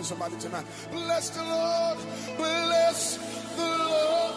[0.00, 0.64] on somebody tonight.
[0.90, 1.98] Bless the Lord.
[2.38, 3.18] Bless
[3.54, 4.34] the Lord.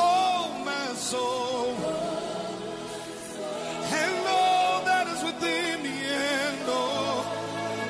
[0.00, 1.74] Oh, my soul.
[4.02, 5.96] And all that is within me.
[6.08, 7.26] And all,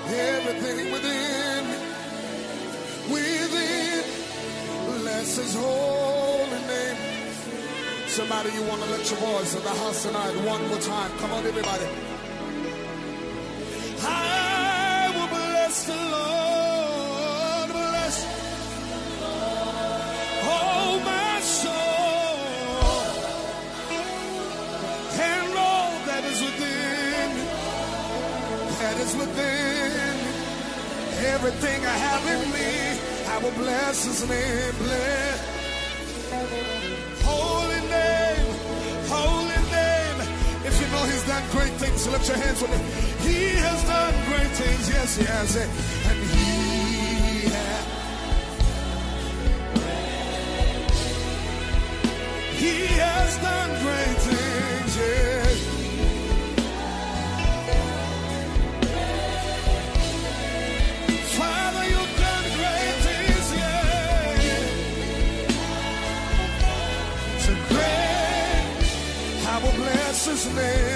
[0.08, 1.62] everything within.
[3.14, 4.02] Within.
[5.02, 6.96] Bless his holy name.
[8.08, 11.10] Somebody, you want to let your voice in the house tonight one more time.
[11.18, 12.13] Come on, everybody.
[31.24, 32.70] everything I have in me,
[33.32, 35.54] I will bless his name, bless.
[37.24, 38.46] Holy name,
[39.08, 40.18] holy name.
[40.68, 42.80] If you know he's done great things, lift your hands with me.
[43.28, 45.56] He has done great things, yes, He yes.
[70.54, 70.93] name.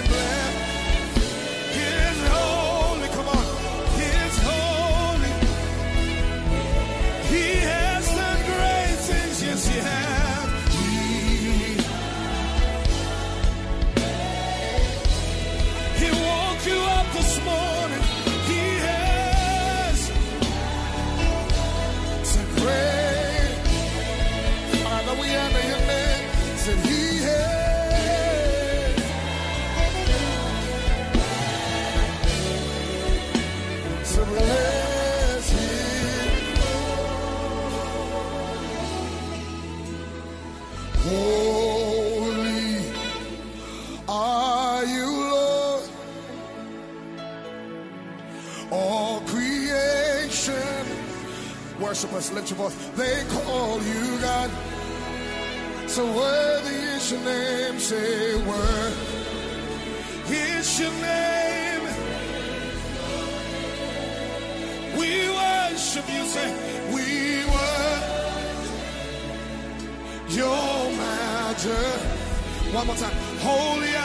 [72.78, 73.11] One more time.
[73.40, 73.98] Holy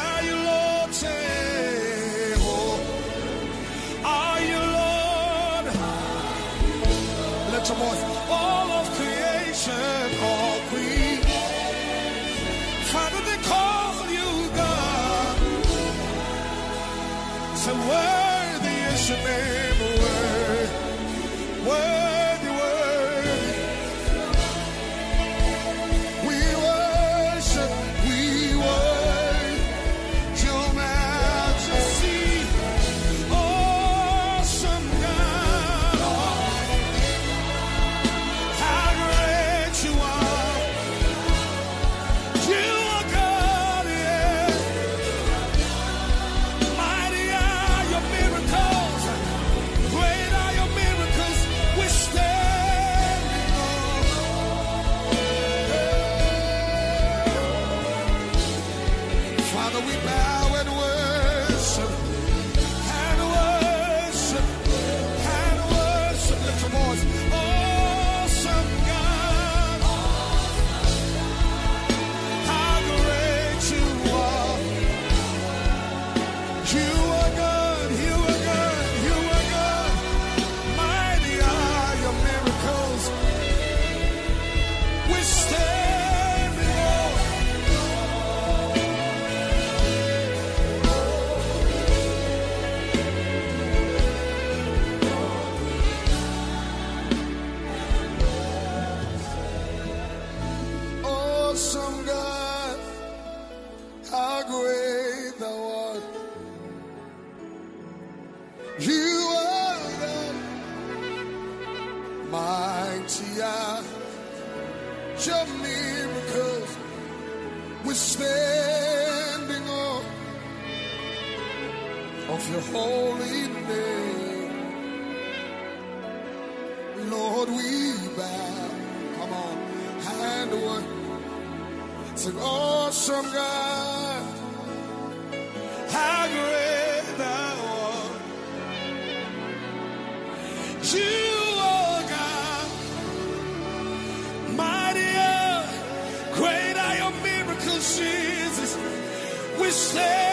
[149.60, 150.33] we say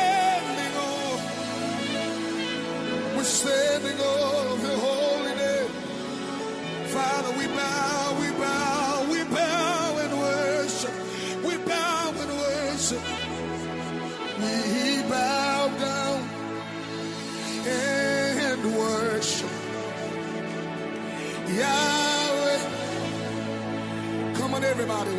[24.81, 25.17] everybody.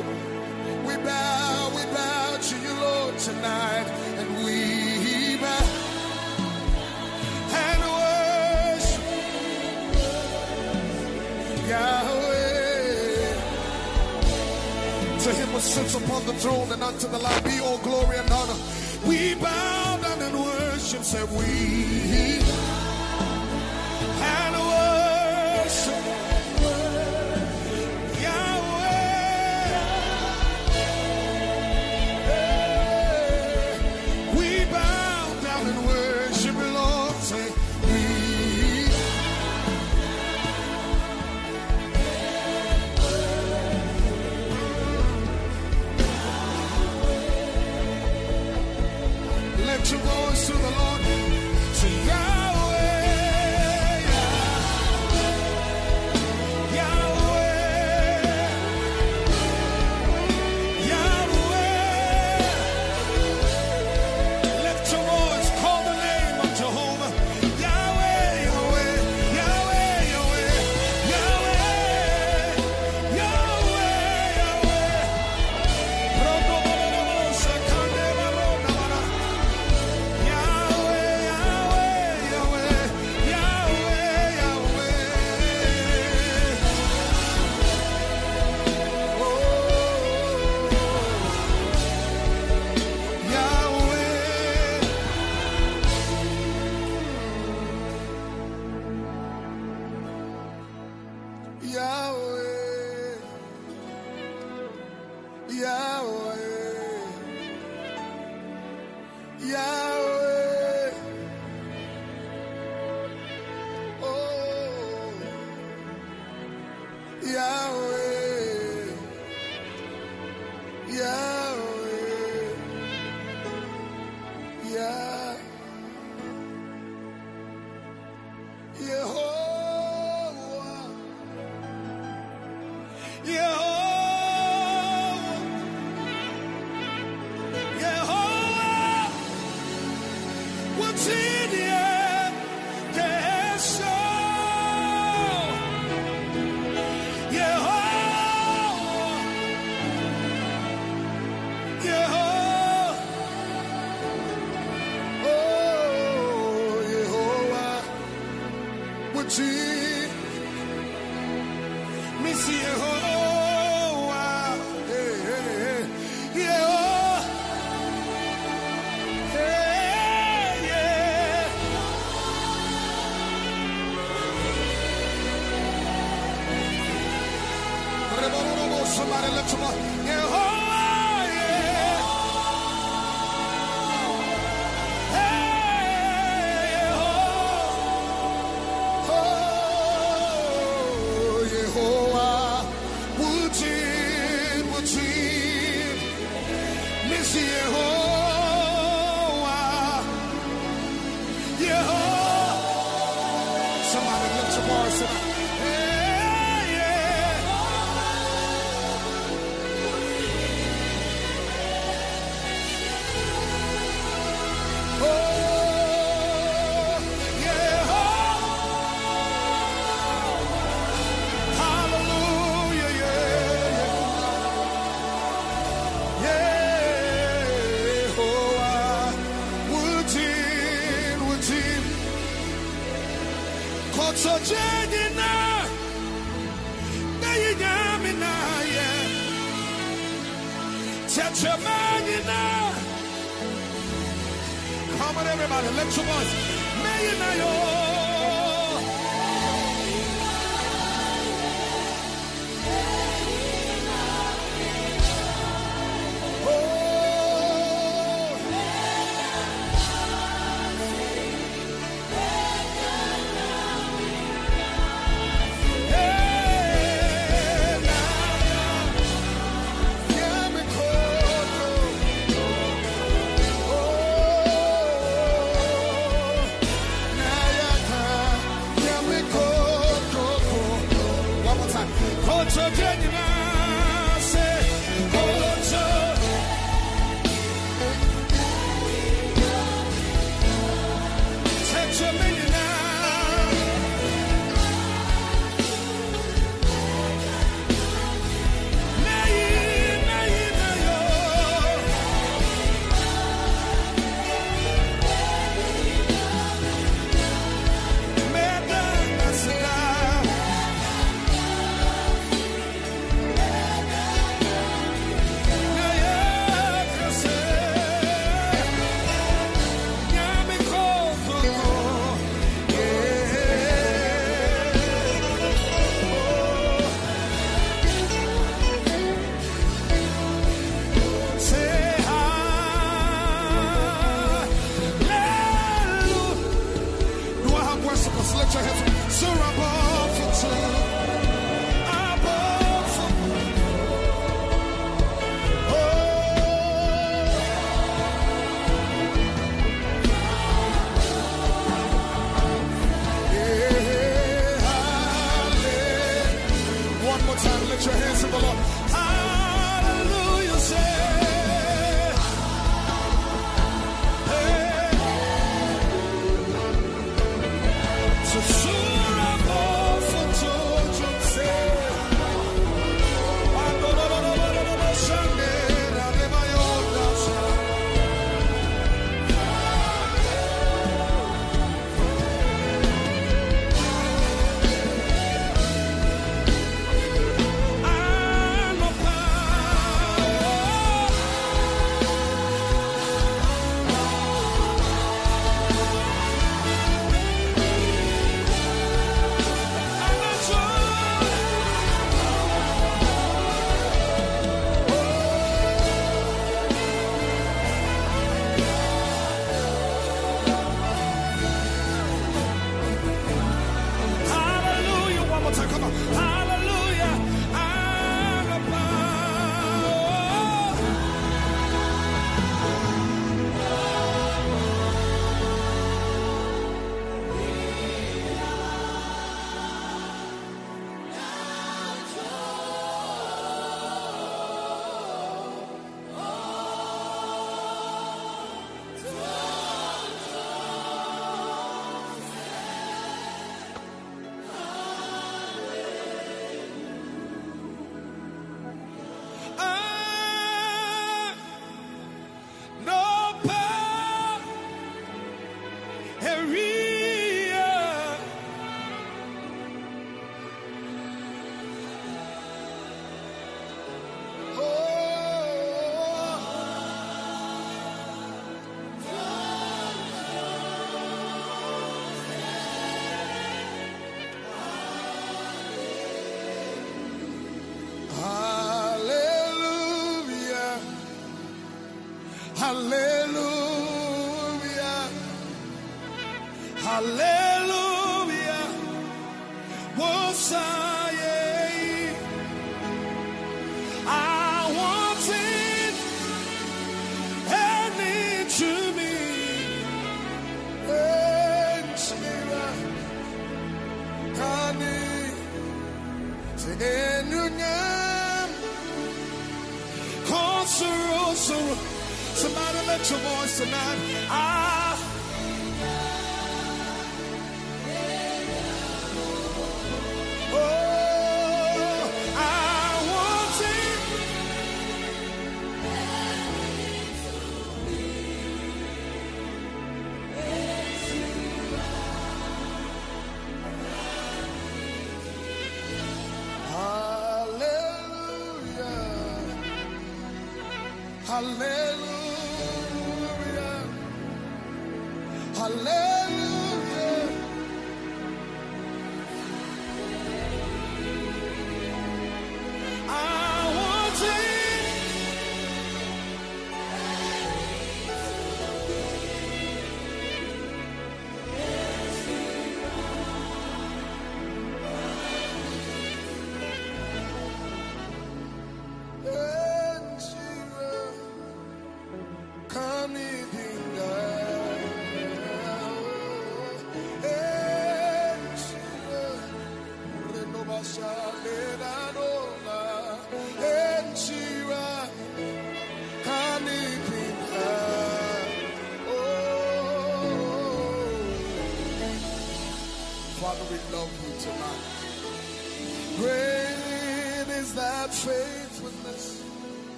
[0.88, 3.86] We bow, we bow to you, Lord, tonight,
[4.18, 5.66] and we bow
[7.54, 7.82] and
[8.82, 9.04] worship
[11.70, 13.36] Yahweh.
[15.20, 18.32] To him who sits upon the throne and unto the Lamb be all glory and
[18.32, 18.58] honor.
[19.06, 22.81] We bow down and worship, say we.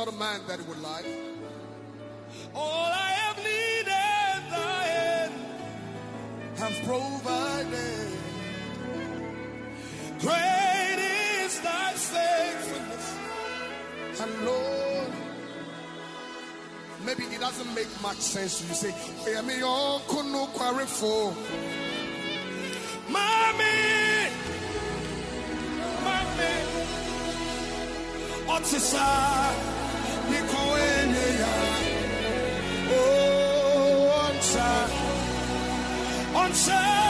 [0.00, 1.04] not a man that would lie.
[2.54, 4.84] All I have needed, thy
[6.56, 8.08] have provided.
[10.20, 10.98] Great
[11.44, 13.16] is thy faithfulness.
[14.22, 15.12] And Lord,
[17.04, 18.74] maybe it doesn't make much sense to you.
[18.74, 18.92] Say,
[19.26, 19.56] hear me,
[20.08, 21.34] could no quarry for.
[23.06, 24.30] Mommy,
[26.06, 26.54] mommy,
[28.46, 28.72] what's
[36.50, 37.09] answer.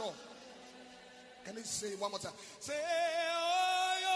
[0.00, 0.14] Sure?
[1.44, 2.32] Can you say one more time?
[2.60, 2.78] Say, oh,
[4.02, 4.08] yeah,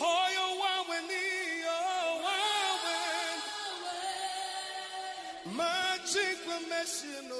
[0.00, 1.04] oh, yeah, wow, when,
[1.68, 2.72] oh, wow,
[5.44, 5.56] when.
[5.56, 7.39] Magic makes you know,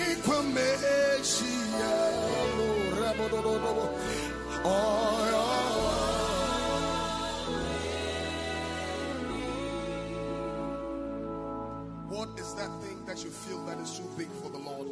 [12.09, 14.87] What is that thing that you feel that is too big for the Lord?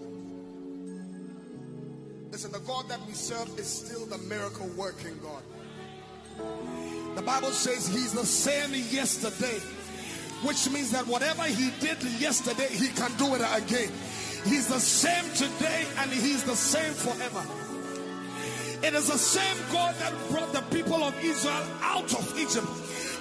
[2.32, 5.43] Listen, the God that we serve is still the miracle working God.
[7.15, 9.60] The Bible says He's the same yesterday,
[10.43, 13.91] which means that whatever He did yesterday, He can do it again.
[14.45, 17.43] He's the same today and He's the same forever.
[18.82, 22.68] It is the same God that brought the people of Israel out of Egypt.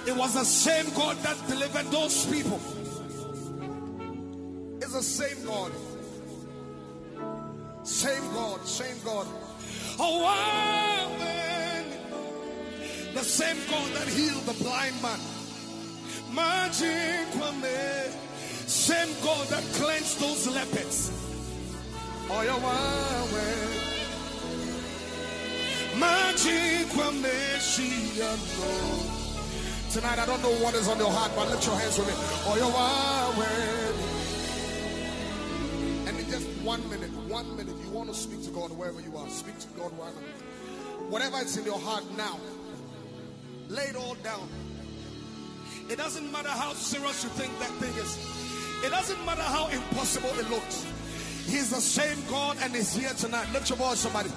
[0.07, 2.59] It was the same God that delivered those people.
[4.81, 5.71] It's the same God.
[7.83, 9.27] Same God, same God.
[9.99, 11.11] Oh, wow.
[13.13, 15.19] The same God that healed the blind man.
[16.33, 17.19] Magic.
[18.69, 21.11] Same God that cleansed those lepers.
[22.29, 23.98] Oh, yeah, wow.
[29.91, 32.13] Tonight, I don't know what is on your heart, but lift your hands with me.
[32.45, 33.33] Oh, yeah, wow,
[36.05, 36.07] man.
[36.07, 39.17] And in just one minute, one minute, you want to speak to God wherever you
[39.17, 39.27] are.
[39.29, 40.19] Speak to God wherever.
[41.09, 42.39] Whatever is in your heart now,
[43.67, 44.47] lay it all down.
[45.89, 48.15] It doesn't matter how serious you think that thing is.
[48.85, 50.85] It doesn't matter how impossible it looks.
[51.47, 53.51] He's the same God and is here tonight.
[53.53, 54.29] Lift your voice, somebody.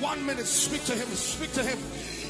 [0.00, 1.08] One minute, speak to him.
[1.08, 1.78] Speak to him.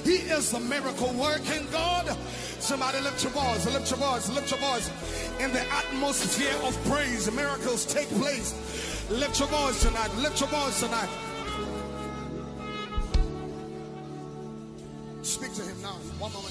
[0.05, 2.17] He is the miracle working God.
[2.61, 4.91] Somebody lift your voice, lift your voice, lift your voice.
[5.41, 8.55] In the atmosphere of praise, miracles take place.
[9.11, 11.09] Lift your voice tonight, lift your voice tonight.
[15.23, 15.99] Speak to him now.
[16.19, 16.43] One more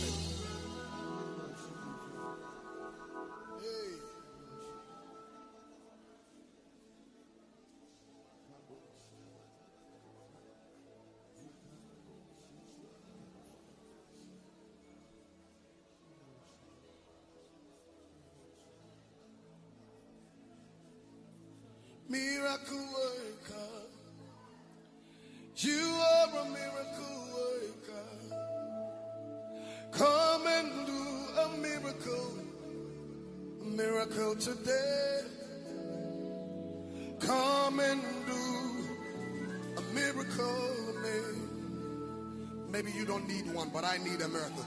[43.75, 44.65] but I need a miracle.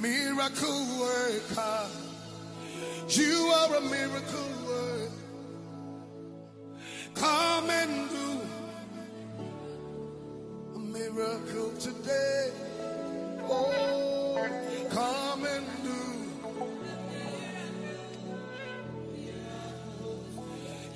[0.00, 1.86] Miracle worker.
[3.08, 5.12] You are a miracle worker.
[7.14, 8.40] Come and do
[10.74, 12.50] a miracle today.
[13.48, 14.48] Oh,
[14.90, 16.00] come and do.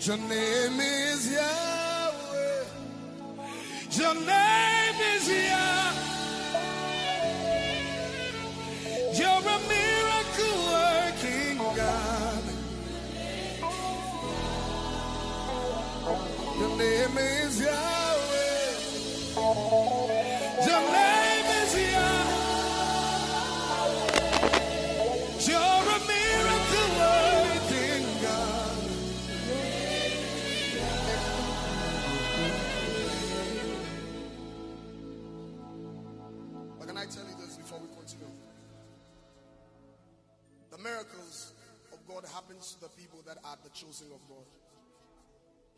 [0.00, 1.51] Your name is Yahweh.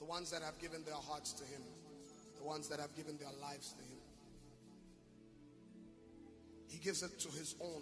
[0.05, 1.63] The ones that have given their hearts to Him.
[2.37, 3.97] The ones that have given their lives to Him.
[6.69, 7.81] He gives it to His own.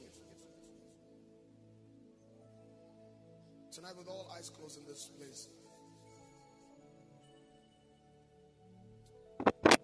[3.73, 5.49] Tonight, with all eyes closed in this place,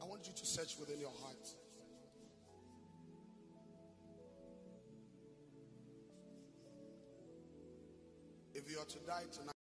[0.01, 1.49] I want you to search within your heart.
[8.55, 9.58] If you are to die tonight,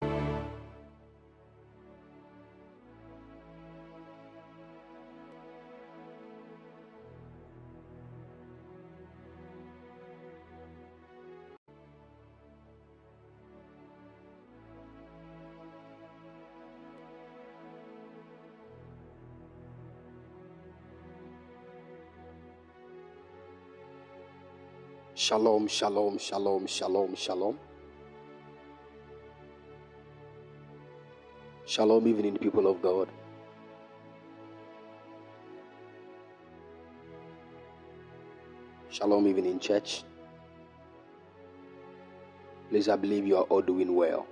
[25.26, 27.58] Shalom, shalom, shalom, shalom, shalom.
[31.66, 33.10] Shalom, evening, people of God.
[38.92, 40.04] Shalom, evening, church.
[42.70, 44.28] Please, I believe you are all doing well.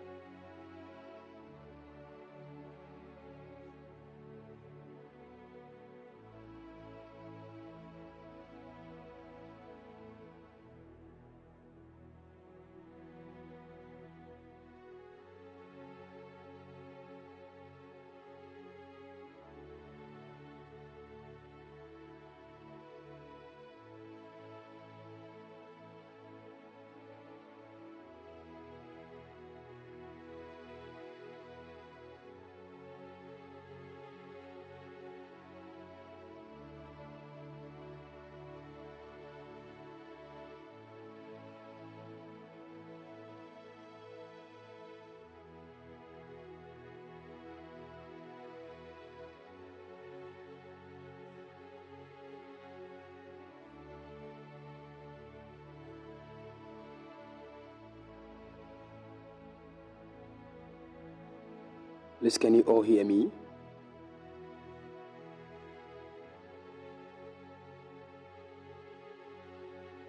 [62.24, 63.30] Please, can you all hear me?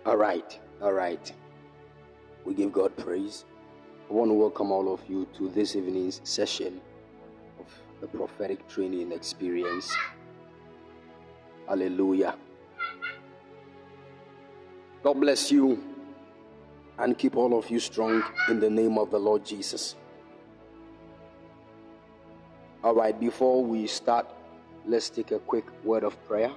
[0.06, 1.32] All right, all right.
[2.44, 3.44] We give God praise.
[4.08, 6.80] I want to welcome all of you to this evening's session
[7.58, 7.66] of
[8.00, 9.92] the prophetic training experience.
[11.66, 12.36] Hallelujah.
[15.02, 15.82] God bless you
[16.96, 19.96] and keep all of you strong in the name of the Lord Jesus.
[22.84, 24.26] All right, before we start,
[24.84, 26.50] let's take a quick word of prayer.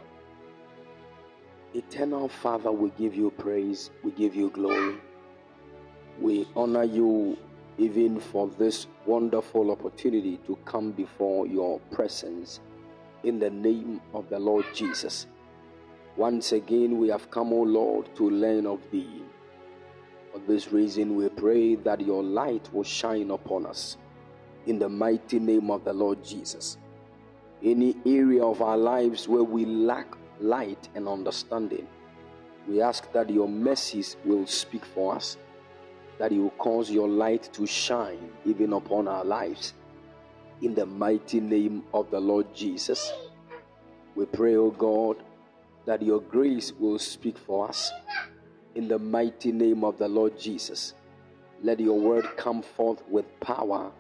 [1.74, 4.98] Eternal Father, we give you praise, we give you glory.
[6.20, 7.38] We honor you
[7.78, 12.60] even for this wonderful opportunity to come before your presence
[13.24, 15.28] in the name of the Lord Jesus.
[16.18, 19.24] Once again, we have come, O Lord, to learn of thee.
[20.34, 23.96] For this reason, we pray that your light will shine upon us
[24.68, 26.78] in the mighty name of the Lord Jesus.
[27.64, 31.88] Any area of our lives where we lack light and understanding,
[32.68, 35.38] we ask that your mercies will speak for us,
[36.20, 39.74] that you cause your light to shine even upon our lives.
[40.62, 43.12] In the mighty name of the Lord Jesus,
[44.16, 45.24] we pray, O God,
[45.86, 47.92] that your grace will speak for us.
[48.76, 50.94] In the mighty name of the Lord Jesus,
[51.64, 53.92] let your word come forth with power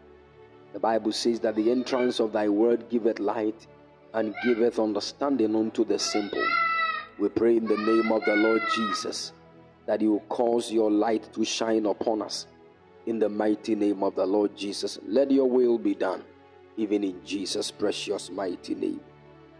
[0.73, 3.67] the Bible says that the entrance of thy word giveth light
[4.13, 6.45] and giveth understanding unto the simple.
[7.19, 9.33] We pray in the name of the Lord Jesus
[9.87, 12.47] that you will cause your light to shine upon us.
[13.05, 16.23] In the mighty name of the Lord Jesus, let your will be done,
[16.75, 18.99] even in Jesus' precious mighty name.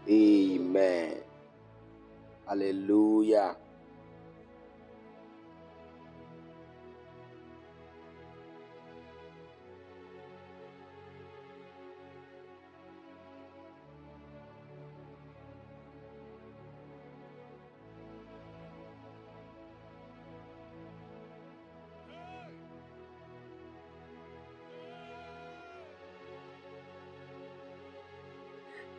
[0.08, 1.16] Amen.
[2.46, 3.56] Hallelujah.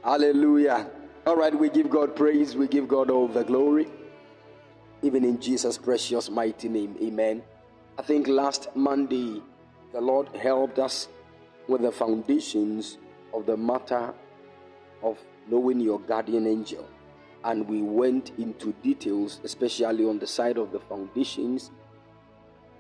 [0.04, 0.90] Hallelujah.
[1.28, 3.88] All right, we give God praise, we give God all the glory,
[5.02, 6.96] even in Jesus' precious mighty name.
[7.02, 7.44] Amen.
[7.98, 9.42] I think last Monday,
[9.92, 11.10] the Lord helped us
[11.68, 12.98] with the foundations
[13.34, 14.14] of the matter
[15.04, 15.18] of
[15.50, 16.88] knowing your guardian angel.
[17.44, 21.72] and we went into details, especially on the side of the foundations,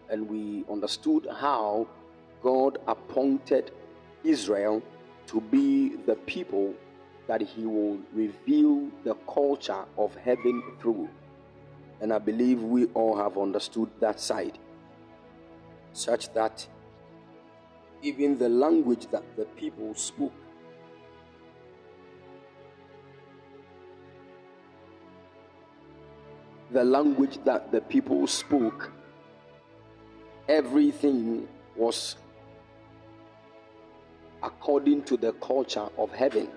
[0.10, 1.88] and we understood how
[2.41, 3.71] God appointed
[4.23, 4.82] Israel
[5.27, 6.73] to be the people
[7.29, 11.07] that He will reveal the culture of heaven through.
[12.01, 14.57] And I believe we all have understood that side,
[15.93, 16.67] such that
[18.01, 20.33] even the language that the people spoke
[26.71, 28.91] the language that the people spoke,
[30.47, 32.15] everything was
[34.43, 36.47] according to the culture of heaven.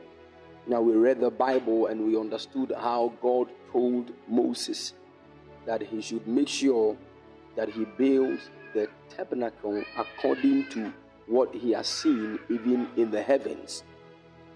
[0.66, 4.94] Now, we read the Bible and we understood how God told Moses
[5.66, 6.96] that he should make sure
[7.56, 10.92] that he builds the tabernacle according to
[11.26, 13.82] what he has seen even in the heavens.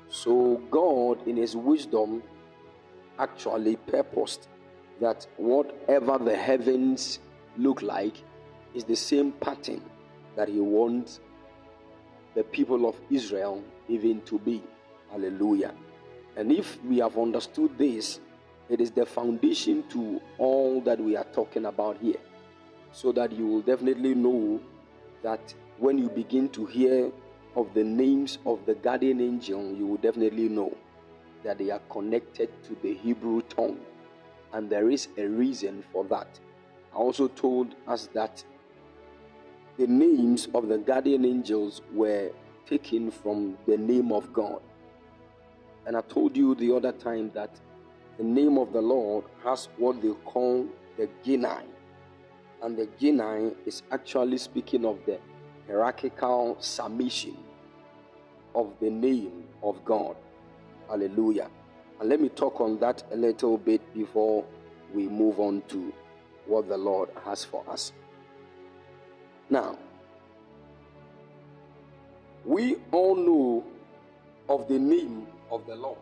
[0.09, 2.23] So, God, in his wisdom,
[3.19, 4.49] actually purposed
[5.01, 7.19] that whatever the heavens
[7.57, 8.15] look like
[8.75, 9.83] is the same pattern
[10.37, 11.21] that he wants
[12.35, 14.63] the people of Israel even to be.
[15.11, 15.73] Hallelujah.
[16.37, 18.21] And if we have understood this,
[18.69, 22.21] it is the foundation to all that we are talking about here.
[22.93, 24.61] So that you will definitely know
[25.23, 27.11] that when you begin to hear
[27.55, 30.77] of the names of the guardian angel, you will definitely know
[31.43, 33.81] that they are connected to the Hebrew tongue
[34.53, 36.41] and there is a reason for that.
[36.93, 38.43] I also told us that
[39.77, 42.31] the names of the guardian angels were
[42.67, 44.61] taken from the name of God.
[45.87, 47.51] And I told you the other time that
[48.19, 51.65] the name of the Lord has what they call the genii.
[52.63, 55.19] And the genii is actually speaking of the
[55.67, 57.37] hierarchical submission
[58.55, 60.17] of the name of God.
[60.89, 61.49] Hallelujah.
[62.01, 64.45] And let me talk on that a little bit before
[64.95, 65.93] we move on to
[66.47, 67.93] what the Lord has for us.
[69.51, 69.79] Now,
[72.45, 73.65] we all know
[74.49, 75.73] of the name of the.
[75.73, 75.97] And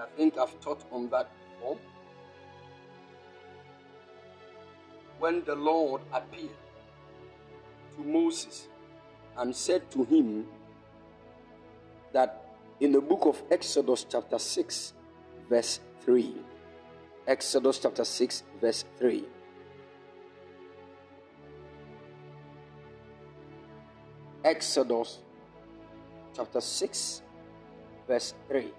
[0.00, 1.76] I think I've taught on that before.
[5.18, 6.50] When the Lord appeared
[7.96, 8.68] to Moses
[9.36, 10.46] and said to him,
[12.12, 12.44] that
[12.80, 14.92] in the book of Exodus, chapter 6,
[15.48, 16.34] verse 3,
[17.26, 19.24] Exodus chapter 6, verse 3.
[24.48, 25.18] Exodus
[26.34, 27.22] chapter 6,
[28.06, 28.72] verse 3.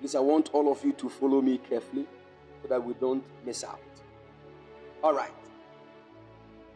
[0.00, 2.06] Please, I want all of you to follow me carefully
[2.60, 3.78] so that we don't miss out.
[5.00, 5.30] All right.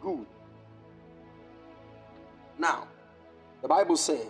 [0.01, 0.25] Good.
[2.57, 2.87] Now,
[3.63, 4.27] the Bible says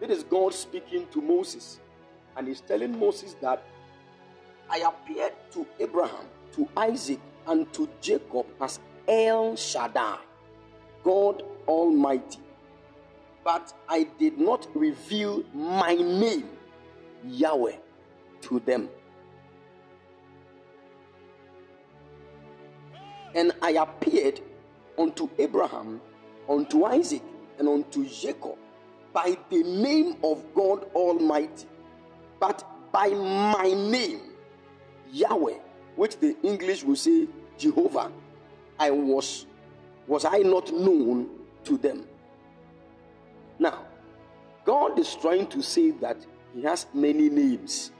[0.00, 1.80] it is God speaking to Moses,
[2.36, 3.64] and He's telling Moses that
[4.70, 10.18] I appeared to Abraham, to Isaac, and to Jacob as El Shaddai,
[11.04, 12.40] God Almighty.
[13.44, 16.48] But I did not reveal my name,
[17.24, 17.76] Yahweh,
[18.42, 18.88] to them.
[23.34, 24.40] And I appeared
[24.98, 26.00] unto Abraham,
[26.48, 27.22] unto Isaac,
[27.58, 28.56] and unto Jacob
[29.12, 31.66] by the name of God Almighty,
[32.38, 34.20] but by my name,
[35.10, 35.58] Yahweh,
[35.96, 37.26] which the English will say
[37.58, 38.12] Jehovah,
[38.78, 39.46] I was
[40.06, 41.28] was I not known
[41.64, 42.06] to them.
[43.58, 43.86] Now,
[44.64, 46.18] God is trying to say that
[46.54, 47.90] He has many names.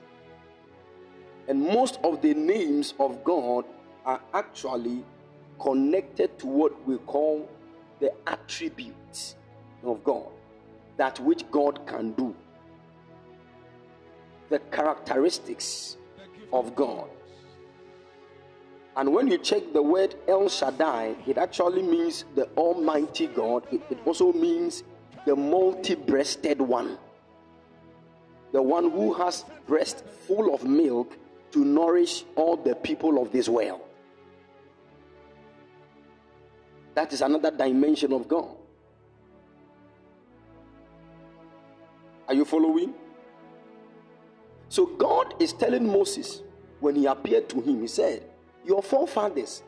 [1.48, 3.64] And most of the names of God
[4.04, 5.04] are actually
[5.58, 7.48] connected to what we call
[8.00, 9.36] the attributes
[9.82, 10.28] of God,
[10.96, 12.34] that which God can do,
[14.48, 15.96] the characteristics
[16.52, 17.08] of God.
[18.96, 23.66] And when you check the word El Shaddai, it actually means the Almighty God.
[23.70, 24.84] It, it also means
[25.26, 26.96] the multi breasted one,
[28.52, 31.14] the one who has breast full of milk
[31.52, 33.80] to nourish all the people of this world.
[36.94, 38.56] That is another dimension of God.
[42.28, 42.94] Are you following?
[44.70, 46.40] So God is telling Moses
[46.80, 48.30] when he appeared to him, he said,
[48.66, 49.62] Your forefathers,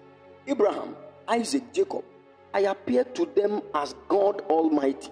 [0.47, 0.97] Abraham,
[1.29, 2.05] Isaac, Jacob,
[2.53, 5.11] I appeared to them as God Almighty,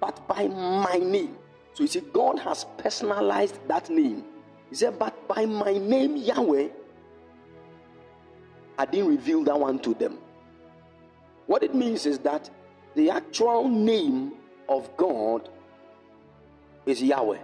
[0.00, 1.36] but by my name.
[1.74, 4.24] So you see, God has personalized that name.
[4.68, 6.68] He said, But by my name, Yahweh,
[8.78, 10.18] I didn't reveal that one to them.
[11.46, 12.50] What it means is that
[12.94, 14.32] the actual name
[14.68, 15.48] of God
[16.86, 17.38] is Yahweh.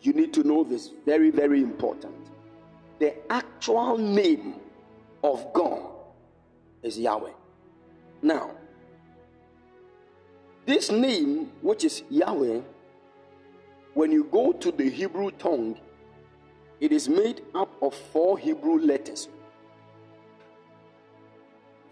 [0.00, 2.14] You need to know this, very, very important.
[3.04, 4.54] The actual name
[5.22, 5.82] of God
[6.82, 7.34] is Yahweh.
[8.22, 8.52] Now,
[10.64, 12.62] this name, which is Yahweh,
[13.92, 15.78] when you go to the Hebrew tongue,
[16.80, 19.28] it is made up of four Hebrew letters.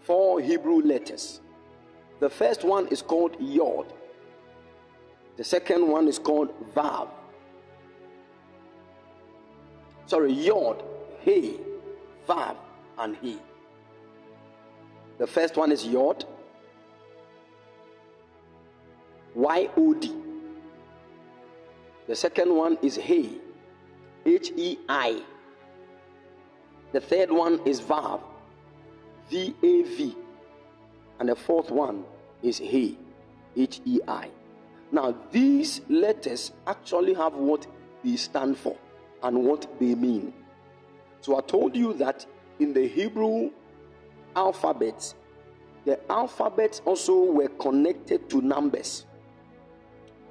[0.01, 1.41] Four Hebrew letters.
[2.21, 3.93] The first one is called Yod.
[5.37, 7.07] The second one is called Vav.
[10.07, 10.83] Sorry, Yod,
[11.23, 11.59] He,
[12.27, 12.55] Vav,
[12.97, 13.39] and He.
[15.17, 16.25] The first one is Yod.
[19.35, 20.13] Y O D.
[22.07, 23.39] The second one is He,
[24.25, 25.21] H E I.
[26.91, 28.21] The third one is Vav,
[29.29, 30.15] V A V.
[31.19, 32.03] And the fourth one
[32.41, 32.97] is He,
[33.55, 34.29] H E I.
[34.91, 37.65] Now, these letters actually have what
[38.03, 38.77] they stand for
[39.23, 40.33] and what they mean.
[41.23, 42.25] So, I told you that
[42.59, 43.51] in the Hebrew
[44.35, 45.13] alphabet,
[45.85, 49.05] the alphabets also were connected to numbers.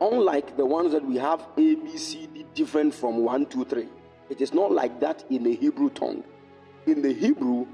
[0.02, 3.88] Unlike the ones that we have A, B, C, D different from 1, 2, 3.
[4.28, 6.24] It is not like that in the Hebrew tongue.
[6.86, 7.66] In the Hebrew,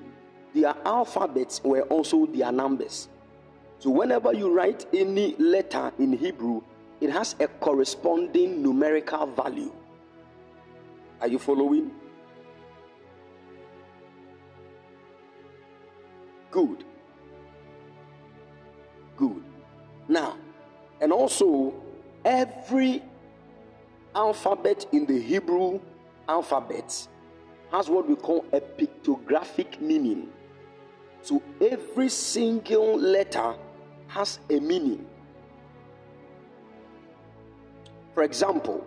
[0.55, 3.09] their alphabets were also their numbers.
[3.81, 6.63] So whenever you write any letter in Hebrew,
[7.01, 9.73] it has a corresponding numerical value.
[11.21, 11.91] Are you following?
[16.59, 16.85] Good.
[19.17, 19.45] Good.
[20.09, 20.37] Now,
[21.01, 21.73] and also
[22.25, 23.01] every
[24.13, 25.79] alphabet in the Hebrew
[26.29, 27.07] alphabet
[27.71, 30.31] has what we call a pictographic meaning.
[31.23, 33.55] So every single letter
[34.09, 35.07] has a meaning.
[38.15, 38.85] For example,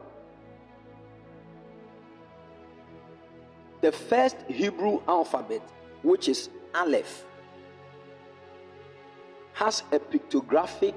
[3.79, 5.61] the first Hebrew alphabet,
[6.03, 7.25] which is Aleph,
[9.61, 10.95] has a pictographic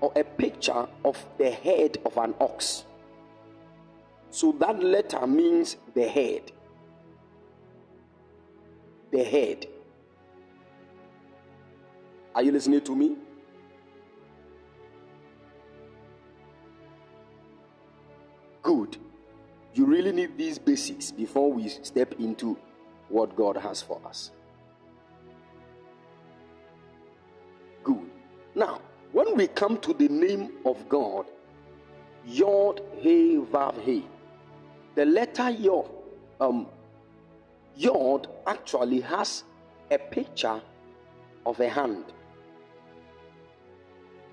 [0.00, 2.84] or a picture of the head of an ox.
[4.30, 6.50] So that letter means the head.
[9.12, 9.66] The head.
[12.34, 13.16] Are you listening to me?
[18.62, 18.96] Good.
[19.74, 22.58] You really need these basics before we step into
[23.08, 24.32] what God has for us.
[28.60, 28.78] Now,
[29.12, 31.24] when we come to the name of God,
[32.26, 34.06] Yod He Vav He,
[34.94, 35.88] the letter Yod,
[36.42, 36.66] um,
[37.74, 39.44] Yod actually has
[39.90, 40.60] a picture
[41.46, 42.04] of a hand.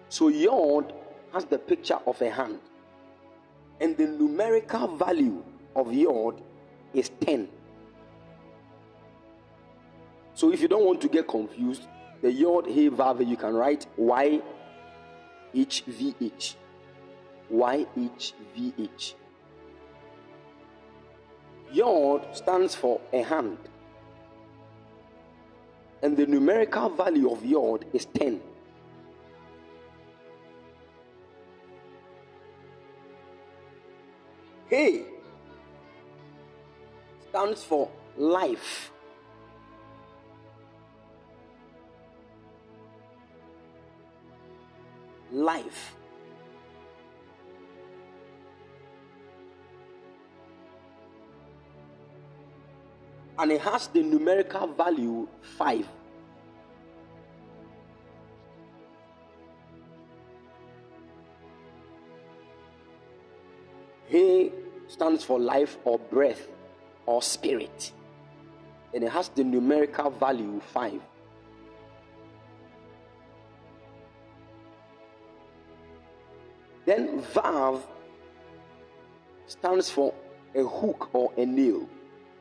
[0.10, 0.94] So Yod
[1.32, 2.60] has the picture of a hand.
[3.80, 5.42] And the numerical value
[5.74, 6.42] of Yod
[6.94, 7.48] is 10.
[10.34, 11.88] So if you don't want to get confused,
[12.22, 14.42] the Yod He Vav you can write Y
[15.54, 16.56] H V H.
[17.50, 19.16] Y H V H.
[21.72, 23.58] Yod stands for a hand.
[26.02, 28.42] And the numerical value of Yod is 10.
[34.70, 35.06] Hey
[37.30, 38.92] stands for life.
[45.38, 45.98] Life.
[53.40, 55.88] and it has the numerical value 5.
[64.08, 64.52] He
[64.88, 66.48] stands for life or breath
[67.06, 67.92] or spirit,
[68.94, 71.00] and it has the numerical value 5.
[76.88, 77.82] Then Vav
[79.46, 80.14] stands for
[80.56, 81.88] a hook or a nail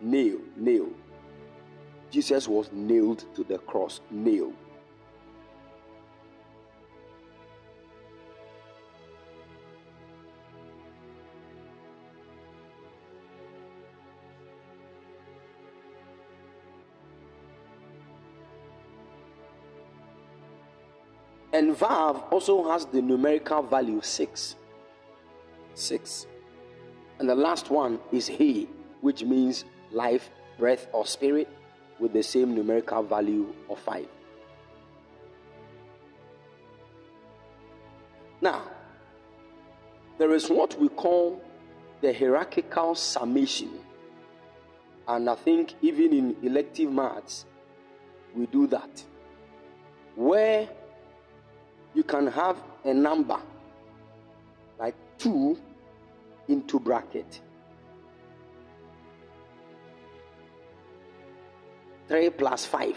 [0.01, 0.89] nail, nail.
[2.11, 4.53] Jesus was nailed to the cross, nail.
[21.57, 24.57] And Vav also has the numerical value 6.
[25.73, 26.27] 6.
[27.19, 28.69] And the last one is He,
[29.01, 30.29] which means life,
[30.59, 31.49] breath, or spirit.
[31.99, 34.07] with the same numerical value of 5.
[38.43, 38.65] Now,
[40.19, 41.43] there is what we call
[42.03, 43.71] the hierarchical summation.
[45.09, 47.47] And I think even in elective maths,
[48.35, 49.03] we do that.
[50.17, 50.69] Where
[51.97, 53.39] you can have a number
[54.79, 55.59] like 2
[56.49, 57.41] into bracket.
[62.07, 62.97] 3 plus 5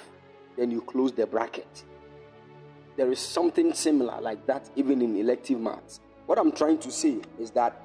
[0.57, 1.85] then you close the bracket.
[2.97, 6.01] There is something similar like that even in elective maths.
[6.25, 7.81] What i'm trying to say is that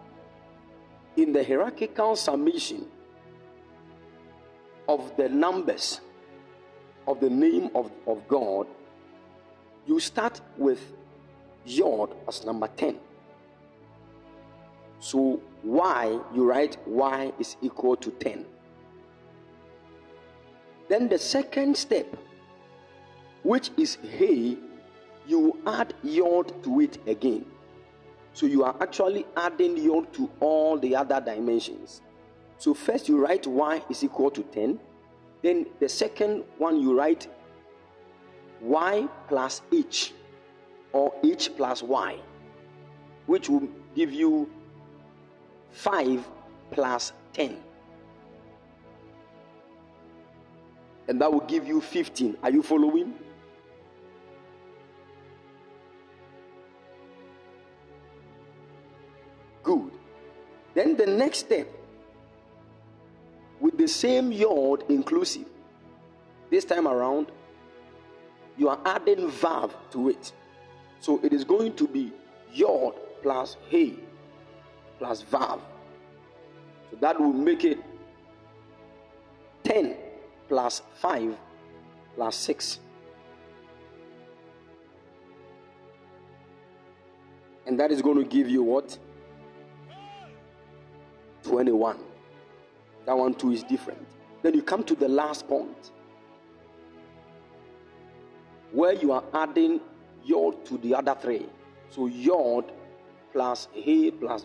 [1.16, 2.86] in the hierarchical summation
[4.88, 6.00] of the numbers
[7.06, 8.66] of the name of, of god
[9.86, 10.80] you start with
[11.64, 12.98] yod as number 10
[14.98, 18.44] so y you write y is equal to 10
[20.88, 22.06] then the second step,
[23.42, 24.56] which is hey,
[25.26, 27.46] you add yod to it again.
[28.32, 32.02] So you are actually adding yod to all the other dimensions.
[32.58, 34.78] So first you write y is equal to 10.
[35.42, 37.28] Then the second one you write
[38.60, 40.12] y plus h
[40.94, 42.16] or h plus y,
[43.26, 44.48] which will give you
[45.72, 46.26] 5
[46.70, 47.58] plus 10.
[51.08, 52.36] and that will give you 15.
[52.42, 53.14] Are you following?
[59.62, 59.92] Good.
[60.74, 61.68] Then the next step,
[63.60, 65.46] with the same yod inclusive,
[66.50, 67.28] this time around,
[68.56, 70.32] you are adding vav to it.
[71.04, 72.10] So it is going to be
[72.50, 73.92] yod plus hey
[74.98, 75.60] plus vav.
[76.90, 77.78] So that will make it
[79.64, 79.96] 10
[80.48, 81.36] plus 5
[82.14, 82.80] plus 6.
[87.66, 88.96] And that is going to give you what?
[91.42, 91.98] 21.
[93.04, 94.06] That one too is different.
[94.40, 95.90] Then you come to the last point
[98.72, 99.82] where you are adding
[100.24, 101.46] yod to the other three.
[101.90, 102.72] So yod
[103.32, 104.44] plus he plus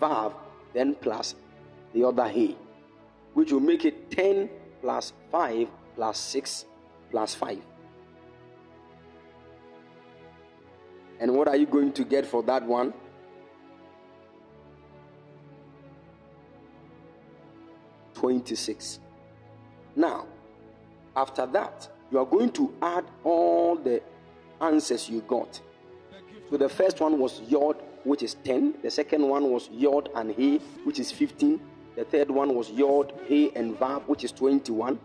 [0.00, 0.34] vav,
[0.72, 1.34] then plus
[1.92, 2.56] the other he,
[3.34, 4.48] which will make it 10
[4.80, 6.64] plus 5 plus 6
[7.10, 7.58] plus 5.
[11.20, 12.92] And what are you going to get for that one?
[18.14, 18.98] Twenty-six.
[19.94, 20.26] Now,
[21.14, 24.02] after that, you are going to add all the
[24.62, 25.60] answers you got.
[26.50, 28.76] So the first one was yod, which is 10.
[28.82, 31.60] The second one was yod and he, which is 15.
[31.94, 34.98] The third one was Yod, He, and Vav, which is 21.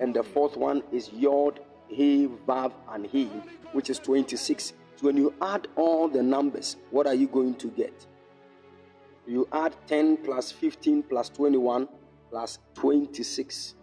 [0.00, 3.24] And the fourth one is Yod, He, Vav, and He,
[3.72, 4.74] which is 26.
[4.96, 8.06] So when you add all the numbers, what are you going to get?
[9.26, 11.88] You add 10 plus 15 plus 21
[12.30, 13.74] plus 26.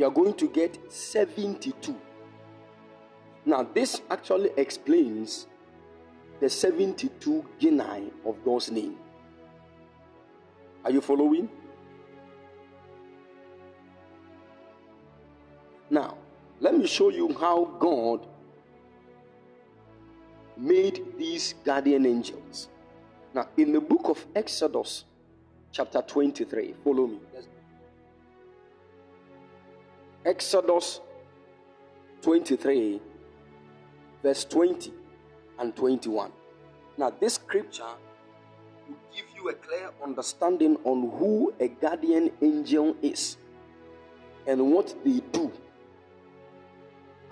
[0.00, 1.94] You are going to get 72.
[3.44, 5.46] Now, this actually explains
[6.40, 8.96] the 72 genii of God's name.
[10.86, 11.50] Are you following?
[15.90, 16.16] Now,
[16.60, 18.26] let me show you how God
[20.56, 22.70] made these guardian angels.
[23.34, 25.04] Now, in the book of Exodus,
[25.72, 27.20] chapter 23, follow me.
[30.24, 31.00] Exodus
[32.20, 33.00] 23,
[34.22, 34.92] verse 20
[35.58, 36.30] and 21.
[36.98, 37.84] Now, this scripture
[38.86, 43.38] will give you a clear understanding on who a guardian angel is
[44.46, 45.50] and what they do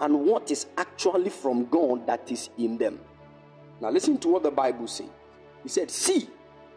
[0.01, 3.01] and what is actually from God that is in them.
[3.83, 5.09] Now, listen to what the Bible says.
[5.63, 6.27] He said, See,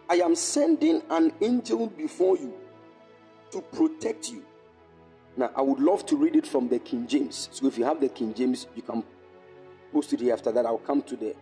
[0.09, 2.53] I am sending an angel before you
[3.51, 4.43] to protect you
[5.37, 7.49] now, I would love to read it from the King James.
[7.51, 9.03] So if you have the King James, you can
[9.93, 10.33] post it here.
[10.33, 11.35] After that, I'll come to the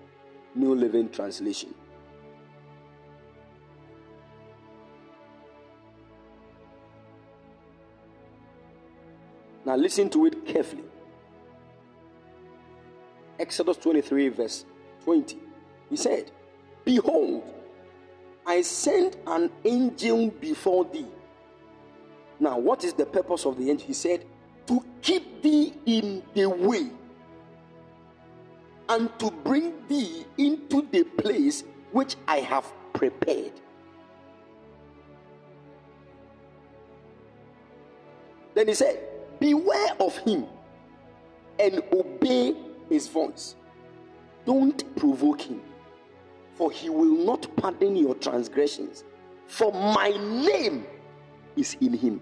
[0.55, 1.73] New Living Translation.
[9.65, 10.83] Now, listen to it carefully.
[13.39, 14.65] Exodus 23, verse
[15.03, 15.37] 20.
[15.89, 16.31] He said,
[16.85, 17.43] Behold,
[18.45, 21.05] I send an angel before thee
[22.39, 23.87] Now, what is the purpose of the angel?
[23.87, 24.25] He said,
[24.67, 26.89] To keep thee in the way
[28.87, 33.53] and to bring thee into the place which I have prepared.
[38.55, 38.99] Then he said,
[39.39, 40.45] Beware of him
[41.59, 42.55] and obey
[42.89, 43.55] his voice.
[44.45, 45.61] Don't provoke him,
[46.55, 49.03] for he will not pardon your transgressions.
[49.47, 50.85] For my name
[51.60, 52.22] is in him.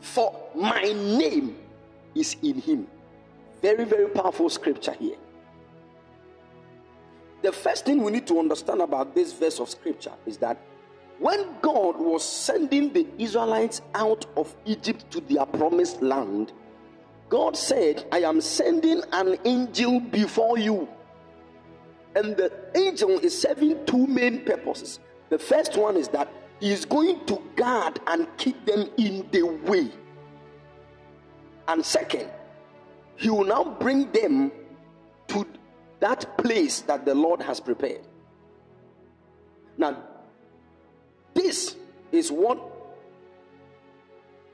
[0.00, 1.56] For my name
[2.14, 2.86] is in him.
[3.60, 5.16] Very, very powerful scripture here.
[7.42, 10.58] The first thing we need to understand about this verse of scripture is that
[11.18, 16.52] when God was sending the Israelites out of Egypt to their promised land,
[17.28, 20.88] God said, I am sending an angel before you.
[22.16, 24.98] And the angel is serving two main purposes.
[25.28, 26.28] The first one is that
[26.60, 29.90] is going to guard and keep them in the way.
[31.68, 32.28] And second,
[33.16, 34.50] he will now bring them
[35.28, 35.46] to
[36.00, 38.00] that place that the Lord has prepared.
[39.76, 40.02] Now,
[41.34, 41.76] this
[42.12, 42.58] is what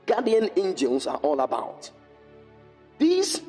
[0.05, 1.89] guardian angels are all about.
[2.97, 3.41] These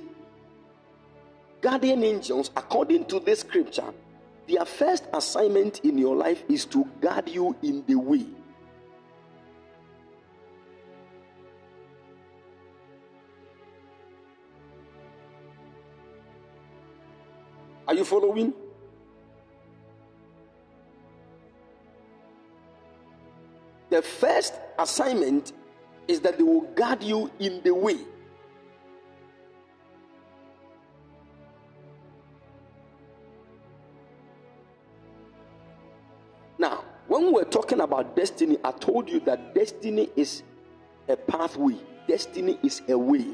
[1.61, 3.93] guardian angels, according to this scripture,
[4.49, 8.27] their first assignment in your life is to guard you in the way.
[17.89, 18.53] Are you following?
[23.89, 25.55] The first assignment
[26.07, 27.97] is that they will guard you in the way.
[36.59, 40.43] Now, when we're talking about destiny, I told you that destiny is
[41.09, 41.77] a pathway,
[42.07, 43.29] destiny is a way.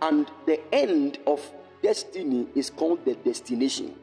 [0.00, 1.42] And the end of
[1.82, 3.94] destiny is called the destination.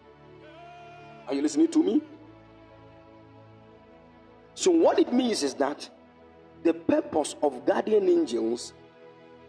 [1.27, 2.01] Are you listening to me?
[4.53, 5.89] So, what it means is that
[6.63, 8.73] the purpose of guardian angels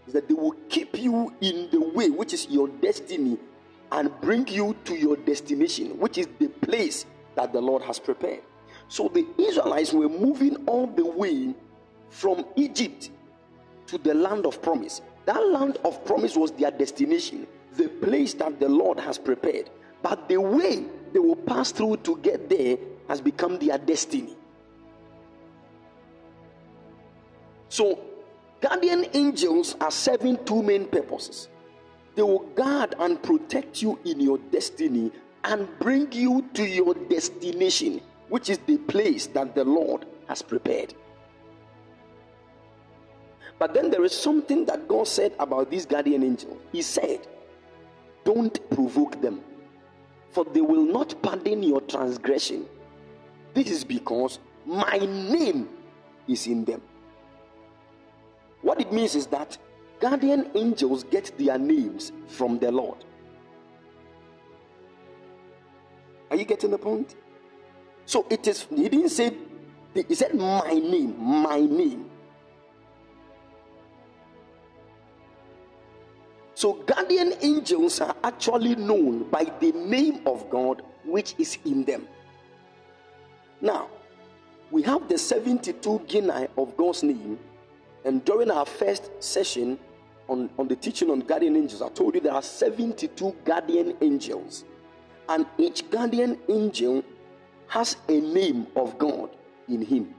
[0.06, 3.38] is that they will keep you in the way, which is your destiny,
[3.92, 7.06] and bring you to your destination, which is the place
[7.36, 8.42] that the Lord has prepared.
[8.88, 11.54] So, the Israelites were moving all the way
[12.10, 13.10] from Egypt
[13.86, 15.02] to the land of promise.
[15.26, 17.46] That land of promise was their destination,
[17.76, 19.70] the place that the Lord has prepared.
[20.02, 22.76] But the way they will pass through to get there
[23.08, 24.36] has become their destiny.
[27.68, 27.98] So,
[28.60, 31.48] guardian angels are serving two main purposes.
[32.14, 35.12] They will guard and protect you in your destiny
[35.44, 40.94] and bring you to your destination, which is the place that the Lord has prepared.
[43.58, 46.58] But then there is something that God said about this guardian angel.
[46.72, 47.26] He said,
[48.26, 49.40] Don't provoke them,
[50.32, 52.66] for they will not pardon your transgression.
[53.54, 55.68] This is because my name
[56.26, 56.82] is in them.
[58.62, 59.56] What it means is that
[60.00, 62.98] guardian angels get their names from the Lord.
[66.28, 67.14] Are you getting the point?
[68.06, 69.30] So it is, he didn't say,
[69.94, 72.05] he said, my name, my name.
[76.56, 82.08] So, guardian angels are actually known by the name of God which is in them.
[83.60, 83.90] Now,
[84.70, 87.38] we have the 72 genii of God's name,
[88.06, 89.78] and during our first session
[90.30, 94.64] on, on the teaching on guardian angels, I told you there are 72 guardian angels,
[95.28, 97.04] and each guardian angel
[97.68, 99.28] has a name of God
[99.68, 100.14] in him.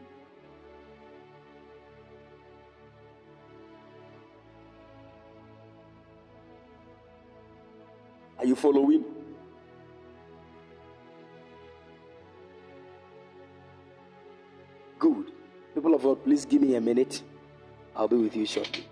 [8.39, 9.03] Are you following?
[14.99, 15.31] Good.
[15.73, 17.21] People of God, please give me a minute.
[17.95, 18.85] I'll be with you shortly.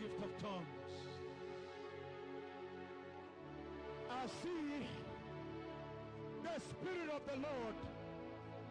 [0.00, 0.92] Gift of tongues.
[4.10, 4.86] I see
[6.42, 7.74] the Spirit of the Lord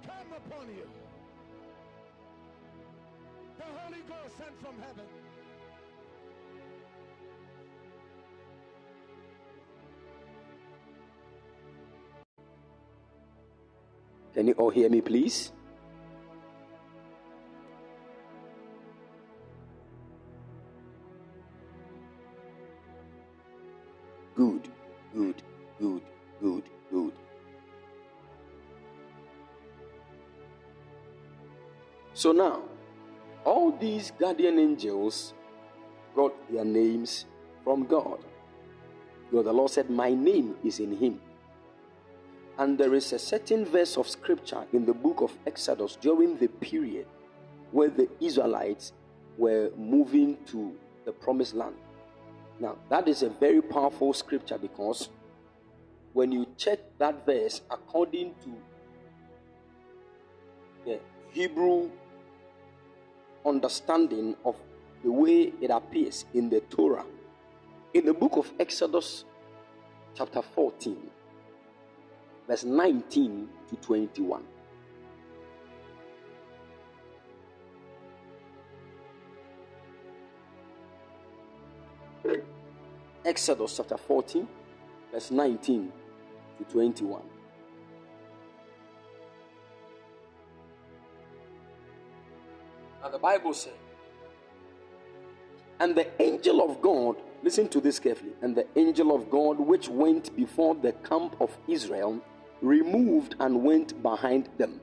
[0.06, 0.88] come upon you.
[3.58, 5.06] The Holy Ghost sent from heaven.
[14.34, 15.52] Can you all hear me, please?
[32.22, 32.62] So now,
[33.44, 35.34] all these guardian angels
[36.16, 37.26] got their names
[37.64, 38.20] from God.
[39.32, 41.20] God, the Lord said, My name is in him.
[42.60, 46.48] And there is a certain verse of scripture in the book of Exodus during the
[46.48, 47.08] period
[47.72, 48.94] where the Israelites
[49.40, 51.74] were moving to the promised land.
[52.60, 55.10] Now, that is a very powerful scripture because
[56.14, 58.54] when you check that verse according to
[60.86, 61.00] the
[61.32, 61.90] Hebrew
[63.46, 64.56] understanding of
[65.04, 67.06] the way it appears in the Torah,
[67.94, 69.26] in the book of Exodus,
[70.16, 70.98] chapter 14,
[72.48, 74.44] verse 19 to 21.
[83.24, 84.48] Exodus chapter 14,
[85.12, 85.92] verse 19
[86.58, 87.31] to 21.
[93.22, 93.74] Bible says,
[95.80, 99.88] And the angel of God, listen to this carefully, and the angel of God which
[99.88, 102.20] went before the camp of Israel
[102.62, 104.82] removed and went behind them.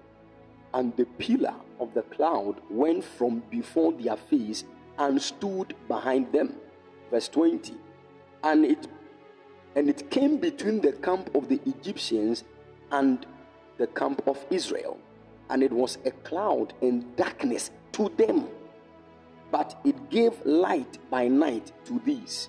[0.74, 4.64] And the pillar of the cloud went from before their face
[4.98, 6.56] and stood behind them.
[7.10, 7.74] Verse 20.
[8.44, 8.86] And it
[9.76, 12.42] and it came between the camp of the Egyptians
[12.90, 13.24] and
[13.76, 14.98] the camp of Israel.
[15.50, 18.48] And it was a cloud and darkness to them.
[19.50, 22.48] But it gave light by night to these,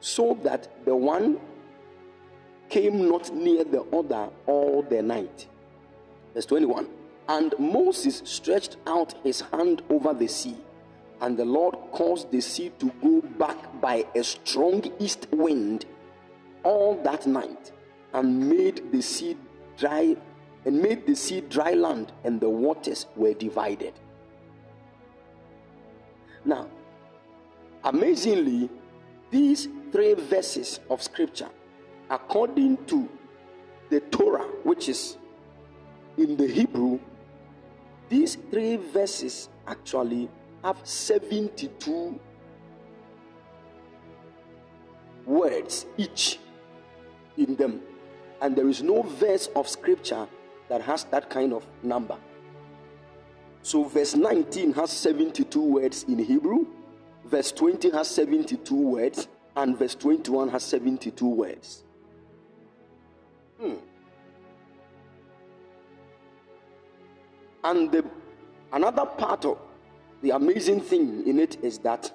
[0.00, 1.40] so that the one
[2.68, 5.46] came not near the other all the night.
[6.34, 6.88] Verse 21
[7.28, 10.56] And Moses stretched out his hand over the sea,
[11.20, 15.86] and the Lord caused the sea to go back by a strong east wind
[16.62, 17.72] all that night,
[18.12, 19.36] and made the sea
[19.76, 20.16] dry
[20.66, 23.94] and made the sea dry land, and the waters were divided.
[26.44, 26.68] Now,
[27.84, 28.70] amazingly,
[29.30, 31.48] these three verses of scripture
[32.10, 33.08] according to
[33.88, 35.16] the Torah, which is
[36.18, 36.98] in the Hebrew,
[38.08, 40.28] these three verses actually
[40.64, 42.18] have 72
[45.24, 46.38] words each
[47.36, 47.80] in them.
[48.42, 50.26] And there is no verse of scripture
[50.68, 52.16] that has that kind of number.
[53.62, 56.66] So, verse 19 has 72 words in Hebrew,
[57.24, 61.84] verse 20 has 72 words, and verse 21 has 72 words.
[63.60, 63.74] Hmm.
[67.62, 68.04] And the,
[68.72, 69.58] another part of
[70.22, 72.10] the amazing thing in it is that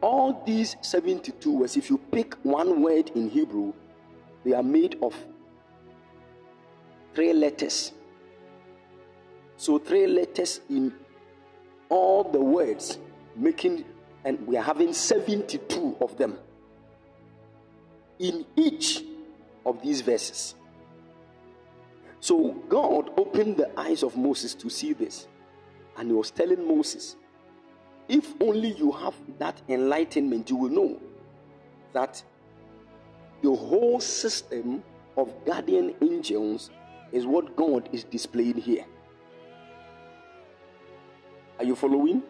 [0.00, 3.72] all these 72 words, if you pick one word in Hebrew,
[4.44, 5.14] they are made of
[7.14, 7.92] three letters.
[9.56, 10.92] So, three letters in
[11.88, 12.98] all the words,
[13.36, 13.84] making,
[14.24, 16.38] and we are having 72 of them
[18.18, 19.02] in each
[19.66, 20.54] of these verses.
[22.20, 25.28] So God opened the eyes of Moses to see this.
[25.96, 27.16] And he was telling Moses,
[28.08, 31.00] if only you have that enlightenment, you will know
[31.92, 32.22] that
[33.42, 34.82] the whole system
[35.16, 36.70] of guardian angels
[37.12, 38.86] is what God is displaying here.
[41.58, 42.22] Are you following?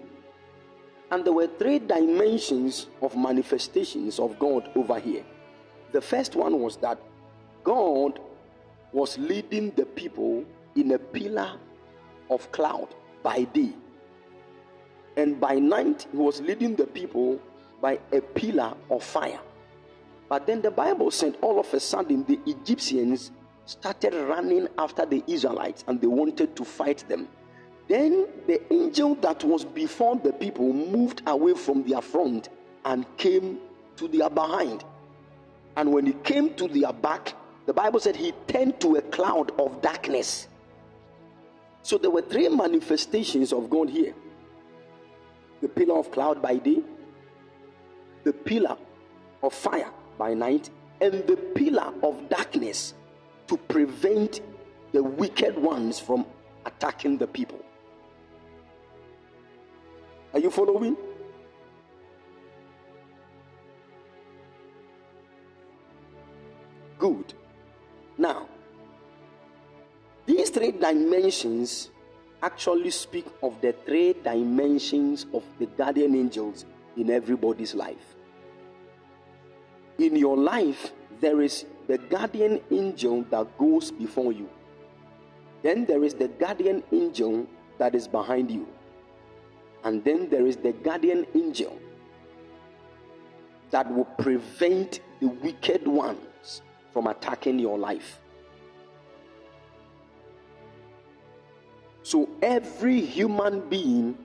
[1.11, 5.25] And there were three dimensions of manifestations of God over here.
[5.93, 6.99] The first one was that
[7.62, 8.18] God
[8.93, 10.45] was leading the people
[10.77, 11.59] in a pillar
[12.31, 12.89] of cloud
[13.22, 13.72] by day.
[15.16, 17.41] And by night, he was leading the people
[17.81, 19.41] by a pillar of fire.
[20.29, 23.31] But then the Bible said all of a sudden the Egyptians
[23.66, 27.29] started running after the Israelites and they wanted to fight them.
[27.89, 32.49] Then the angel that was before the people moved away from their front
[32.85, 33.59] and came
[33.97, 34.85] to their behind.
[35.76, 37.35] And when he came to their back,
[37.66, 40.49] the Bible said he turned to a cloud of darkness.
[41.82, 44.14] So there were three manifestations of God here
[45.61, 46.82] the pillar of cloud by day,
[48.22, 48.76] the pillar
[49.43, 50.68] of fire by night
[51.01, 52.93] and the pillar of darkness
[53.47, 54.41] to prevent
[54.93, 56.26] the wicked ones from
[56.66, 57.61] attacking the people.
[60.35, 60.97] Are you following?
[66.99, 67.35] Good.
[68.18, 68.49] Now,
[70.26, 71.91] these three dimensions
[72.43, 76.64] actually speak of the three dimensions of the guardian angels
[76.97, 78.16] in everybody's life.
[79.99, 84.51] In your life, there is the guardian angel that goes before you.
[85.62, 87.47] Then there is the guardian angel
[87.78, 88.66] that is behind you.
[89.85, 91.78] And then there is the guardian angel
[93.70, 96.62] that will prevent the wicked ones
[96.93, 98.18] from attacking your life.
[102.03, 104.16] So every human being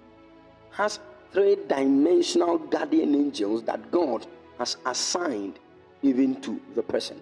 [0.72, 1.00] has
[1.32, 5.60] three dimensional guardian angels that God has assigned
[6.02, 7.22] even to the person.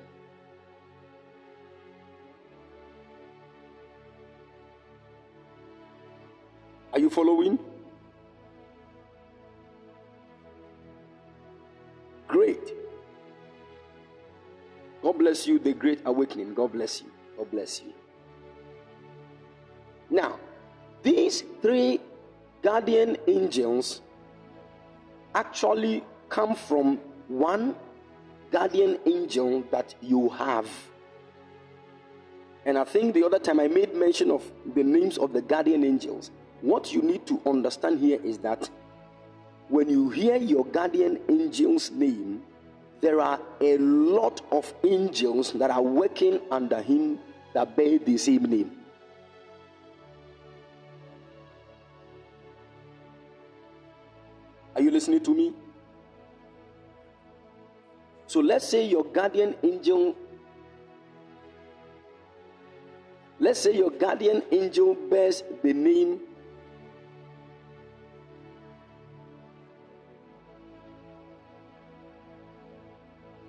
[6.94, 7.60] Are you following?
[12.28, 12.74] Great.
[15.02, 16.54] God bless you, the great awakening.
[16.54, 17.12] God bless you.
[17.38, 17.94] God bless you.
[20.10, 20.40] Now,
[21.04, 22.02] these three
[22.62, 24.02] guardian angels
[25.36, 26.98] actually come from
[27.28, 27.76] one
[28.52, 30.70] guardian angel that you have.
[32.66, 34.44] And I think the other time I made mention of
[34.76, 36.32] the names of the guardian angels.
[36.62, 38.70] What you need to understand here is that
[39.70, 42.42] when you hear your guardian angel's name,
[43.02, 47.20] there are a lot of angels that are working under him
[47.54, 48.72] that bear the same name.
[54.76, 55.54] Are you listening to me?
[58.28, 60.16] So let's say your guardian angel,
[63.40, 66.20] let's say your guardian angel bears the name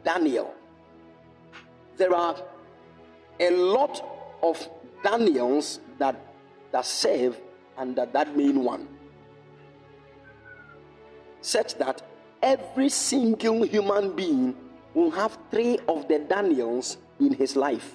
[0.09, 0.55] Daniel.
[1.99, 2.37] There are
[3.39, 4.03] a lot
[4.43, 4.57] of
[5.05, 6.17] Daniels that,
[6.73, 7.37] that serve
[7.77, 8.89] under that main one
[11.43, 12.03] such that
[12.43, 14.57] every single human being
[14.95, 17.95] will have three of the Daniels in his life.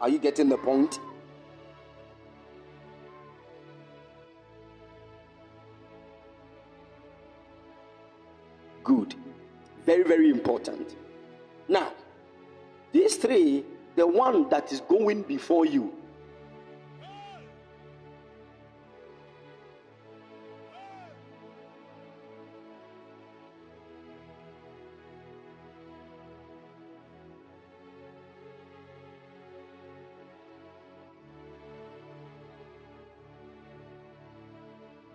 [0.00, 0.98] Are you getting the point?
[8.82, 9.14] Good.
[9.84, 10.96] Very, very important.
[11.68, 11.92] Now,
[12.92, 13.64] these three,
[13.96, 15.92] the one that is going before you,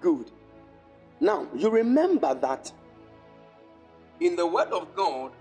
[0.06, 0.30] Good.
[1.20, 2.72] Now, you remember that
[4.20, 5.32] in the Word of God,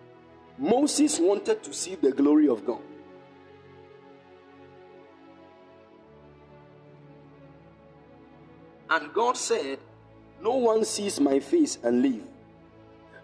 [0.59, 2.83] Moses wanted to see the glory of God.
[8.91, 9.79] And God said,
[10.41, 12.23] No one sees my face and live.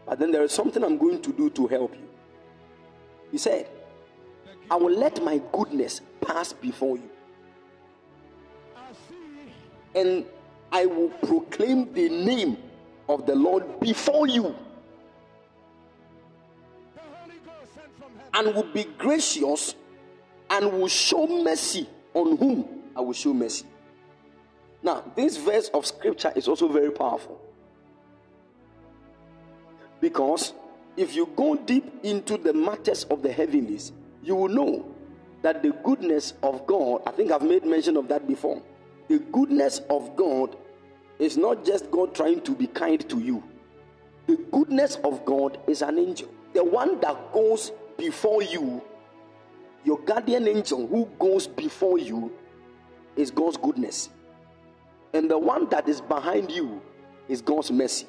[0.07, 2.09] But then there is something I'm going to do to help you.
[3.30, 3.68] He said,
[4.70, 7.11] I will let my goodness pass before you.
[9.94, 10.24] And
[10.72, 12.57] I will proclaim the name
[13.09, 14.55] of the Lord before you.
[18.35, 19.74] And will be gracious
[20.51, 23.66] and will show mercy on whom I will show mercy.
[24.83, 27.41] Now, this verse of scripture is also very powerful.
[30.01, 30.55] Because
[30.97, 34.95] if you go deep into the matters of the heavenlies, you will know
[35.43, 38.62] that the goodness of God, I think I've made mention of that before,
[39.09, 40.57] the goodness of God
[41.18, 43.43] is not just God trying to be kind to you.
[44.26, 46.28] The goodness of God is an angel.
[46.55, 48.82] The one that goes before you,
[49.84, 52.32] your guardian angel who goes before you,
[53.14, 54.09] is God's goodness.
[55.12, 56.80] And the one that is behind you
[57.28, 58.07] is God's mercy.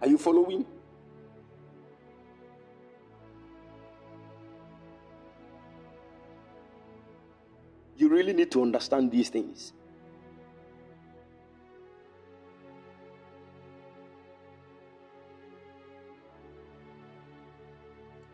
[0.00, 0.64] Are you following?
[7.96, 9.72] You really need to understand these things.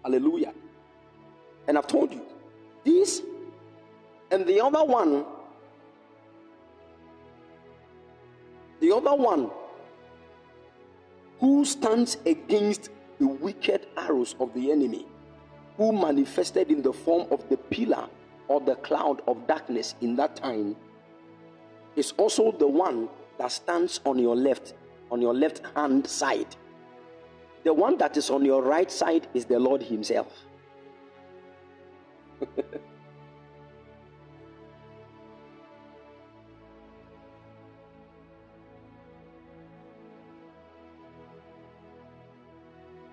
[0.04, 0.52] Hallelujah.
[1.66, 2.22] And I've told you
[2.84, 3.22] this
[4.30, 5.24] and the other one.
[8.80, 9.50] The other one
[11.40, 15.06] who stands against the wicked arrows of the enemy,
[15.78, 18.08] who manifested in the form of the pillar
[18.48, 20.76] or the cloud of darkness in that time,
[21.96, 24.74] is also the one that stands on your left,
[25.10, 26.54] on your left hand side
[27.64, 30.28] the one that is on your right side is the Lord Himself.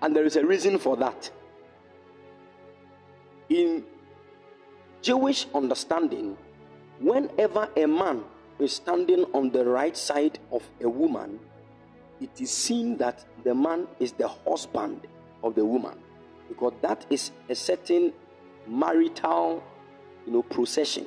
[0.02, 1.30] and there is a reason for that.
[3.48, 3.84] In
[5.00, 6.36] Jewish understanding,
[7.00, 8.24] whenever a man
[8.58, 11.40] is standing on the right side of a woman,
[12.22, 15.00] it is seen that the man is the husband
[15.42, 15.98] of the woman
[16.48, 18.12] because that is a certain
[18.66, 19.62] marital
[20.26, 21.06] you know procession.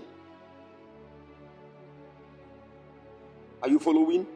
[3.63, 4.28] Are you following?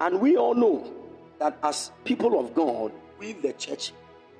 [0.00, 0.92] And we all know
[1.38, 3.92] that as people of god we the church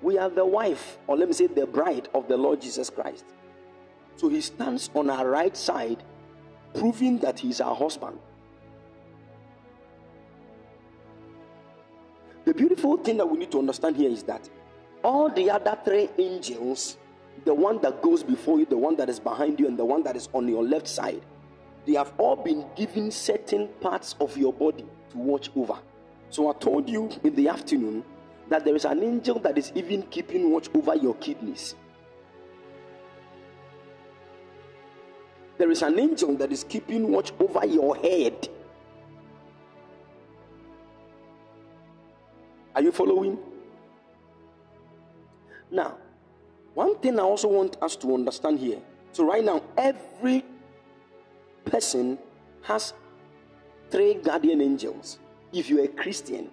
[0.03, 3.25] we are the wife or let me say the bride of the lord jesus christ.
[4.17, 6.03] So he stands on our right side
[6.75, 8.19] proving that he is our husband
[12.47, 14.49] The beautiful thing that we need to understand here is that
[15.03, 16.97] all the other three angels,
[17.45, 20.05] the one that goes before you, the one that is behind you, and the one
[20.05, 21.23] that is on your left side,
[21.87, 25.77] they have all been given certain parts of your body to watch over.
[26.31, 28.05] So I told you in the afternoon
[28.49, 31.75] that there is an angel that is even keeping watch over your kidneys.
[35.59, 38.49] There is an angel that is keeping watch over your head.
[42.77, 43.39] Are you following?
[45.71, 45.97] Now,
[46.75, 48.81] one thing I also want us to understand here.
[49.13, 50.45] So, right now, every
[51.65, 52.19] person
[52.65, 52.93] has
[53.91, 55.19] three guardian angels.
[55.55, 56.51] If you're a Christian,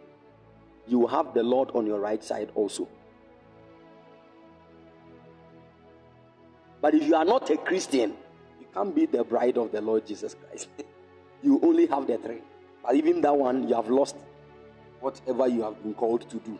[0.87, 2.87] you have the Lord on your right side also.
[6.81, 8.13] But if you are not a Christian,
[8.61, 10.69] you can't be the bride of the Lord Jesus Christ.
[11.43, 12.41] you only have the three.
[12.81, 14.15] But even that one, you have lost
[15.03, 16.57] whatever you have been called to do.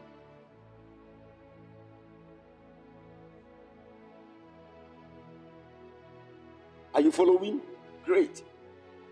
[6.94, 7.62] Are you following?
[8.06, 8.44] Great.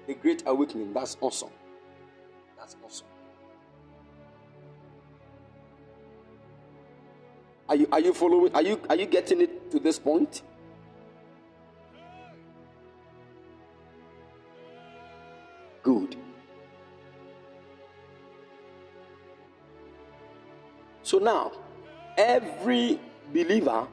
[0.06, 0.94] The great awakening.
[0.94, 1.50] That's awesome.
[2.58, 3.08] That's awesome.
[7.70, 8.54] Are you, are you following?
[8.54, 10.42] Are you, are you getting it to this point?
[15.82, 16.18] Good.
[21.12, 21.52] So now,
[22.18, 22.98] every
[23.34, 23.86] believer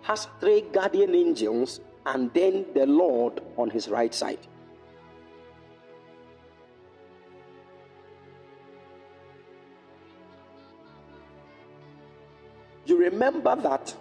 [0.00, 4.38] has three guardian angels and then the Lord on his right side.
[12.86, 13.94] You remember that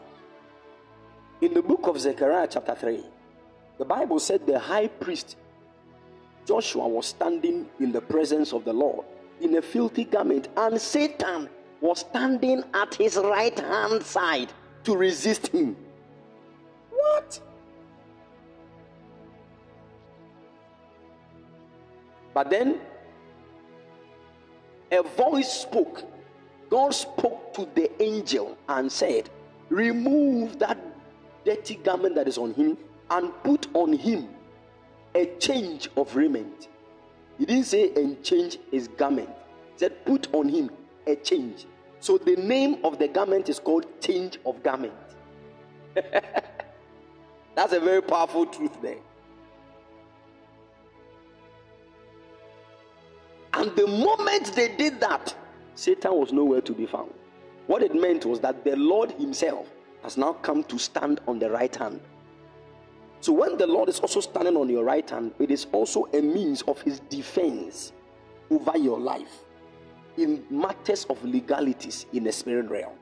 [1.41, 3.03] in the book of Zechariah, chapter 3,
[3.79, 5.35] the Bible said the high priest
[6.47, 9.05] Joshua was standing in the presence of the Lord
[9.41, 11.49] in a filthy garment, and Satan
[11.81, 14.51] was standing at his right hand side
[14.83, 15.75] to resist him.
[16.89, 17.39] What?
[22.33, 22.79] But then
[24.91, 26.03] a voice spoke.
[26.69, 29.29] God spoke to the angel and said,
[29.69, 30.77] Remove that
[31.45, 32.77] dirty garment that is on him
[33.09, 34.27] and put on him
[35.13, 36.67] a change of raiment.
[37.37, 39.29] He didn't say and change his garment.
[39.73, 40.69] He said, Put on him
[41.07, 41.65] a change.
[41.99, 44.93] So the name of the garment is called change of garment.
[47.55, 48.97] That's a very powerful truth there.
[53.53, 55.33] And the moment they did that,
[55.75, 57.13] Satan was nowhere to be found.
[57.67, 59.67] What it meant was that the Lord Himself
[60.03, 62.01] has now come to stand on the right hand.
[63.21, 66.21] So when the Lord is also standing on your right hand, it is also a
[66.21, 67.93] means of His defense
[68.51, 69.44] over your life
[70.17, 72.93] in matters of legalities in the spirit realm.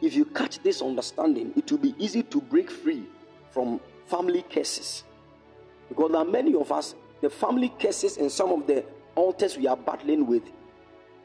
[0.00, 3.04] If you catch this understanding, it will be easy to break free
[3.50, 5.04] from family cases.
[5.88, 8.84] Because there are many of us, the family cases and some of the
[9.14, 10.44] altars we are battling with,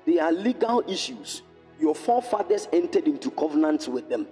[0.05, 1.43] they are legal issues.
[1.79, 4.27] Your forefathers entered into covenants with them,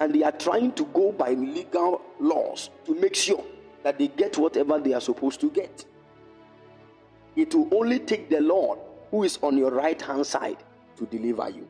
[0.00, 3.44] and they are trying to go by legal laws to make sure
[3.82, 5.84] that they get whatever they are supposed to get.
[7.36, 8.78] It will only take the Lord
[9.10, 10.58] who is on your right hand side
[10.96, 11.66] to deliver you.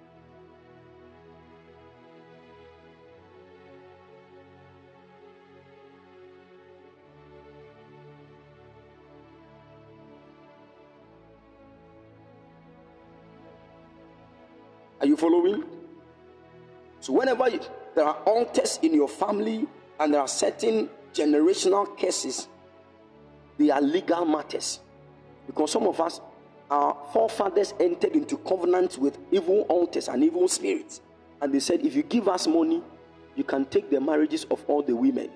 [15.00, 15.64] Are you following?
[17.00, 17.60] So, whenever you,
[17.94, 19.66] there are altars in your family
[20.00, 22.48] and there are certain generational cases,
[23.56, 24.80] they are legal matters.
[25.46, 26.20] Because some of us,
[26.70, 31.00] our forefathers entered into covenants with evil altars and evil spirits.
[31.40, 32.82] And they said, if you give us money,
[33.36, 35.30] you can take the marriages of all the women.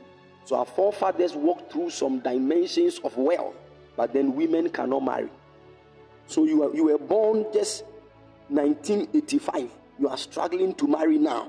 [0.44, 3.54] So our forefathers walked through some dimensions of wealth,
[3.96, 5.28] but then women cannot marry.
[6.26, 7.84] So you, are, you were born just
[8.48, 9.70] 1985.
[9.98, 11.48] You are struggling to marry now.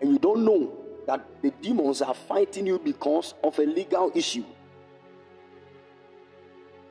[0.00, 0.72] And you don't know
[1.06, 4.44] that the demons are fighting you because of a legal issue.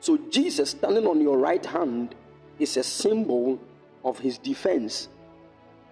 [0.02, 2.16] So Jesus standing on your right hand
[2.58, 3.60] is a symbol
[4.04, 5.08] of his defense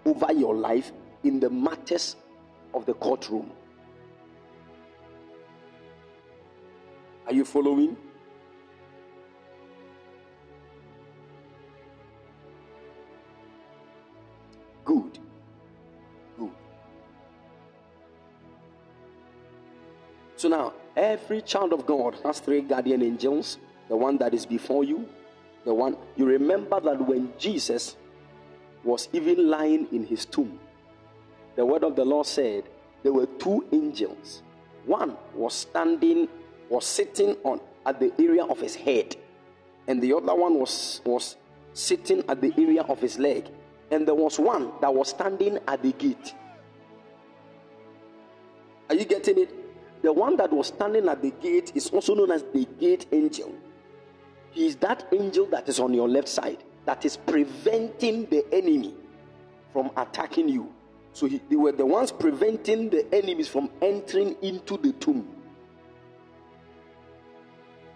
[0.05, 0.91] over your life
[1.23, 2.17] in the matters
[2.75, 3.53] of the courtroom.
[7.29, 7.97] Are you following?
[14.85, 15.21] Good.
[16.37, 16.51] Good.
[20.35, 23.59] So now, every child of God has three guardian angels
[23.91, 25.05] the one that is before you,
[25.65, 27.97] the one you remember that when Jesus
[28.85, 30.59] was even lying in his tomb,
[31.57, 32.65] the word of the Lord said
[33.03, 34.43] there were two angels.
[34.87, 36.29] One was standing,
[36.69, 39.17] was sitting on at the area of his head,
[39.89, 41.37] and the other one was was
[41.73, 43.51] sitting at the area of his leg,
[43.91, 46.33] and there was one that was standing at the gate.
[48.89, 49.51] Are you getting it?
[50.03, 53.53] The one that was standing at the gate is also known as the gate angel.
[54.51, 58.95] He is that angel that is on your left side that is preventing the enemy
[59.73, 60.73] from attacking you.
[61.13, 65.29] So he, they were the ones preventing the enemies from entering into the tomb.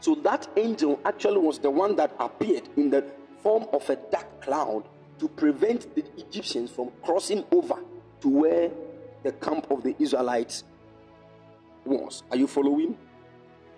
[0.00, 3.04] So that angel actually was the one that appeared in the
[3.42, 4.84] form of a dark cloud
[5.18, 7.76] to prevent the Egyptians from crossing over
[8.20, 8.70] to where
[9.22, 10.64] the camp of the Israelites
[11.84, 12.22] was.
[12.30, 12.96] Are you following?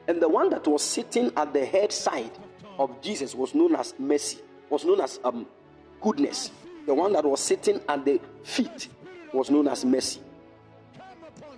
[0.09, 2.32] And the one that was sitting at the head side
[2.78, 4.39] of Jesus was known as mercy,
[4.70, 5.47] was known as um,
[6.01, 6.51] goodness.
[6.86, 8.89] The one that was sitting at the feet
[9.32, 10.20] was known as mercy.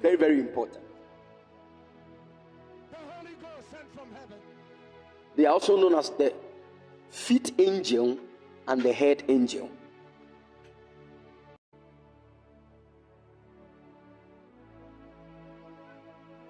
[0.00, 0.82] Very, very important.
[5.36, 6.32] They are also known as the
[7.10, 8.18] feet angel
[8.66, 9.70] and the head angel.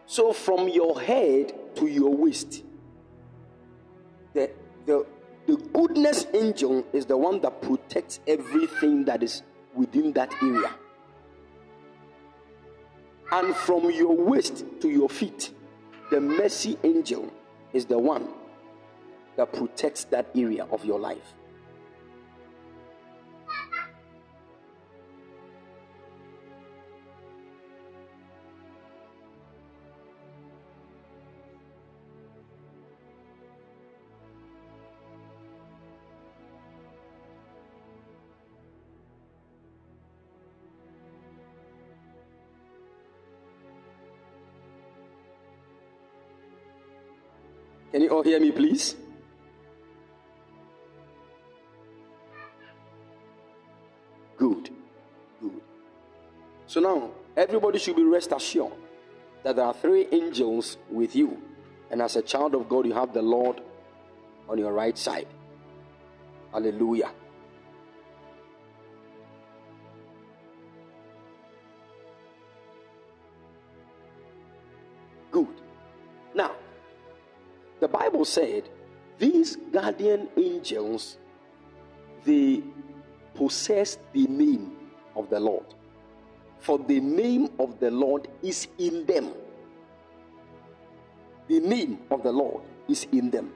[0.07, 2.65] So, from your head to your waist,
[4.89, 5.07] the,
[5.47, 9.43] the, goodness angel is the one that protects everything that is
[9.75, 10.75] within that area.
[13.31, 15.53] And from your waist to your feet,
[16.11, 17.31] the mercy angel
[17.75, 18.29] is the one
[19.37, 21.35] that protects that area of your life.
[48.19, 48.97] All hear me, please?
[54.37, 54.71] Good.
[55.41, 55.61] Good.
[56.67, 58.73] So now, everybody should be rest assured
[59.45, 61.41] that there are three angels with you.
[61.91, 63.61] And as a child of God, you have the Lord
[64.49, 65.29] on your right side.
[66.53, 67.11] Hallelujah.
[78.19, 78.69] Bible said
[79.17, 81.19] these guardian angels
[82.25, 82.65] they
[83.33, 84.73] possess the name
[85.15, 85.67] of the Lord.
[86.59, 89.33] For the name of the Lord is in them.
[91.47, 93.53] The name of the Lord is in them.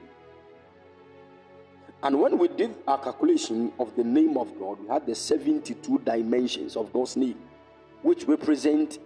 [2.01, 5.99] And when we did our calculation of the name of God, we had the 72
[6.05, 7.37] dimensions of God's name,
[8.01, 8.99] which represent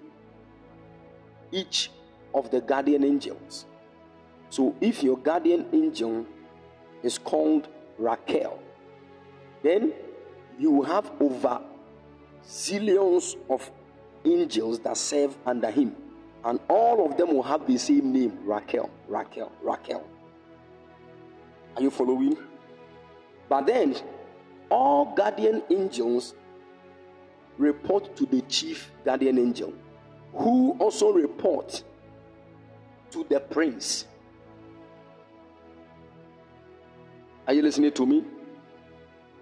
[1.51, 1.89] each
[2.35, 3.65] of the guardian angels.
[4.49, 6.26] So if your guardian angel
[7.03, 7.68] is called
[7.98, 8.60] Raquel,
[9.64, 9.94] then
[10.57, 11.61] you have over
[12.45, 13.69] zillions of
[14.26, 15.95] angels that serve under him.
[16.44, 20.06] And all of them will have the same name Raquel, Raquel, Raquel.
[21.76, 22.38] Are you following?
[23.49, 23.95] But then,
[24.69, 26.36] all guardian angels
[27.57, 29.74] report to the chief guardian angel,
[30.34, 31.84] who also report
[33.11, 34.06] to the prince.
[37.48, 38.26] Are you listening to me?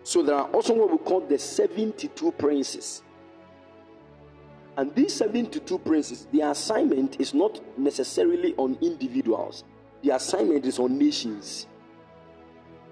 [0.03, 3.01] So there are also what we call the 72 princes.
[4.77, 9.63] And these 72 princes, their assignment is not necessarily on individuals,
[10.03, 11.65] the assignment is on nations.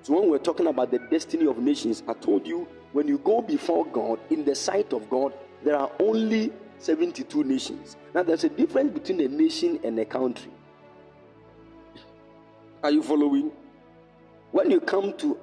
[0.02, 3.42] So when we're talking about the destiny of nations, I told you when you go
[3.42, 5.34] before God, in the sight of God,
[5.64, 7.98] there are only 72 nations.
[8.14, 10.52] Now there's a difference between a nation and a country.
[12.82, 13.52] Are you following?
[14.54, 15.36] When you come to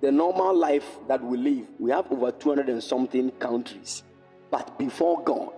[0.00, 4.04] the normal life that we live, we have over 200 and something countries.
[4.48, 5.50] But before God,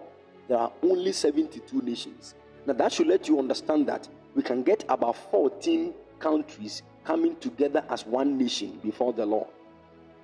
[0.48, 2.34] there are only 72 nations.
[2.64, 7.84] Now, that should let you understand that we can get about 14 countries coming together
[7.90, 9.48] as one nation before the Lord.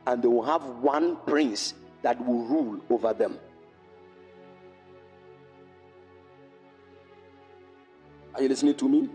[0.07, 3.39] And they will have one prince that will rule over them.
[8.35, 9.11] Are you listening to me?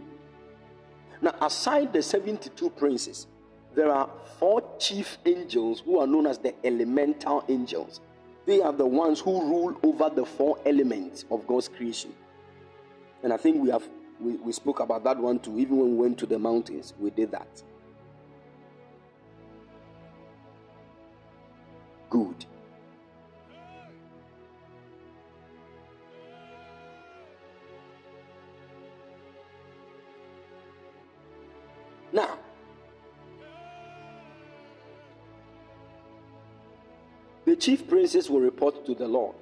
[1.22, 3.28] Now, aside the 72 princes,
[3.76, 8.02] there are four chief angels who are known as the elemental angels.
[8.46, 12.14] They are the ones who rule over the four elements of God's creation.
[13.24, 13.88] And I think we have
[14.20, 15.58] we, we spoke about that one too.
[15.60, 17.62] Even when we went to the mountains, we did that.
[22.10, 22.46] Good.
[37.48, 39.34] The chief princes will report to the Lord.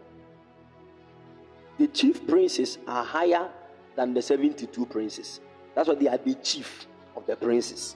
[1.79, 3.49] The chief princes are higher
[3.95, 5.39] than the 72 princes.
[5.73, 6.85] That's why they are the chief
[7.17, 7.95] of the princes.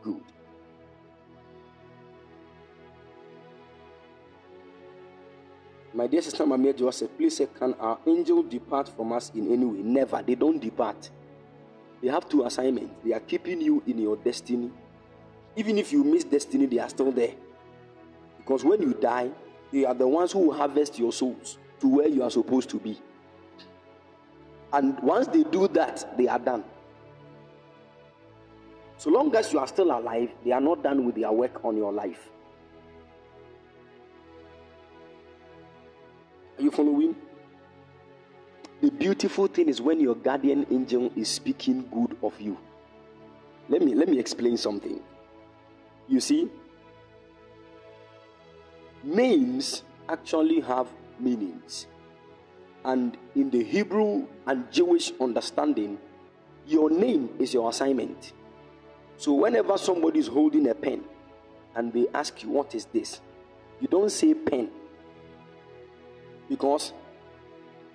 [0.00, 0.22] Good.
[5.92, 9.52] My dear sister my Mamia Joseph, please say, Can our angel depart from us in
[9.52, 9.78] any way?
[9.78, 10.22] Never.
[10.22, 11.10] They don't depart.
[12.02, 12.94] They have two assignments.
[13.04, 14.70] They are keeping you in your destiny.
[15.56, 17.34] Even if you miss destiny, they are still there.
[18.38, 19.30] Because when you die,
[19.72, 23.00] they are the ones who harvest your souls to where you are supposed to be.
[24.72, 26.64] And once they do that, they are done.
[28.96, 31.76] So long as you are still alive, they are not done with their work on
[31.76, 32.30] your life.
[36.58, 37.14] Are you following?
[38.80, 42.56] The beautiful thing is when your guardian angel is speaking good of you.
[43.68, 45.00] Let me let me explain something.
[46.06, 46.48] You see,
[49.02, 50.86] names actually have
[51.18, 51.86] meanings.
[52.84, 55.98] And in the Hebrew and Jewish understanding,
[56.66, 58.32] your name is your assignment.
[59.16, 61.02] So whenever somebody is holding a pen
[61.74, 63.20] and they ask you, What is this?
[63.80, 64.70] You don't say pen.
[66.48, 66.92] Because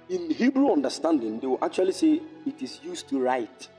[0.09, 3.69] in Hebrew understanding, they will actually say it is used to write.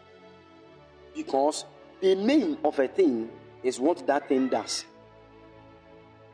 [1.14, 1.64] Because
[2.00, 3.30] the name of a thing
[3.62, 4.84] is what that thing does.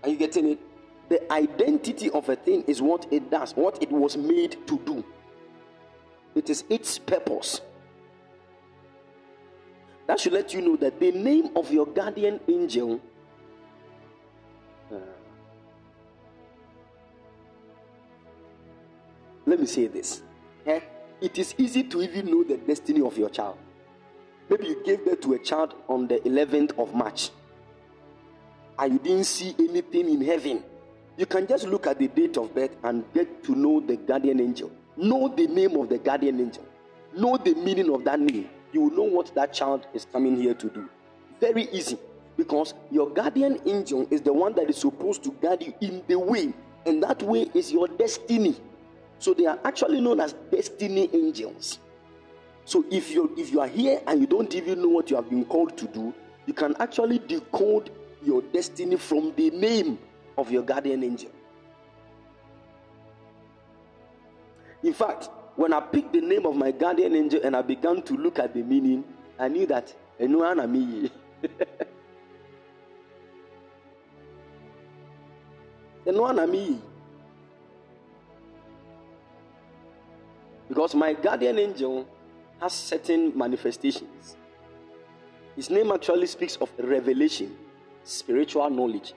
[0.03, 0.59] Are you getting it?
[1.09, 5.05] The identity of a thing is what it does, what it was made to do.
[6.35, 7.61] It is its purpose.
[10.07, 13.01] That should let you know that the name of your guardian angel
[19.51, 20.23] let me say this.
[20.65, 20.81] Eh?
[21.21, 23.59] It is easy to even know the destiny of your child.
[24.49, 27.31] Maybe you gave birth to a child on the 11th of March
[28.79, 30.63] and you didn't see anything in heaven.
[31.17, 34.41] You can just look at the date of birth and get to know the guardian
[34.41, 34.71] angel.
[34.97, 36.65] Know the name of the guardian angel.
[37.15, 38.49] Know the meaning of that name.
[38.73, 40.89] You will know what that child is coming here to do.
[41.41, 41.99] Very easy.
[42.37, 46.19] Because your guardian angel is the one that is supposed to guide you in the
[46.19, 46.55] way,
[46.87, 48.57] and that way is your destiny.
[49.21, 51.79] So they are actually known as destiny angels.
[52.65, 55.29] So if you if you are here and you don't even know what you have
[55.29, 56.15] been called to do,
[56.47, 57.91] you can actually decode
[58.25, 59.99] your destiny from the name
[60.39, 61.31] of your guardian angel.
[64.83, 68.15] In fact, when I picked the name of my guardian angel and I began to
[68.15, 69.05] look at the meaning,
[69.39, 69.95] I knew that
[76.47, 76.81] me.
[80.71, 82.07] Because my guardian angel
[82.61, 84.37] has certain manifestations.
[85.57, 87.57] His name actually speaks of revelation,
[88.05, 89.13] spiritual knowledge.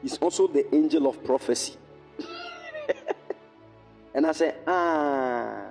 [0.00, 1.74] He's also the angel of prophecy.
[4.14, 5.66] and I said, ah.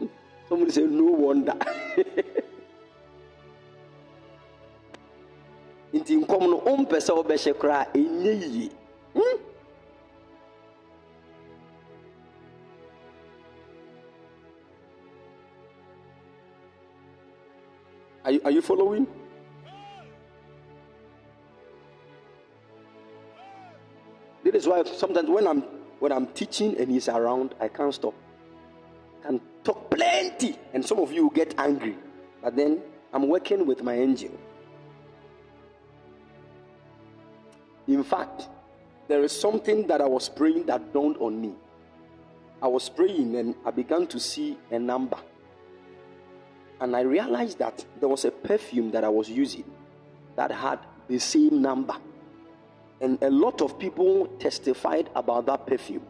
[0.48, 1.54] Somebody said, no wonder.
[6.00, 8.70] nti nkɔm no wompɛ sɛ wobɛhyɛ koraa ɛnyɛ?
[9.14, 9.36] Hmm?
[18.24, 19.06] Are you, are you following?
[24.42, 25.62] This is why sometimes when I'm
[25.98, 28.14] when I'm teaching and he's around, I can't stop.
[29.22, 31.96] I can talk plenty, and some of you get angry.
[32.42, 32.82] But then
[33.12, 34.30] I'm working with my angel.
[37.88, 38.48] In fact,
[39.08, 41.54] there is something that I was praying that dawned on me.
[42.60, 45.18] I was praying and I began to see a number.
[46.80, 49.64] And I realized that there was a perfume that I was using
[50.34, 51.96] that had the same number.
[53.00, 56.06] And a lot of people testified about that perfume.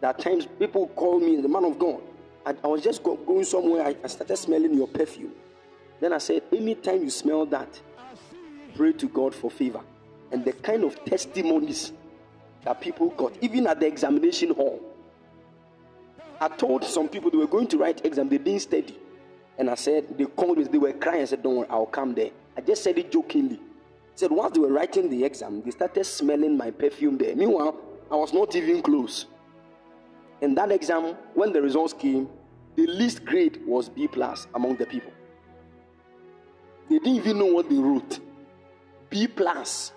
[0.00, 2.00] That times people call me the man of God.
[2.46, 5.32] I, I was just go, going somewhere, I, I started smelling your perfume.
[6.00, 7.80] Then I said, anytime you smell that,
[8.74, 9.80] pray to God for favor.
[10.34, 11.92] And the kind of testimonies
[12.64, 14.80] that people got, even at the examination hall.
[16.40, 18.98] I told some people they were going to write exam, they didn't study.
[19.56, 21.22] And I said, they called me, they were crying.
[21.22, 22.30] I said, Don't worry, I'll come there.
[22.56, 23.60] I just said it jokingly.
[23.60, 27.36] I said, once they were writing the exam, they started smelling my perfume there.
[27.36, 27.76] Meanwhile,
[28.10, 29.26] I was not even close.
[30.40, 32.28] In that exam, when the results came,
[32.74, 35.12] the least grade was B plus among the people.
[36.90, 38.18] They didn't even know what they wrote.
[39.10, 39.92] B plus.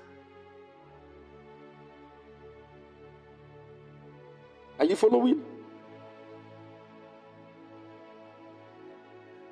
[4.80, 5.44] Are you following?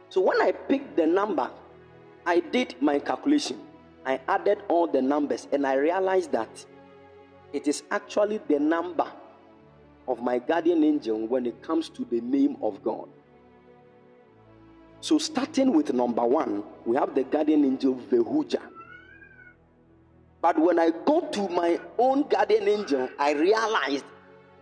[0.09, 1.49] So when I picked the number,
[2.25, 3.59] I did my calculation.
[4.05, 6.65] I added all the numbers and I realized that
[7.53, 9.07] it is actually the number
[10.07, 13.09] of my guardian angel when it comes to the name of God.
[15.01, 18.61] So, starting with number one, we have the guardian angel Vehuiah.
[20.41, 24.05] But when I go to my own guardian angel, I realized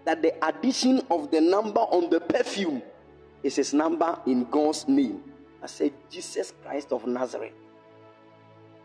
[0.06, 2.82] that the addition of the number on the perfume
[3.42, 5.24] is his number in God's name.
[5.62, 7.54] I said, Jesus Christ of Nazareth.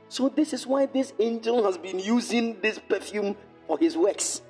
[0.09, 3.36] So, this is why this angel has been using this perfume
[3.66, 4.43] for his works.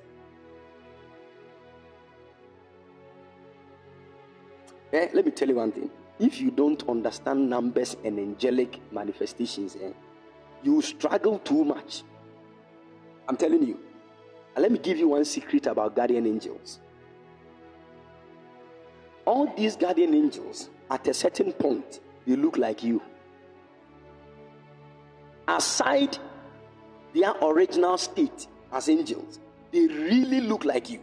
[4.93, 5.90] Eh, let me tell you one thing.
[6.19, 9.93] If you don't understand numbers and angelic manifestations, eh,
[10.62, 12.03] you struggle too much.
[13.28, 13.81] I'm telling you.
[14.59, 16.80] And let me give you one secret about guardian angels.
[19.24, 23.01] All these guardian angels, at a certain point, they look like you.
[25.47, 26.18] Aside
[27.14, 29.39] their original state as angels,
[29.70, 31.02] they really look like you.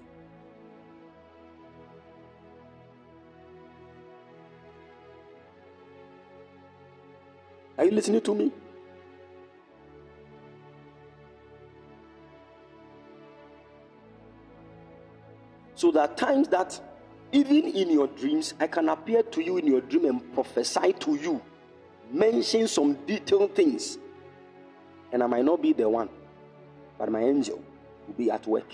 [7.77, 8.51] Are you listening to me?
[15.75, 16.79] So there are times that
[17.31, 21.15] even in your dreams, I can appear to you in your dream and prophesy to
[21.15, 21.41] you,
[22.11, 23.97] mention some detailed things.
[25.11, 26.09] And I might not be the one,
[26.97, 27.61] but my angel
[28.07, 28.65] will be at work.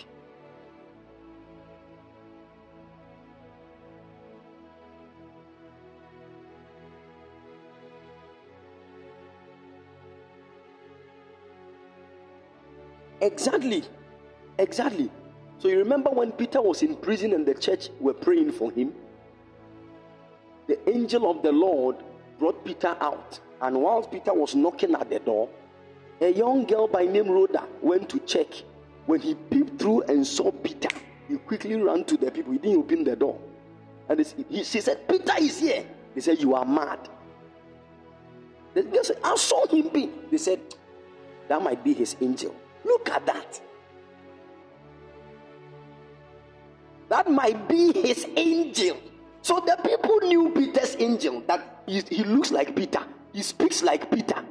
[13.22, 13.84] Exactly.
[14.58, 15.10] Exactly.
[15.62, 18.94] So you remember when Peter was in prison and the church were praying for him?
[20.66, 21.98] The angel of the Lord
[22.40, 23.40] brought Peter out.
[23.62, 25.50] And whilst Peter was knocking at the door,
[26.20, 28.48] a young girl by name Rhoda went to check.
[29.06, 30.90] When he peeped through and saw Peter,
[31.28, 32.54] he quickly ran to the people.
[32.54, 33.40] He didn't open the door.
[34.10, 34.20] And
[34.50, 35.86] he, she said, Peter is here.
[36.16, 37.08] They said, You are mad.
[38.74, 40.10] The girl said, I saw him be.
[40.32, 40.60] They said,
[41.50, 42.56] That might be his angel.
[42.84, 43.62] Look at that.
[47.12, 48.98] That might be his angel.
[49.42, 54.10] So the people knew Peter's angel, that he, he looks like Peter, he speaks like
[54.10, 54.42] Peter.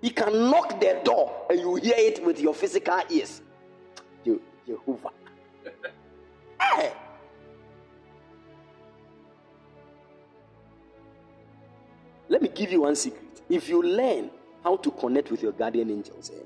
[0.00, 3.42] He can knock the door and you hear it with your physical ears.
[4.64, 5.10] Jehovah.
[6.60, 6.92] hey.
[12.28, 13.42] Let me give you one secret.
[13.48, 14.30] If you learn
[14.62, 16.44] how to connect with your guardian angels, eh,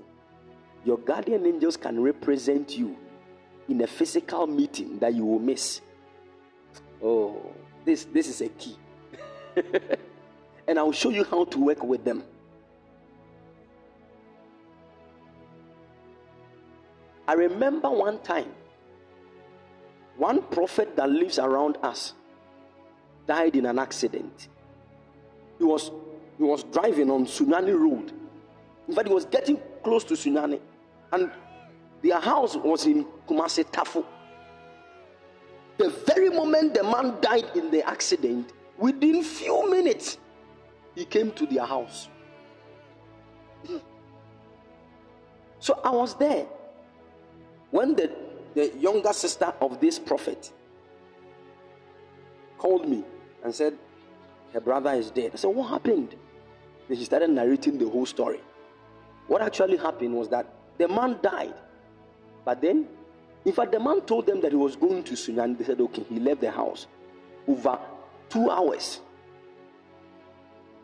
[0.86, 2.96] your guardian angels can represent you
[3.68, 5.80] in a physical meeting that you will miss.
[7.02, 7.54] Oh,
[7.84, 8.76] this, this is a key.
[10.66, 12.22] and I'll show you how to work with them.
[17.26, 18.50] I remember one time,
[20.16, 22.14] one prophet that lives around us
[23.26, 24.48] died in an accident.
[25.58, 25.90] He was,
[26.38, 28.12] he was driving on Sunyani Road.
[28.88, 30.58] In fact, he was getting close to Sunyani.
[31.12, 31.30] And
[32.02, 34.04] their house was in Kumasi Tafo.
[35.78, 40.18] The very moment the man died in the accident, within few minutes,
[40.94, 42.08] he came to their house.
[45.60, 46.46] So I was there
[47.72, 48.10] when the,
[48.54, 50.52] the younger sister of this prophet
[52.58, 53.04] called me
[53.44, 53.76] and said,
[54.52, 55.32] Her brother is dead.
[55.34, 56.14] I said, What happened?
[56.88, 58.40] Then she started narrating the whole story.
[59.26, 60.46] What actually happened was that
[60.78, 61.54] the man died.
[62.44, 62.86] But then,
[63.44, 65.58] in fact, the man told them that he was going to Sunyani.
[65.58, 66.86] They said, Okay, he left the house
[67.46, 67.78] over
[68.28, 69.00] two hours.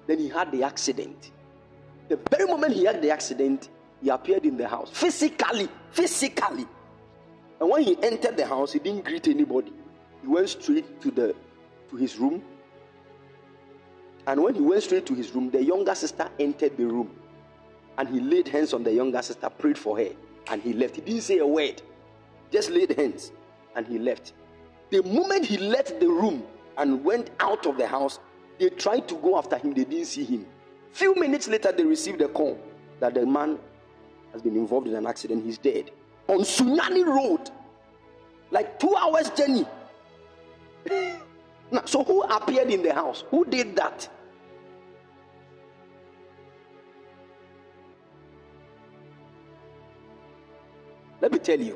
[0.06, 1.30] Then he had the accident.
[2.08, 3.68] The very moment he had the accident,
[4.02, 5.68] he appeared in the house physically.
[5.90, 6.66] Physically.
[7.60, 9.72] And when he entered the house, he didn't greet anybody.
[10.20, 11.34] He went straight to the
[11.90, 12.42] to his room.
[14.26, 17.10] And when he went straight to his room, the younger sister entered the room.
[17.96, 20.10] And he laid hands on the younger sister, prayed for her,
[20.48, 20.96] and he left.
[20.96, 21.82] He didn't say a word,
[22.52, 23.32] just laid hands,
[23.76, 24.32] and he left.
[24.90, 26.44] The moment he left the room
[26.76, 28.18] and went out of the house,
[28.58, 30.46] they tried to go after him, they didn't see him.
[30.92, 32.58] Few minutes later, they received a call
[33.00, 33.58] that the man
[34.32, 35.90] has been involved in an accident, he's dead.
[36.28, 37.50] On Sunyani Road,
[38.50, 39.66] like two hours journey.
[41.70, 43.24] now, so who appeared in the house?
[43.30, 44.08] Who did that?
[51.24, 51.74] Let me tell you,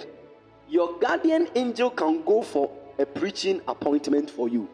[0.68, 4.68] your guardian angel can go for a preaching appointment for you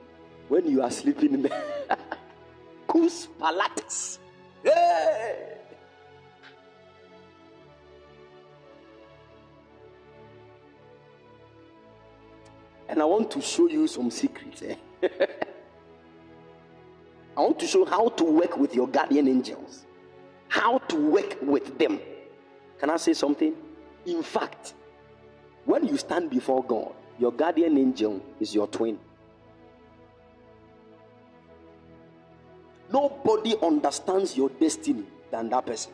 [0.49, 1.51] when you are sleeping in the
[2.89, 4.19] Cus Palatis.
[4.65, 5.59] Hey!
[12.89, 14.61] And I want to show you some secrets.
[14.63, 14.75] Eh?
[17.37, 19.87] I want to show how to work with your guardian angels,
[20.49, 22.01] how to work with them.
[22.81, 23.55] Can I say something?
[24.07, 24.75] In fact,
[25.65, 28.99] when you stand before God, your guardian angel is your twin.
[32.93, 35.93] Nobody understands your destiny than that person.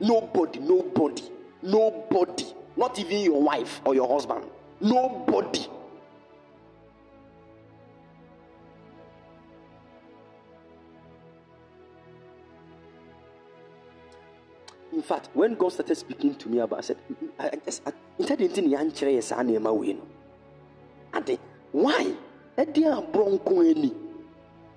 [0.00, 1.22] Nobody, nobody,
[1.62, 2.46] nobody,
[2.76, 4.44] not even your wife or your husband.
[4.80, 5.66] Nobody.
[15.02, 16.96] In fact, when God started speaking to me about, I said,
[17.36, 19.96] I, I just, I, instead of answer yes, I name away.
[21.12, 21.40] Ade,
[21.72, 22.14] why?
[22.56, 23.92] Ade a bronco any.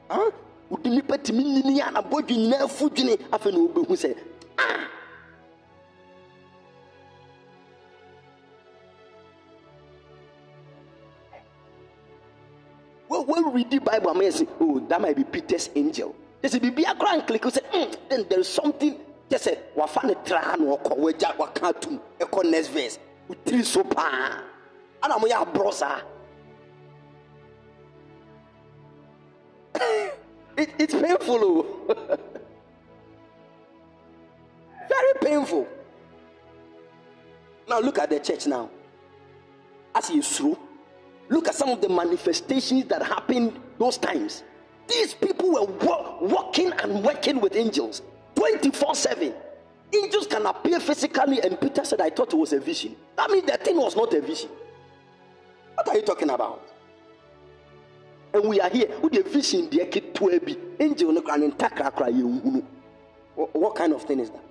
[0.10, 0.32] Huh?
[0.72, 4.16] Udi nipa timi nini a na bodwi nyina afu dwene afa na obehu sɛ
[4.58, 4.88] ah
[13.08, 16.16] Well, when we read the Bible, I say, oh, that might be Peter's angel.
[16.42, 17.46] There's a a grand click.
[17.46, 22.00] Say, mm, then there's something kyɛ sɛ wafa ne tra na ɔkɔ wagya waka atum
[22.20, 23.00] ɛkɔ next verse.
[23.30, 24.44] Wotiri so paa.
[25.04, 26.02] Ana moyɛ aborɔ saa.
[30.58, 31.66] It, it's painful oh.
[34.88, 35.68] very painful.
[37.68, 38.70] Now look at the church now.
[39.94, 40.58] As you through
[41.30, 44.44] look at some of the manifestations that happened those times.
[44.88, 45.66] These people were
[46.22, 48.02] walking and working with angels
[48.46, 49.34] 24 7.
[49.94, 52.96] Angels can appear physically, and Peter said, I thought it was a vision.
[53.16, 54.50] That means the thing was not a vision.
[55.74, 56.62] What are you talking about?
[58.34, 59.80] And we are here with the vision, the.
[60.80, 61.14] Angel,
[63.36, 64.44] what kind of thing is that?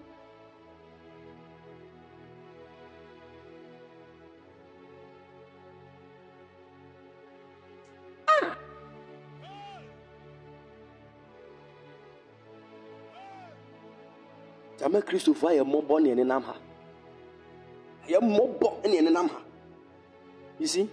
[14.95, 16.55] Ama kristofo ayɛ mmɔbɔ ne ɛnenam ha.
[18.09, 19.41] Yɛ mmɔbɔ ne ɛnenam ha.
[20.59, 20.89] You see?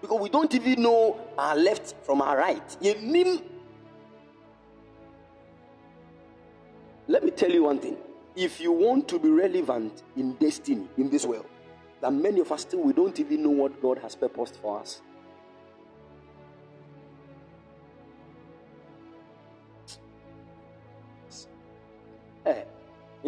[0.00, 2.76] Because we don't even know our left from our right.
[2.80, 3.42] Yɛnim
[7.06, 7.98] let me tell you one thing.
[8.34, 11.46] If you want to be relevant in destiny in this world
[12.00, 15.00] that many of us still we don't even know what god has purposed for us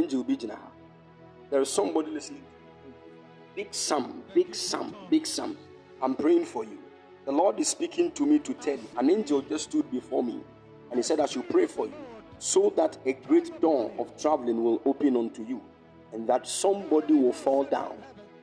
[0.07, 0.37] be
[1.51, 2.43] There is somebody listening.
[3.55, 5.57] Big sum Big sum Big sum
[6.03, 6.78] I'm praying for you.
[7.24, 8.89] The Lord is speaking to me to tell you.
[8.99, 10.41] An angel just stood before me
[10.91, 11.95] and he said, I should pray for you
[12.39, 15.61] so that a great door of traveling will open unto you
[16.12, 17.97] and that somebody will fall down.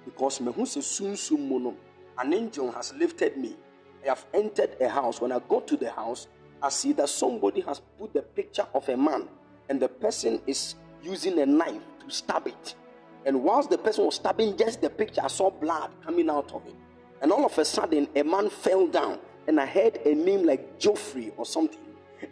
[0.05, 3.55] Because an angel has lifted me.
[4.03, 5.21] I have entered a house.
[5.21, 6.27] When I go to the house,
[6.61, 9.27] I see that somebody has put the picture of a man
[9.69, 12.75] and the person is using a knife to stab it.
[13.25, 16.65] And whilst the person was stabbing just the picture, I saw blood coming out of
[16.65, 16.75] it.
[17.21, 20.79] And all of a sudden, a man fell down, and I heard a name like
[20.79, 21.79] Geoffrey or something.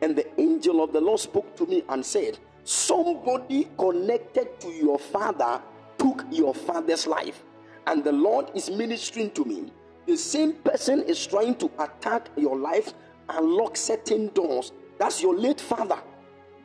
[0.02, 5.00] And the angel of the Lord spoke to me and said, somebody connected to your
[5.00, 5.62] father
[6.02, 7.44] took your father's life,
[7.86, 9.72] and the Lord is ministering to me.
[10.08, 12.94] The same person is trying to attack your life
[13.30, 14.72] and lock certain doors.
[14.98, 16.00] That's your late father.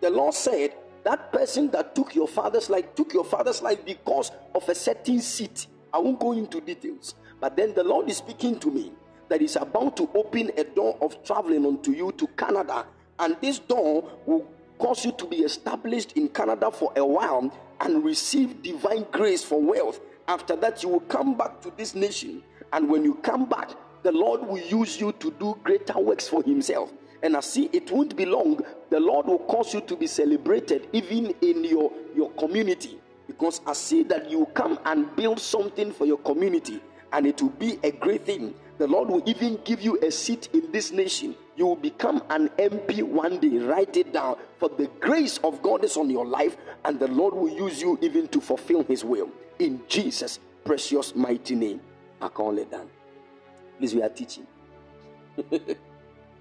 [0.00, 0.74] The Lord said,
[1.06, 5.20] That person that took your father's life took your father's life because of a certain
[5.20, 5.68] seat.
[5.94, 7.14] I won't go into details.
[7.40, 8.90] But then the Lord is speaking to me
[9.28, 12.86] that is about to open a door of traveling unto you to Canada.
[13.20, 14.50] And this door will
[14.80, 19.62] cause you to be established in Canada for a while and receive divine grace for
[19.62, 20.00] wealth.
[20.26, 22.42] After that, you will come back to this nation.
[22.72, 23.70] And when you come back,
[24.02, 26.92] the Lord will use you to do greater works for Himself.
[27.22, 28.60] And I see it won't be long,
[28.90, 32.98] the Lord will cause you to be celebrated even in your, your community.
[33.26, 36.80] Because I see that you come and build something for your community,
[37.12, 38.54] and it will be a great thing.
[38.78, 41.34] The Lord will even give you a seat in this nation.
[41.56, 43.58] You will become an MP one day.
[43.58, 44.36] Write it down.
[44.58, 47.98] For the grace of God is on your life, and the Lord will use you
[48.02, 49.30] even to fulfill His will.
[49.58, 51.80] In Jesus' precious mighty name,
[52.20, 52.88] I call it done.
[53.78, 54.46] Please, we are teaching.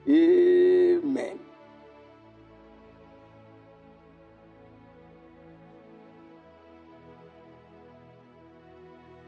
[0.07, 1.40] Amen.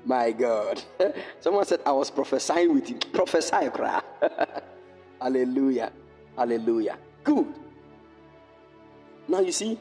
[0.05, 0.81] My God.
[1.41, 2.95] Someone said I was prophesying with you.
[2.95, 4.01] Prophesy, cry.
[5.21, 5.91] Hallelujah.
[6.37, 6.97] Hallelujah.
[7.23, 7.47] Good.
[9.27, 9.79] Now you see,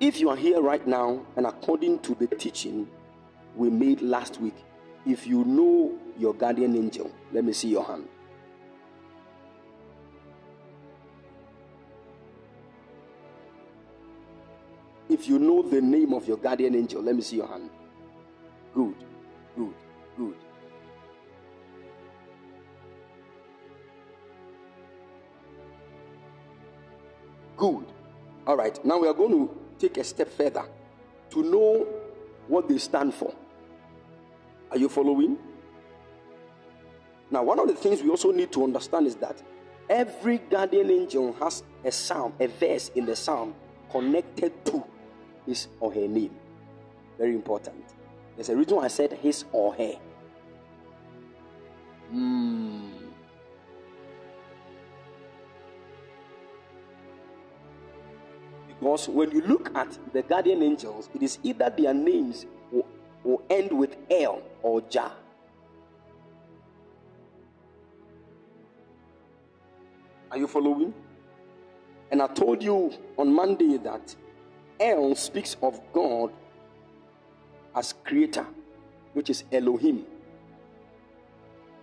[0.00, 2.88] if you are here right now, and according to the teaching
[3.56, 4.56] we made last week,
[5.06, 8.08] if you know your guardian angel, let me see your hand.
[15.12, 17.68] If you know the name of your guardian angel, let me see your hand.
[18.74, 18.94] Good,
[19.54, 19.74] good,
[20.16, 20.34] good.
[27.58, 27.86] Good.
[28.46, 30.64] All right, now we are going to take a step further
[31.28, 31.86] to know
[32.48, 33.34] what they stand for.
[34.70, 35.36] Are you following?
[37.30, 39.42] Now, one of the things we also need to understand is that
[39.90, 43.54] every guardian angel has a psalm, a verse in the psalm
[43.90, 44.82] connected to
[45.46, 46.34] his or her name.
[47.18, 47.84] Very important.
[48.36, 49.94] There's a reason I said his or her.
[52.10, 52.88] Hmm.
[58.68, 62.86] Because when you look at the guardian angels, it is either their names will,
[63.22, 65.12] will end with L or Jah.
[70.32, 70.92] Are you following?
[72.10, 74.16] And I told you on Monday that
[74.82, 76.32] El speaks of God
[77.72, 78.44] as creator,
[79.12, 80.04] which is Elohim.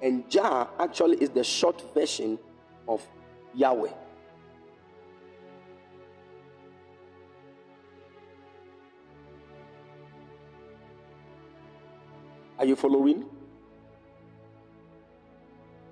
[0.01, 2.37] And Jah actually is the short version
[2.89, 3.01] of
[3.55, 3.93] Yahweh.
[12.57, 13.23] Are you following?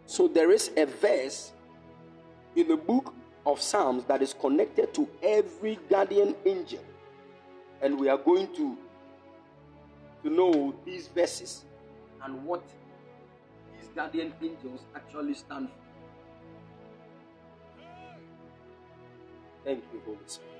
[0.05, 1.53] So there is a verse
[2.57, 3.13] in the book
[3.45, 6.83] of Psalms that is connected to every guardian angel.
[7.81, 8.77] And we are going to,
[10.23, 11.65] to know these verses
[12.23, 12.63] and what
[13.75, 15.75] these guardian angels actually stand for.
[19.63, 20.57] Thank you, Holy Spirit.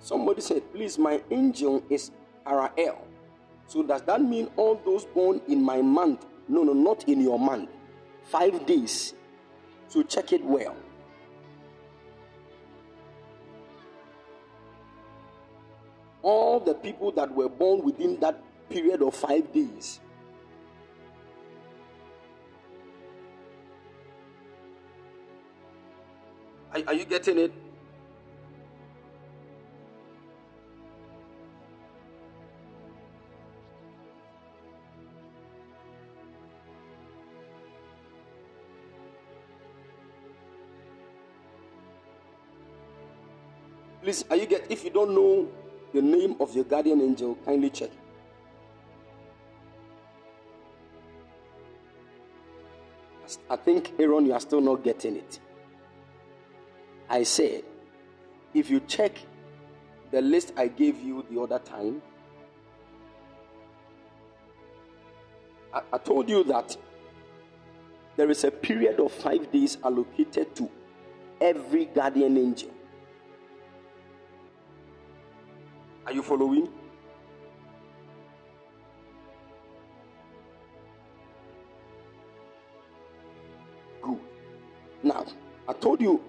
[0.00, 2.10] Somebody said, please, my angel is
[2.44, 2.98] Arael.
[3.68, 6.26] So does that mean all those born in my month?
[6.50, 7.70] No, no, not in your month.
[8.24, 9.14] Five days.
[9.86, 10.74] So check it well.
[16.22, 20.00] All the people that were born within that period of five days.
[26.74, 27.52] Are, are you getting it?
[44.10, 45.48] Please, are you get if you don't know
[45.94, 47.90] the name of your guardian angel, kindly check.
[53.48, 55.38] I think Aaron, you are still not getting it.
[57.08, 57.62] I said,
[58.52, 59.16] if you check
[60.10, 62.02] the list I gave you the other time,
[65.72, 66.76] I, I told you that
[68.16, 70.68] there is a period of five days allocated to
[71.40, 72.70] every guardian angel.
[76.10, 76.68] Are you following?
[84.02, 84.18] Good.
[85.04, 85.24] Now,
[85.68, 86.20] I told you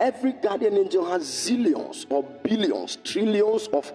[0.00, 3.92] every guardian angel has zillions or billions, trillions of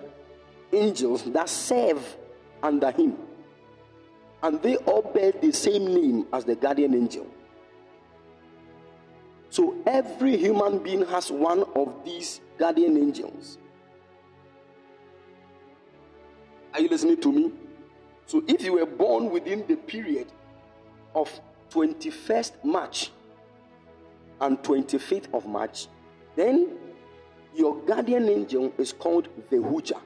[0.71, 2.15] angels that serve
[2.63, 3.17] under him.
[4.43, 7.27] And they all bear the same name as the guardian angel.
[9.49, 13.57] So every human being has one of these guardian angels.
[16.73, 17.51] Are you listening to me?
[18.25, 20.27] So if you were born within the period
[21.13, 21.29] of
[21.69, 23.11] 21st March
[24.41, 25.87] and 25th of March,
[26.35, 26.71] then
[27.55, 30.01] your guardian angel is called Vehuiah.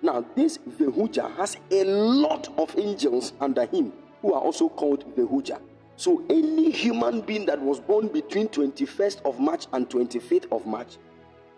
[0.00, 3.92] Now, this Vehuiah has a lot of angels under him
[4.22, 5.60] who are also called Vehuiah.
[5.96, 10.96] So any human being that was born between 21st of March and 25th of March,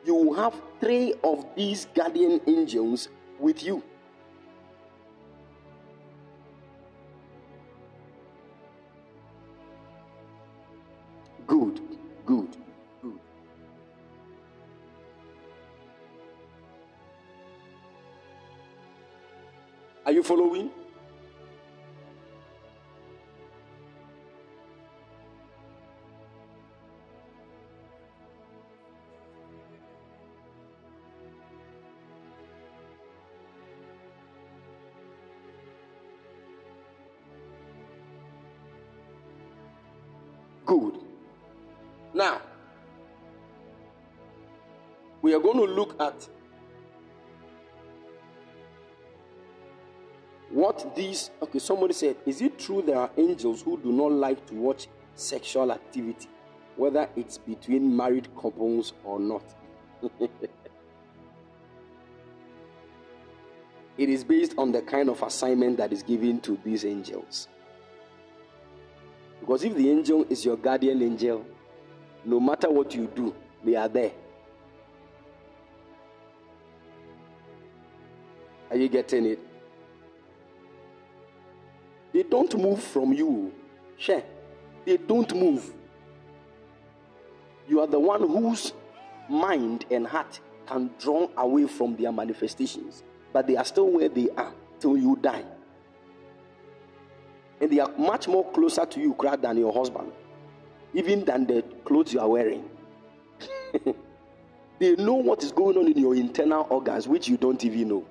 [0.05, 3.09] you will have three of these guardian angels
[3.39, 3.85] with you.
[20.27, 20.71] Following?
[40.65, 40.99] Good.
[42.15, 42.41] Now,
[45.23, 46.29] we are going to look at
[50.57, 51.31] what these.
[51.43, 54.89] Okay, somebody said, Is it true there are angels who do not like to watch
[55.15, 56.29] sexual activity,
[56.77, 59.45] whether it's between married couples or not?
[63.99, 67.49] it is based on the kind of assignment that is given to these angels.
[69.41, 71.45] Because if the angel is your guardian angel,
[72.25, 74.13] no matter what you do, they are there.
[78.71, 79.46] Are you getting it?
[82.17, 83.53] They don't move from you.
[83.99, 84.23] Share.
[84.87, 85.71] They don't move.
[87.69, 88.73] You are the one whose
[89.29, 93.03] mind and heart can draw away from their manifestations,
[93.35, 95.45] but they are still where they are till you die
[97.61, 100.11] and they are much more closer to you than your husband,
[100.95, 102.65] even than the clothes you are wearing.
[104.79, 108.07] they know what is going on in your internal organs, which you don't even know.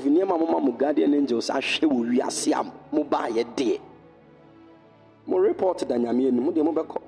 [0.00, 3.78] Of you mama mo guardian angels ahwe wo wiase am mo ba ye de.
[5.26, 7.02] Mo report da nyame anu mo de mo beko.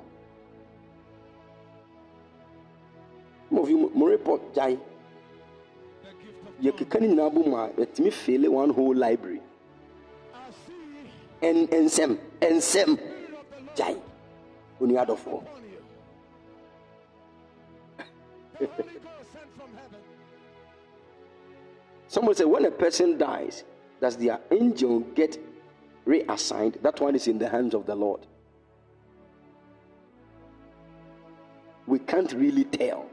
[3.56, 4.76] Of you mo report jai.
[6.60, 9.40] Yɛkeka no nyinaa bɔ mu a yɛtumi fele one whole library.
[11.40, 12.98] Nsɛm nsɛm
[13.74, 13.96] gyae
[14.82, 15.40] oni adɔfoɔ
[22.12, 23.64] Somebody said when a person dies,
[23.98, 25.38] does their angel get
[26.04, 26.76] reassigned?
[26.82, 28.26] That one is in the hands of the Lord.
[31.86, 33.06] We can't really tell.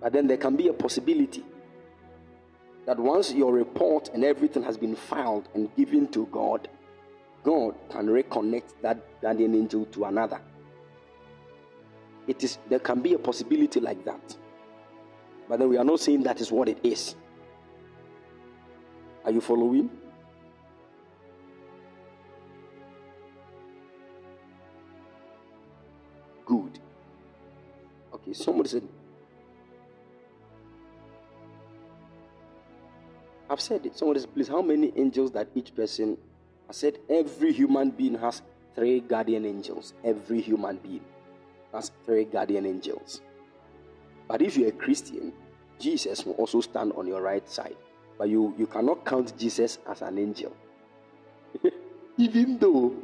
[0.00, 1.44] But then there can be a possibility
[2.86, 6.66] that once your report and everything has been filed and given to God,
[7.44, 10.40] God can reconnect that guardian angel to another.
[12.26, 14.38] It is there can be a possibility like that.
[15.48, 17.14] But then we are not saying that is what it is.
[19.24, 19.90] Are you following?
[26.44, 26.78] Good.
[28.14, 28.88] Okay, somebody said
[33.52, 33.98] I've said it.
[33.98, 36.16] Someone says, please, how many angels that each person?
[36.70, 38.40] I said, every human being has
[38.74, 39.92] three guardian angels.
[40.02, 41.04] Every human being
[41.70, 43.20] has three guardian angels.
[44.28, 45.32] But if you're a Christian,
[45.78, 47.76] Jesus will also stand on your right side.
[48.18, 50.54] But you, you cannot count Jesus as an angel.
[52.16, 52.94] Even though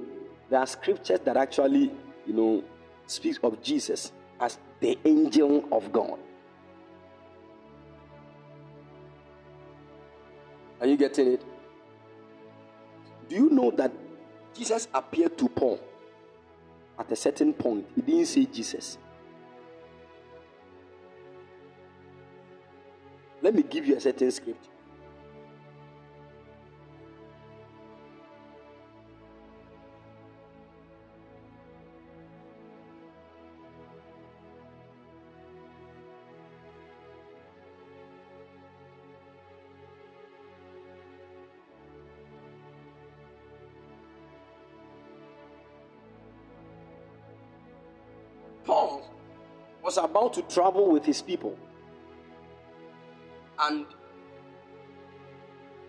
[0.48, 1.90] there are scriptures that actually,
[2.26, 2.64] you know,
[3.06, 6.18] speaks of Jesus as the angel of God.
[10.80, 11.44] Are you getting it?
[13.28, 13.92] Do you know that
[14.54, 15.80] Jesus appeared to Paul
[16.98, 17.86] at a certain point?
[17.94, 18.98] He didn't say Jesus.
[23.48, 24.68] Let me give you a certain script.
[49.88, 51.56] was about to travel with his people
[53.60, 53.86] and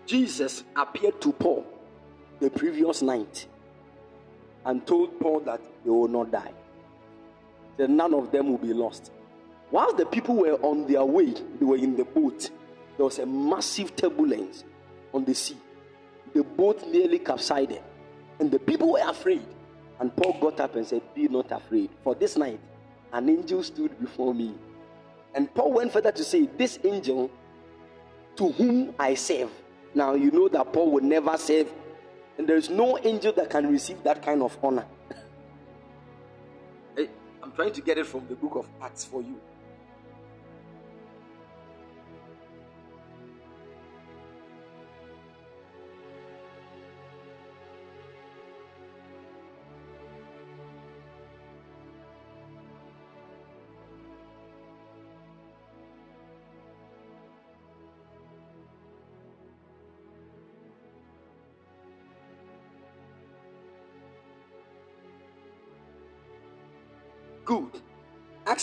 [0.06, 1.66] Jesus appeared to Paul
[2.40, 3.46] the previous night
[4.64, 6.52] and told Paul that they will not die.
[7.76, 9.12] That none of them will be lost.
[9.70, 12.50] While the people were on their way, they were in the boat.
[12.96, 14.64] There was a massive turbulence
[15.14, 15.56] on the sea.
[16.34, 17.78] The boat nearly capsized,
[18.38, 19.46] and the people were afraid.
[20.00, 21.90] And Paul got up and said, Be not afraid.
[22.02, 22.60] For this night,
[23.12, 24.54] an angel stood before me.
[25.34, 27.30] And Paul went further to say, This angel
[28.36, 29.50] to whom I serve.
[29.94, 31.70] Now, you know that Paul would never serve,
[32.38, 34.86] and there is no angel that can receive that kind of honor.
[37.42, 39.40] I'm trying to get it from the book of Acts for you.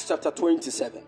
[0.09, 1.03] Acts chapter 27.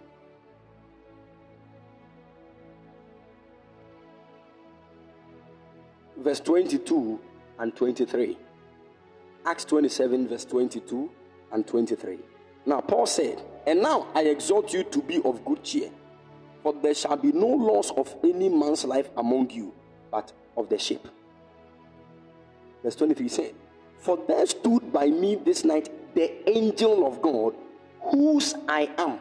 [6.18, 7.20] Verse 22
[7.60, 8.38] and 23.
[9.46, 11.10] Acts 27, verse 22
[11.54, 12.20] and 23.
[12.66, 15.92] Now, Paul said, And now I exhort you to be of good cheer,
[16.62, 19.74] for there shall be no loss of any man's life among you,
[20.12, 21.08] but of the ship.
[22.84, 23.54] Verse 23 said,
[24.00, 27.56] For there stood by me this night the angel of God
[28.02, 29.20] whose I am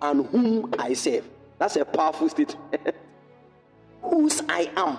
[0.00, 1.28] and whom I serve.
[1.58, 2.58] That's a powerful statement.
[4.02, 4.98] whose I am.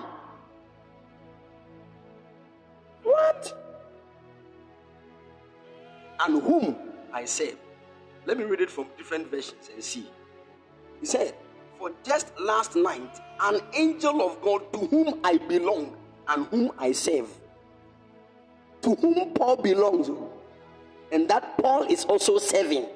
[3.02, 3.52] What?
[6.20, 6.76] And whom
[7.12, 7.56] I serve.
[8.26, 10.08] Let me read it from different versions and see.
[11.00, 11.34] He said,
[11.78, 15.96] For just last night, an angel of God to whom I belong
[16.28, 17.28] and whom I serve,
[18.82, 20.10] to whom Paul belongs,
[21.12, 22.86] and that Paul is also serving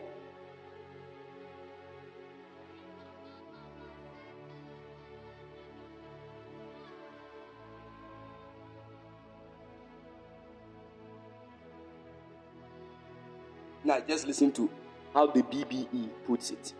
[14.06, 14.70] Just listen to
[15.14, 16.74] how the BBE puts it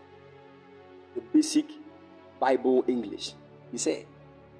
[1.15, 1.65] the basic
[2.39, 3.33] Bible English.
[3.71, 4.05] He said,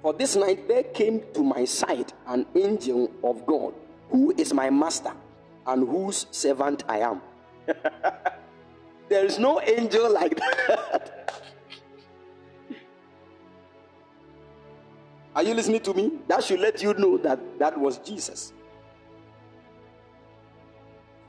[0.02, 3.74] For this night there came to my side an angel of God,
[4.10, 5.12] who is my master
[5.66, 7.22] and whose servant I am.
[9.08, 10.36] there is no angel like
[10.68, 11.42] that.
[15.34, 16.18] Are you listening to me?
[16.26, 18.52] That should let you know that that was Jesus.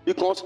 [0.04, 0.44] Because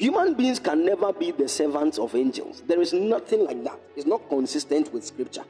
[0.00, 2.62] Human beings can never be the servants of angels.
[2.66, 3.78] There is nothing like that.
[3.94, 5.44] It's not consistent with scripture.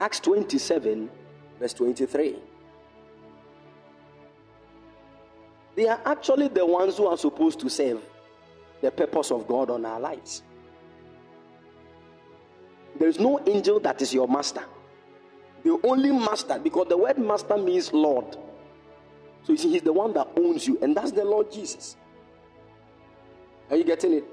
[0.00, 1.08] Acts 27,
[1.60, 2.34] verse 23.
[5.76, 8.02] They are actually the ones who are supposed to serve
[8.80, 10.42] the purpose of God on our lives.
[12.98, 14.64] There is no angel that is your master.
[15.62, 18.36] The only master, because the word master means Lord.
[19.44, 21.96] So you see, he's the one that owns you, and that's the Lord Jesus.
[23.70, 24.24] Are you getting it?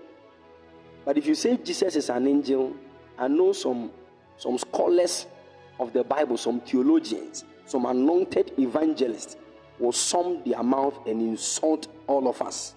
[1.05, 2.75] But if you say Jesus is an angel,
[3.17, 3.91] I know some
[4.37, 5.27] some scholars
[5.79, 9.37] of the Bible, some theologians, some anointed evangelists
[9.79, 12.75] will sum their mouth and insult all of us.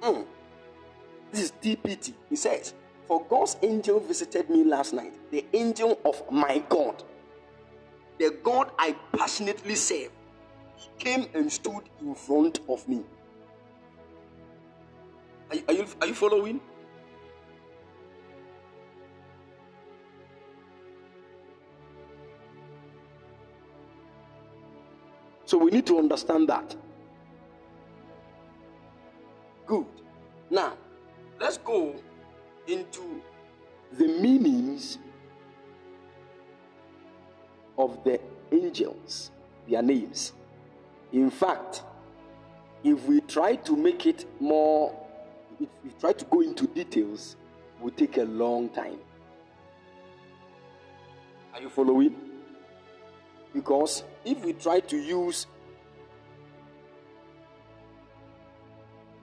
[0.00, 0.24] Mm.
[1.32, 2.14] This is TPT.
[2.30, 2.74] He says,
[3.06, 7.02] For God's angel visited me last night, the angel of my God,
[8.18, 10.10] the God I passionately serve
[10.98, 13.02] came and stood in front of me.
[15.50, 16.60] Are, are, you, are you following?
[25.44, 26.74] So we need to understand that.
[29.64, 29.86] Good.
[30.50, 30.74] Now,
[31.40, 31.94] let's go
[32.66, 33.22] into
[33.92, 34.98] the meanings
[37.78, 38.20] of the
[38.50, 39.30] angels,
[39.68, 40.32] their names.
[41.16, 41.82] In fact,
[42.84, 44.94] if we try to make it more,
[45.58, 47.36] if we try to go into details,
[47.78, 48.98] it will take a long time.
[51.54, 52.14] Are you following?
[53.54, 55.46] Because if we try to use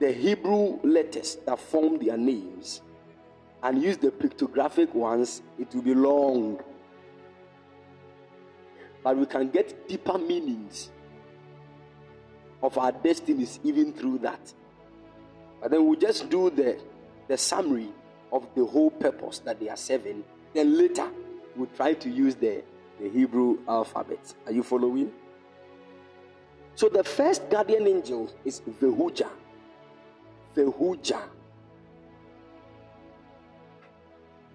[0.00, 2.82] the Hebrew letters that form their names
[3.62, 6.60] and use the pictographic ones, it will be long.
[9.04, 10.90] But we can get deeper meanings
[12.64, 14.40] of our destinies even through that.
[15.60, 16.78] But then we'll just do the,
[17.28, 17.88] the summary
[18.32, 20.24] of the whole purpose that they are serving.
[20.54, 21.06] Then later,
[21.54, 22.62] we'll try to use the,
[22.98, 24.32] the Hebrew alphabet.
[24.46, 25.12] Are you following?
[26.74, 29.28] So the first guardian angel is Vehuiah.
[30.56, 31.22] Vehuiah.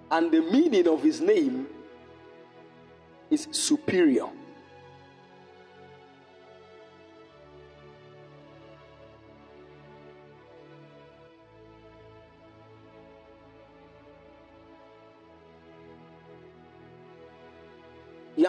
[0.10, 1.68] And the meaning of his name
[3.30, 4.27] is superior.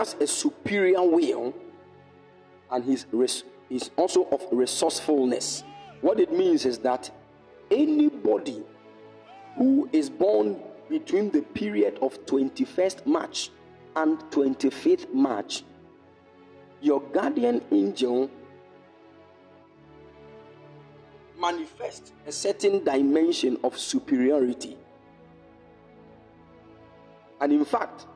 [0.00, 1.54] Has a superior will
[2.70, 5.62] and he's, res- he's also of resourcefulness.
[6.00, 7.10] What it means is that
[7.70, 8.64] anybody
[9.56, 10.58] who is born
[10.88, 13.50] between the period of 21st March
[13.94, 15.64] and 25th March,
[16.80, 18.30] your guardian angel
[21.38, 24.78] manifests a certain dimension of superiority.
[27.38, 28.06] And in fact,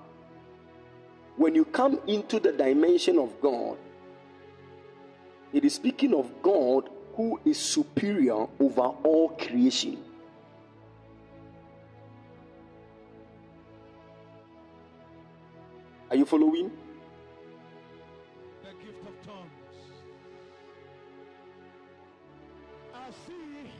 [1.36, 3.76] when you come into the dimension of God,
[5.52, 9.98] it is speaking of God who is superior over all creation.
[16.10, 16.70] Are you following?
[18.62, 19.48] The gift of tongues.
[22.94, 23.70] I see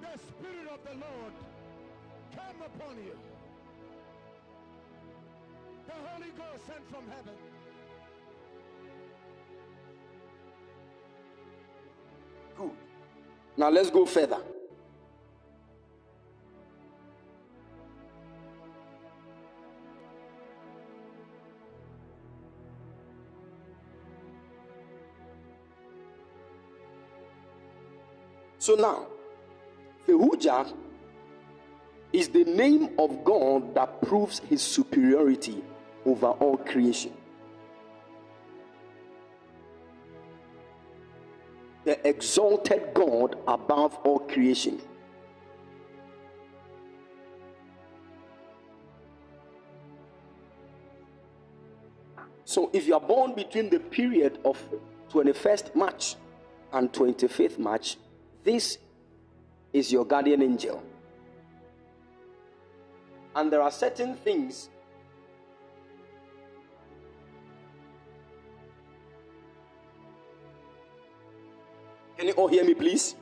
[0.00, 1.32] the Spirit of the Lord
[2.34, 3.37] come upon you.
[5.88, 7.34] The Holy Ghost sent from heaven.
[12.58, 12.70] Good.
[13.56, 14.38] Now let's go further.
[28.58, 29.06] So now,
[30.06, 30.70] Vehuiah
[32.12, 35.62] is the name of God that proves his superiority
[36.08, 37.12] over all creation.
[41.84, 44.80] The exalted God above all creation.
[52.46, 54.58] So if you are born between the period of
[55.10, 56.16] 21st March
[56.72, 57.98] and 25th March,
[58.44, 58.78] this
[59.74, 60.82] is your guardian angel.
[63.36, 64.70] And there are certain things
[72.18, 73.14] Can you all hear me, please?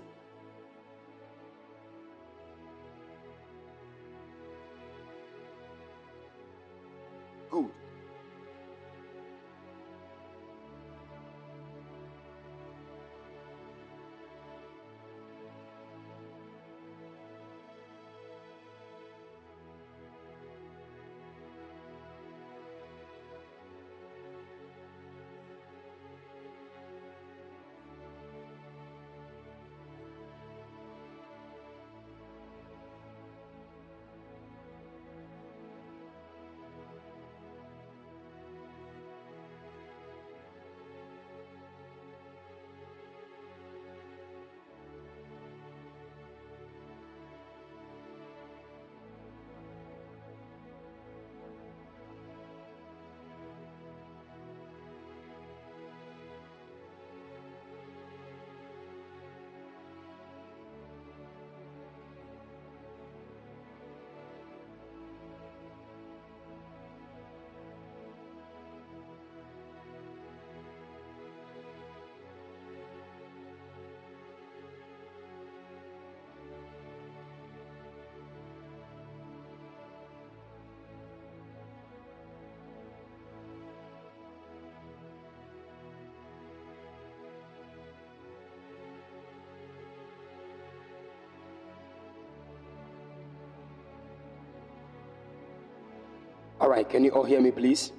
[96.66, 97.92] All right, can you all hear me, please?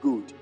[0.00, 0.32] Good.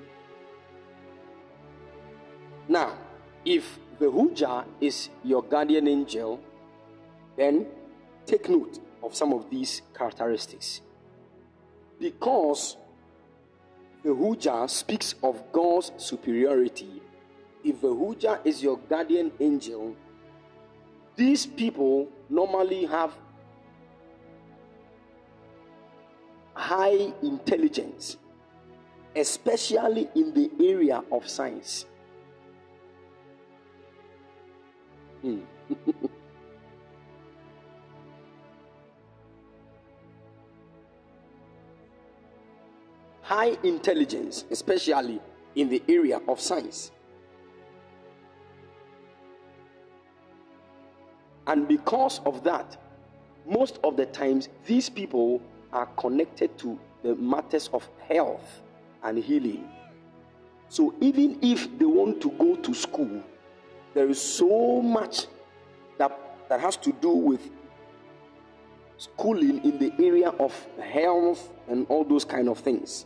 [2.69, 2.99] Now,
[3.47, 6.39] if the Huja is your guardian angel,
[7.39, 7.65] then
[8.27, 10.83] take note of some of these characteristics.
[11.99, 12.77] Because
[14.05, 17.02] the Huja speaks of God's superiority
[17.65, 19.97] if a Huja is your guardian angel,
[21.17, 23.13] these people normally have
[26.55, 28.17] high intelligence,
[29.15, 31.87] especially in the area of science.
[35.21, 35.41] Hmm.
[43.23, 45.21] high intelligence, especially
[45.55, 46.91] in the area of science.
[51.47, 52.77] And because of that,
[53.47, 55.41] most of the times these people
[55.73, 58.63] are connected to the matters of health
[59.03, 59.69] and healing.
[60.69, 63.23] So even if they want to go to school,
[63.95, 65.27] there is so much
[65.99, 67.51] that, that has to do with
[68.97, 73.05] schooling in the area of health and all those kind of things.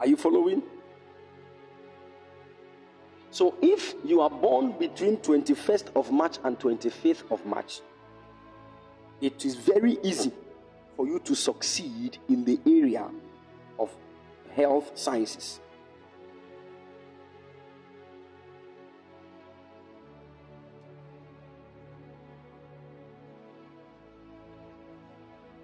[0.00, 0.62] Are you following?
[3.30, 7.80] So if you are born between 21st of March and 25th of March,
[9.20, 10.32] it is very easy
[10.96, 13.08] for you to succeed in the area
[13.78, 13.94] of
[14.54, 15.60] health sciences.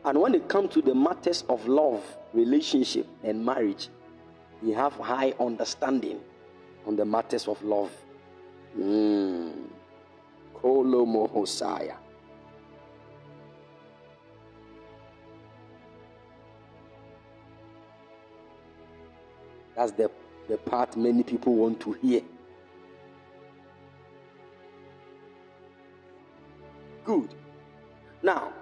[0.04, 2.00] And when it comes to the matters of love,
[2.32, 3.88] relationship, and marriage,
[4.62, 6.20] you have high understanding
[6.86, 7.90] on the matters of love.
[8.78, 9.52] Mm.
[19.76, 20.10] That's the,
[20.48, 22.22] the part many people want to hear.
[27.04, 27.34] Good.
[28.22, 28.52] Now,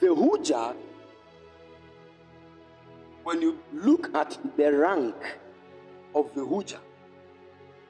[0.00, 0.74] the Huja
[3.28, 5.14] when you look at the rank
[6.14, 6.78] of the Huja,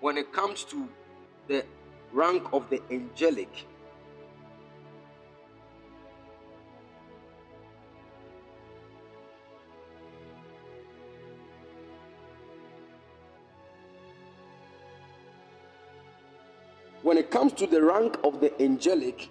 [0.01, 0.89] when it comes to
[1.47, 1.65] the
[2.13, 3.65] rank of the angelic,
[17.03, 19.29] when it comes to the rank of the angelic,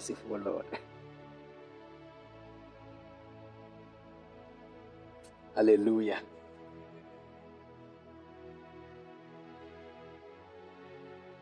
[0.00, 0.64] merciful Lord.
[5.54, 6.20] Hallelujah.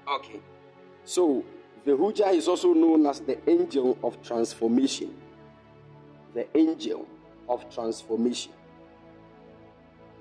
[0.09, 0.41] Okay.
[1.05, 1.45] So,
[1.85, 5.15] the Huja is also known as the angel of transformation.
[6.35, 7.07] The angel
[7.49, 8.53] of transformation.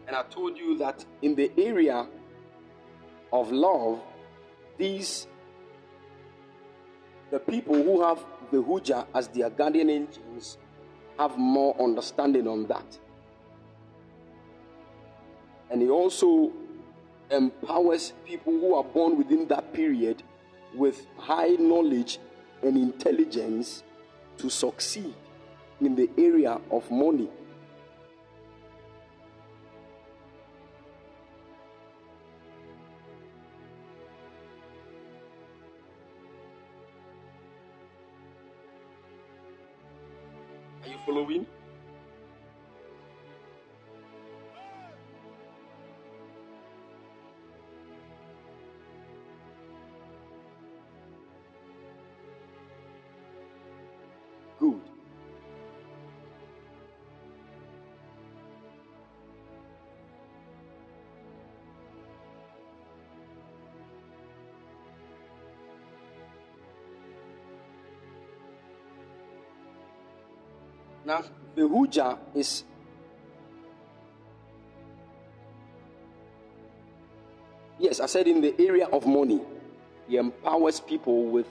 [0.06, 2.08] And I told you that in the area
[3.34, 4.00] of love,
[4.78, 5.26] these
[7.32, 10.58] the people who have the Huja as their guardian angels
[11.20, 12.98] have more understanding on that.
[15.70, 16.54] And he also
[17.30, 20.24] empowers people who are born within that period
[20.74, 22.20] with high knowledge
[22.64, 23.84] and intelligence
[24.38, 25.14] to succeed
[25.82, 27.30] in the area of money
[41.18, 41.57] following?
[71.64, 72.64] Huja is
[77.80, 79.40] Yes, I said in the area of money,
[80.08, 81.46] he empowers people with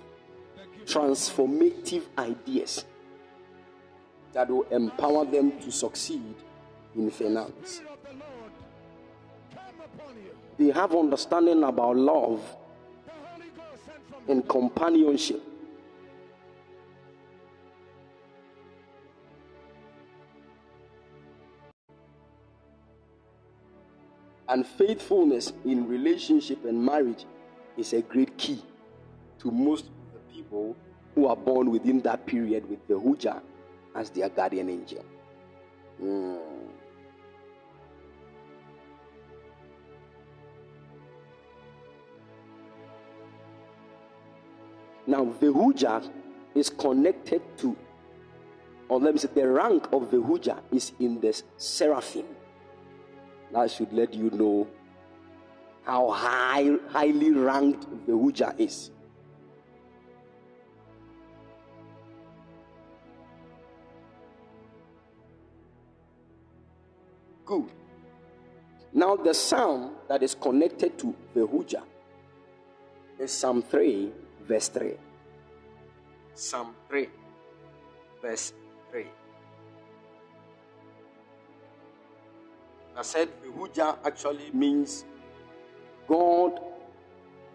[0.84, 2.84] transformative ideas
[4.32, 6.34] that will empower them to succeed
[6.96, 7.80] in finance.
[10.58, 12.56] They have understanding about love
[14.28, 15.42] and companionship.
[24.56, 27.26] And faithfulness in relationship and marriage
[27.76, 28.62] is a great key
[29.40, 30.74] to most of the people
[31.14, 33.42] who are born within that period with the Huja
[33.94, 35.04] as their guardian angel.
[36.02, 36.38] Mm.
[45.06, 46.10] Now, Vehuiah
[46.54, 47.76] is connected to,
[48.88, 52.24] or let me say, the rank of the Vehuiah is in the seraphim.
[53.56, 54.68] That should let you know
[55.82, 58.90] how high, highly ranked Vehuiah is.
[67.46, 67.70] Good.
[68.92, 71.84] Now, the psalm that is connected to Vehuiah
[73.18, 74.12] is Psalm 3,
[74.46, 74.92] verse 3.
[76.34, 77.08] Psalm 3,
[78.20, 78.52] verse
[78.90, 79.06] 3.
[82.96, 85.04] I said Vehuiah actually means
[86.08, 86.60] God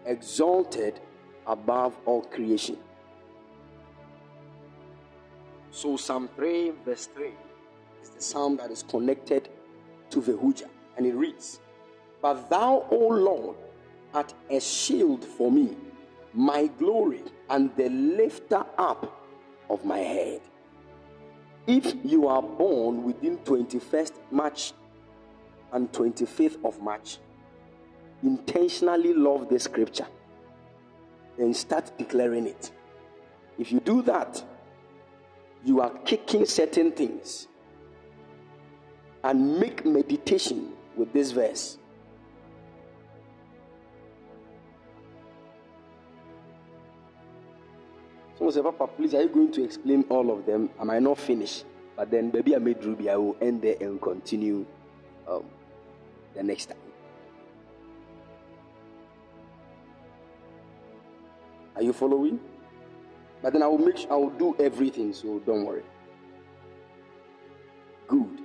[0.06, 1.00] exalted
[1.46, 2.76] above all creation.
[5.72, 7.32] So Psalm 3, verse 3
[8.02, 9.48] is the psalm that is connected
[10.10, 10.68] to Vehuiah.
[10.96, 11.58] And it reads,
[12.20, 13.56] But thou, O Lord,
[14.14, 15.76] art a shield for me,
[16.34, 19.26] my glory, and the lifter up
[19.68, 20.40] of my head.
[21.66, 24.72] If you are born within 21st March
[25.72, 27.18] and 25th of March,
[28.22, 30.06] intentionally love the scripture
[31.38, 32.70] and start declaring it.
[33.58, 34.42] If you do that,
[35.64, 37.48] you are kicking certain things
[39.24, 41.78] and make meditation with this verse.
[48.36, 50.70] Someone say, Papa, please, are you going to explain all of them?
[50.80, 51.62] I might not finish,
[51.96, 53.08] but then maybe I made Ruby.
[53.08, 54.66] I will end there and continue
[55.28, 55.44] um,
[56.34, 56.78] the next time.
[61.76, 62.38] Are you following?
[63.42, 65.82] But then I will make sure I will do everything, so don't worry.
[68.06, 68.40] Good.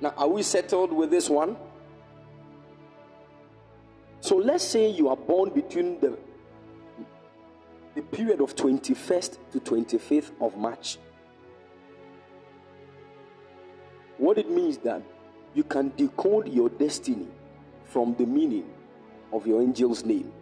[0.00, 1.56] Now, are we settled with this one?
[4.20, 6.16] So let's say you are born between the,
[7.94, 10.98] the period of 21st to 25th of March.
[14.18, 15.02] What it means that
[15.54, 17.28] you can decode your destiny
[17.84, 18.68] from the meaning
[19.32, 20.32] of your angel's name.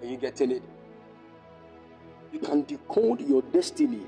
[0.00, 0.62] Are you getting it?
[2.32, 4.02] You can decode your destiny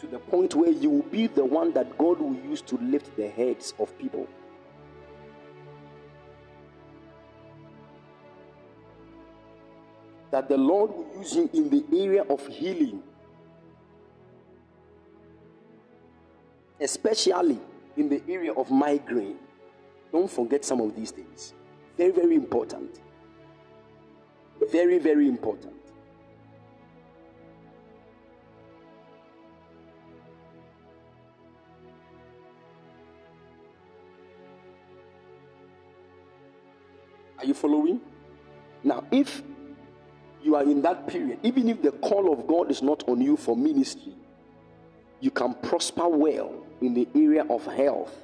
[0.00, 3.16] to the point where you will be the one that God will use to lift
[3.16, 4.26] the heads of people.
[10.30, 13.02] That the Lord will use you in the area of healing,
[16.80, 17.58] especially
[17.96, 19.38] in the area of migraine.
[20.12, 21.54] Don't forget some of these things.
[21.96, 23.00] Very, very important.
[24.70, 25.74] Very, very important.
[37.38, 38.00] Are you following?
[38.82, 39.42] Now, if
[40.42, 43.36] you are in that period, even if the call of God is not on you
[43.36, 44.14] for ministry,
[45.20, 48.14] you can prosper well in the area of health.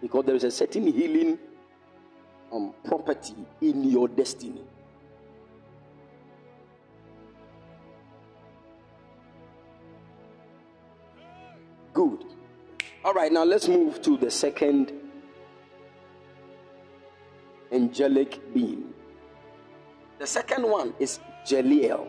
[0.00, 1.38] Because there is a certain healing
[2.52, 4.62] um, property in your destiny.
[11.92, 12.24] Good.
[13.04, 14.92] All right, now let's move to the second
[17.72, 18.92] angelic being.
[20.18, 22.08] The second one is Jeliel.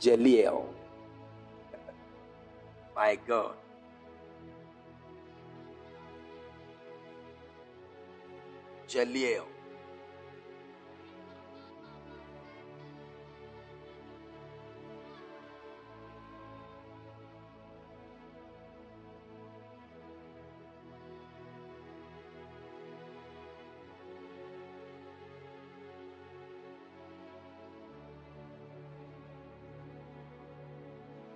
[0.00, 0.75] Jeliel.
[2.96, 3.52] My God.
[8.88, 9.44] Jeliel.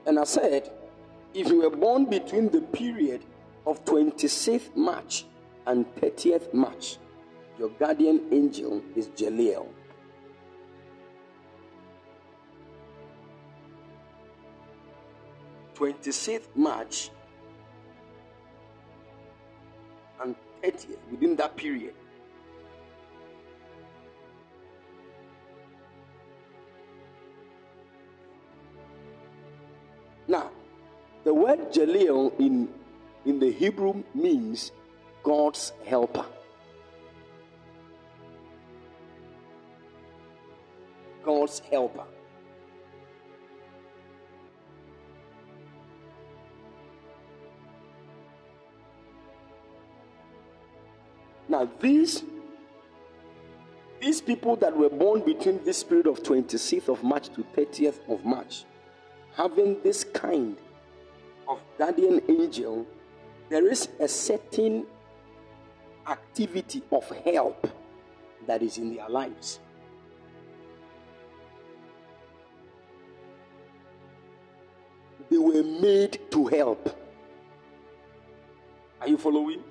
[0.06, 0.72] And I said,
[1.34, 3.22] if you were born between the period
[3.66, 5.26] of 26th March
[5.66, 6.98] and 30th March,
[7.58, 9.68] your guardian angel is Jeliel.
[15.74, 17.10] Twenty-sixth March
[20.22, 21.94] and 30th within that period.
[31.30, 32.68] The word Jeliel in,
[33.24, 34.72] in the Hebrew means
[35.22, 36.26] God's helper.
[41.24, 42.02] God's helper.
[51.48, 52.24] Now, these
[54.00, 58.24] these people that were born between this period of 26th of March to 30th of
[58.24, 58.64] March,
[59.36, 60.56] having this kind
[61.50, 62.86] of guardian angel,
[63.48, 64.86] there is a certain
[66.06, 67.66] activity of help
[68.46, 69.58] that is in their lives.
[75.28, 76.96] They were made to help.
[79.00, 79.62] Are you following?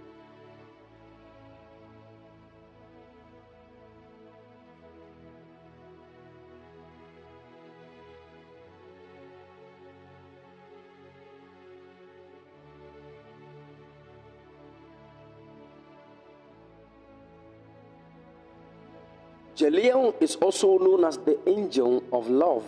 [19.69, 22.65] Jeliel is also known as the angel of love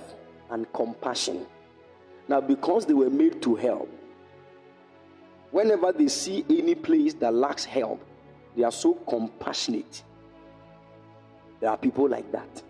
[0.52, 1.48] and compassion.
[2.28, 3.90] Now, because they were made to help,
[5.50, 8.06] whenever they see any place that lacks help,
[8.56, 10.04] they are so compassionate.
[11.60, 12.62] There are people like that.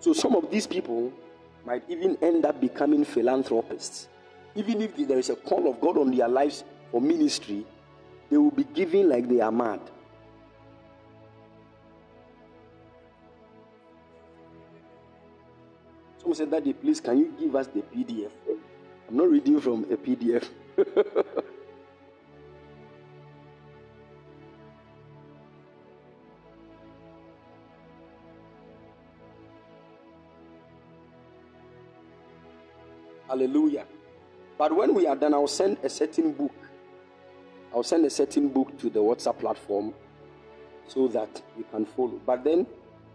[0.00, 1.12] So, some of these people
[1.66, 4.08] might even end up becoming philanthropists.
[4.54, 7.66] Even if there is a call of God on their lives for ministry,
[8.30, 9.80] they will be giving like they are mad.
[16.28, 18.30] Someone said, Daddy, please, can you give us the PDF?
[19.08, 20.46] I'm not reading from a PDF.
[33.26, 33.86] Hallelujah.
[34.58, 36.52] But when we are done, I'll send a certain book.
[37.74, 39.94] I'll send a certain book to the WhatsApp platform
[40.88, 42.20] so that you can follow.
[42.26, 42.66] But then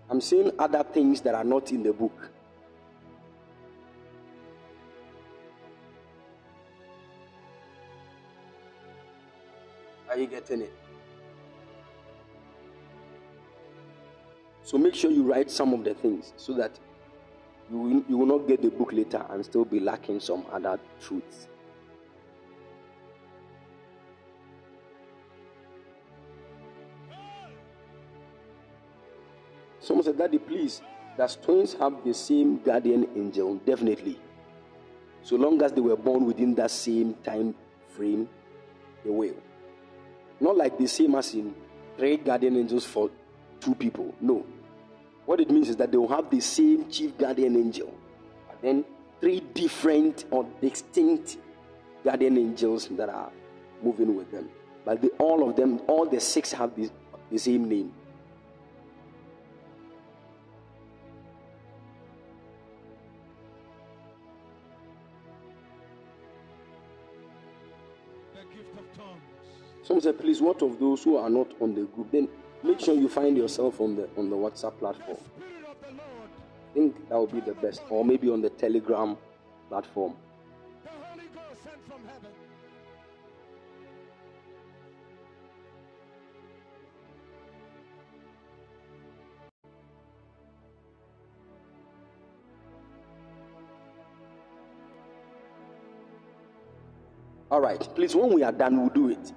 [0.10, 2.33] I'm saying other things that are not in the book.
[10.26, 10.74] Getting it?
[14.64, 16.80] So make sure you write some of the things so that
[17.70, 20.80] you will, you will not get the book later and still be lacking some other
[21.02, 21.48] truths.
[29.80, 30.82] Someone said, Daddy, please,
[31.18, 33.56] does twins have the same guardian angel?
[33.66, 34.18] Definitely.
[35.24, 37.54] So long as they were born within that same time
[37.90, 38.30] frame,
[39.04, 39.36] they will.
[40.44, 41.56] Not like the same as in
[41.96, 43.10] three guardian angels for
[43.62, 44.14] two people.
[44.20, 44.46] No.
[45.26, 47.94] What it means is that they will have the same chief guardian angel,
[48.50, 48.84] but then
[49.22, 51.38] three different or distinct
[52.04, 53.32] guardian angels that are
[53.82, 54.50] moving with them.
[54.84, 56.90] But the, all of them, all the six have the,
[57.32, 57.94] the same name.
[69.94, 72.12] Some say, please, what of those who are not on the group?
[72.12, 72.28] Then
[72.64, 75.20] make sure you find yourself on the on the WhatsApp platform.
[75.88, 79.16] I think that would be the best, or maybe on the Telegram
[79.70, 80.16] platform.
[97.52, 99.34] All right, please, when we are done, we'll do it.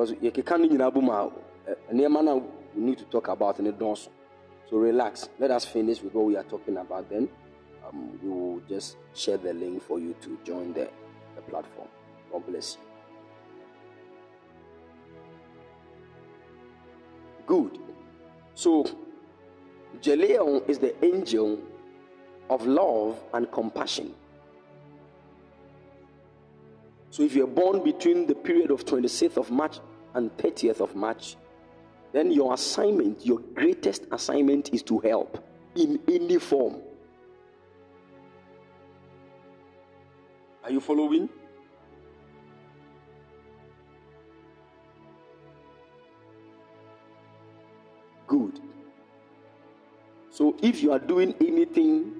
[0.00, 1.30] Because yɛkeka no nyinaa bom a ah,
[1.68, 2.42] eh, nneɛma no ah,
[2.74, 4.08] we need to talk about ne dɔɔso
[4.70, 5.28] so relax.
[5.40, 7.28] Let us finish with what we are talking about then.
[7.84, 10.88] Um, we will just share the link for you to join the,
[11.34, 11.88] the platform.
[12.30, 12.82] God bless you.
[17.46, 17.78] Good.
[18.54, 18.84] So
[20.00, 21.58] Jeliel is the angel
[22.48, 24.14] of love and compassion.
[27.10, 29.80] So if you're born between the period of 26th of March
[30.14, 31.36] and 30th of March,
[32.12, 35.42] then your assignment, your greatest assignment, is to help
[35.76, 36.82] in any form.
[40.64, 41.28] Are you following?
[48.26, 48.60] Good.
[50.30, 52.12] So if you are doing anything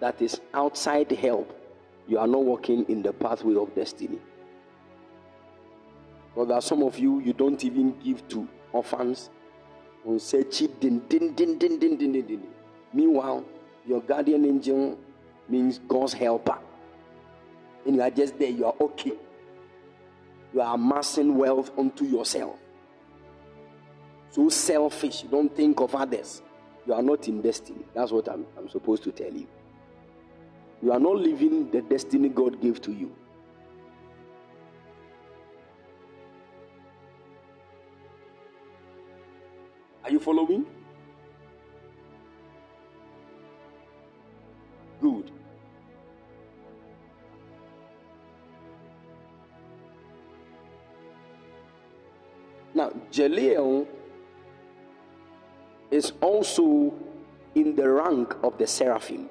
[0.00, 1.56] that is outside help,
[2.08, 4.18] you are not walking in the pathway of destiny.
[6.34, 9.30] But there are some of you, you don't even give to orphans.
[12.92, 13.44] Meanwhile,
[13.86, 14.98] your guardian angel
[15.48, 16.58] means God's helper.
[17.86, 19.12] And you are just there, you are okay.
[20.54, 22.56] You are amassing wealth unto yourself.
[24.30, 26.42] So selfish, you don't think of others.
[26.86, 27.84] You are not in destiny.
[27.94, 29.46] That's what I'm, I'm supposed to tell you.
[30.82, 33.14] You are not living the destiny God gave to you.
[40.10, 40.66] Are you following?
[45.00, 45.30] Good.
[52.74, 53.86] Now, Jeliel
[55.92, 56.92] is also
[57.54, 59.30] in the rank of the seraphim.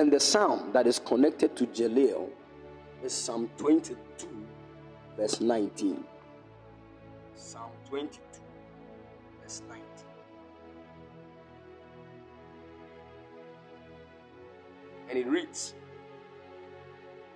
[0.00, 2.30] And the psalm that is connected to Jeliel
[3.04, 4.26] is Psalm 22,
[5.14, 6.02] verse 19.
[7.34, 8.18] Psalm 22,
[9.42, 9.84] verse 19.
[15.10, 15.74] And it reads,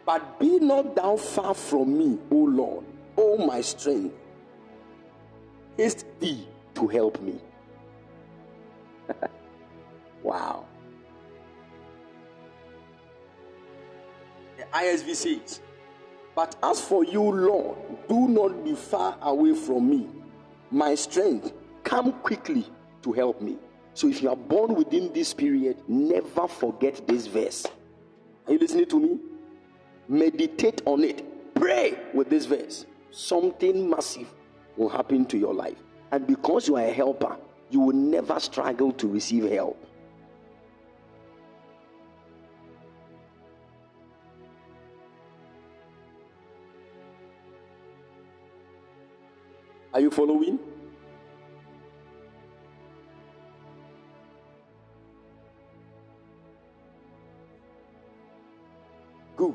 [0.07, 2.87] But be not thou far from me, O Lord,
[3.19, 4.17] O my strength.
[5.77, 7.39] Haste thee to help me.
[10.23, 10.65] wow.
[14.73, 15.61] ISV says,
[16.35, 17.79] But as for you, Lord,
[18.09, 20.09] do not be far away from me.
[20.71, 21.53] My strength,
[21.83, 22.67] come quickly
[23.03, 23.59] to help me.
[23.95, 27.67] So if you are born within this period, never forget this verse.
[28.47, 29.19] Are you listening to me?
[30.09, 31.55] Meditate on it.
[31.55, 32.87] Pray with this verse.
[33.11, 34.29] Something massive
[34.77, 35.79] will happen to your life.
[36.11, 37.37] And because you are a helper,
[37.71, 39.79] you will never struggle to receive help.
[49.95, 50.59] Are you following?
[59.37, 59.55] Good.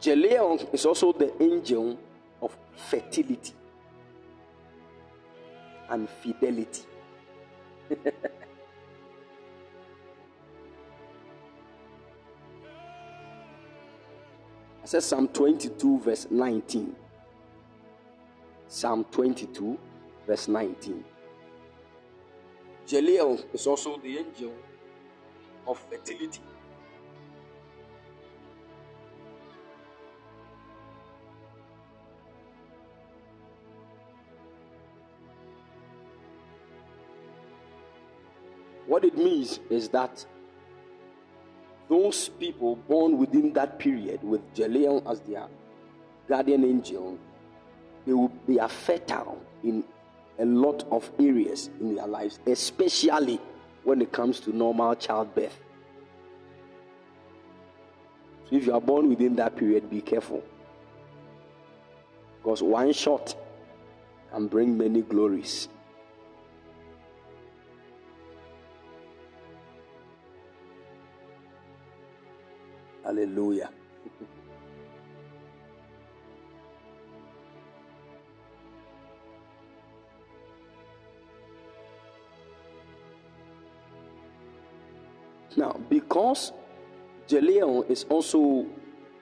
[0.00, 1.98] Jeliel is also the angel
[2.40, 3.52] of fertility
[5.90, 6.84] and fidelity.
[7.90, 7.96] I
[14.84, 16.94] said Psalm 22, verse 19.
[18.68, 19.78] Psalm 22,
[20.26, 21.04] verse 19.
[22.86, 24.52] Jeliel is also the angel
[25.66, 26.40] of fertility.
[38.94, 40.24] What it means is that
[41.88, 45.48] those people born within that period with Jeliel as their
[46.28, 47.18] guardian angel,
[48.06, 49.82] they, will, they are fertile in
[50.38, 53.40] a lot of areas in their lives, especially
[53.82, 55.58] when it comes to normal childbirth.
[58.48, 60.40] So if you are born within that period, be careful.
[62.40, 63.34] Because one shot
[64.32, 65.68] can bring many glories.
[73.14, 73.70] Hallelujah.
[85.56, 86.52] Now, because
[87.28, 88.66] Jeliel is also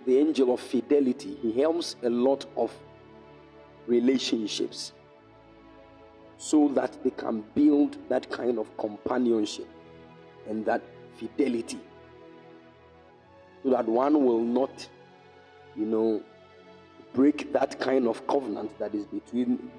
[0.07, 2.73] the angel of fidelity, he helps a lot of
[3.87, 4.95] relationships
[6.39, 9.69] so that they can build that kind of companionship
[10.49, 10.81] and that
[11.17, 11.79] fidelity
[13.63, 14.89] so that one will not,
[15.77, 16.23] you know,
[17.13, 19.71] break that kind of covenant that is between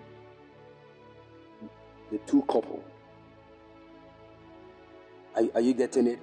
[2.11, 2.83] the two couple.
[5.35, 6.19] Are, are you getting it?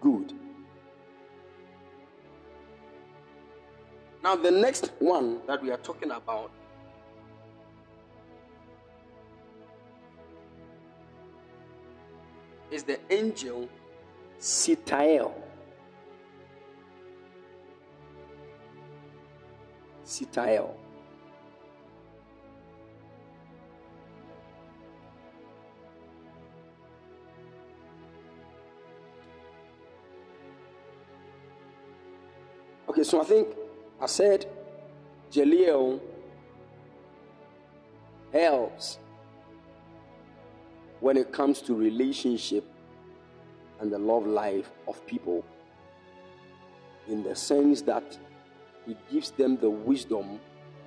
[0.00, 0.32] Good.
[4.22, 6.50] Now, the next one that we are talking about
[12.86, 13.68] the angel
[14.38, 15.32] Sitael.
[20.04, 20.70] Sitael.
[32.88, 33.48] Okay, so I think
[34.00, 34.46] I said
[35.32, 36.00] Jeliel
[38.32, 38.98] helps
[41.00, 42.64] when it comes to relationship
[43.80, 45.44] and the love life of people
[47.08, 48.18] in the sense that
[48.86, 50.40] it gives them the wisdom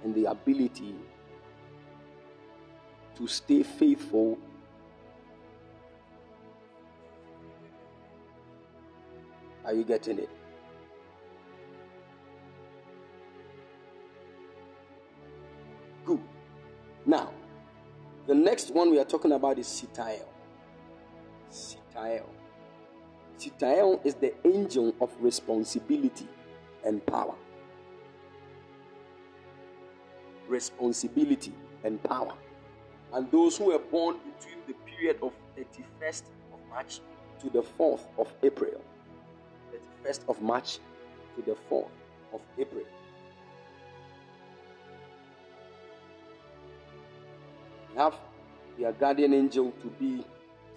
[0.04, 0.96] and the ability
[3.16, 4.38] to stay faithful
[9.66, 10.30] are you getting it
[16.06, 16.20] good
[17.06, 17.32] now
[18.30, 20.28] the next one we are talking about is Sitael.
[21.52, 22.28] Sitael.
[23.40, 26.28] Sitael is the angel of responsibility
[26.86, 27.36] and power.
[30.48, 31.54] Responsibility
[31.84, 32.34] and power.
[33.14, 37.00] And those who were born between the period of 31st of March
[37.42, 38.84] to the 4th of April.
[40.04, 40.80] 31st of March
[41.36, 41.88] to the 4th
[42.34, 42.84] of April.
[47.96, 48.16] have
[48.78, 50.24] their guardian angel to be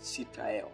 [0.01, 0.71] Sitael.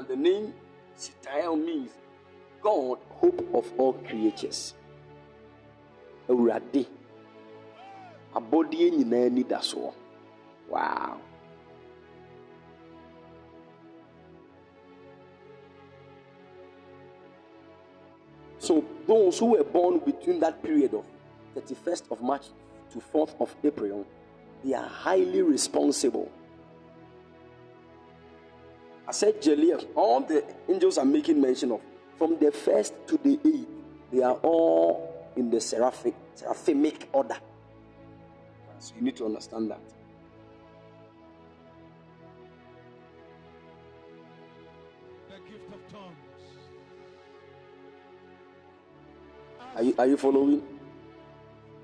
[0.00, 0.54] And the name
[0.96, 1.90] Sitael means
[2.62, 4.72] God, hope of all creatures.
[6.26, 6.86] Awurade,
[8.34, 9.92] abɔdeɛ nyinaa ni da soɔ.
[10.70, 11.20] Wow.
[18.58, 21.04] So those who were born between that period of
[21.54, 22.46] 31st of March
[22.92, 24.06] to 4th of April,
[24.64, 26.32] they are highly responsible.
[29.10, 31.80] I said Jeliel, all the angels are making mention of,
[32.16, 33.66] from the first to the eighth,
[34.12, 37.36] they are all in the seraphic, seraphimic order.
[38.78, 39.80] So you need to understand that.
[45.28, 45.94] the gift
[49.74, 50.62] Are you, are you following?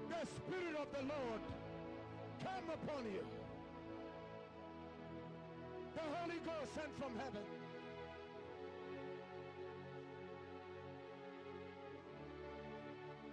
[0.08, 1.40] The Spirit of the Lord
[2.44, 3.26] come upon you.
[6.36, 7.42] Holy Ghost sent from heaven.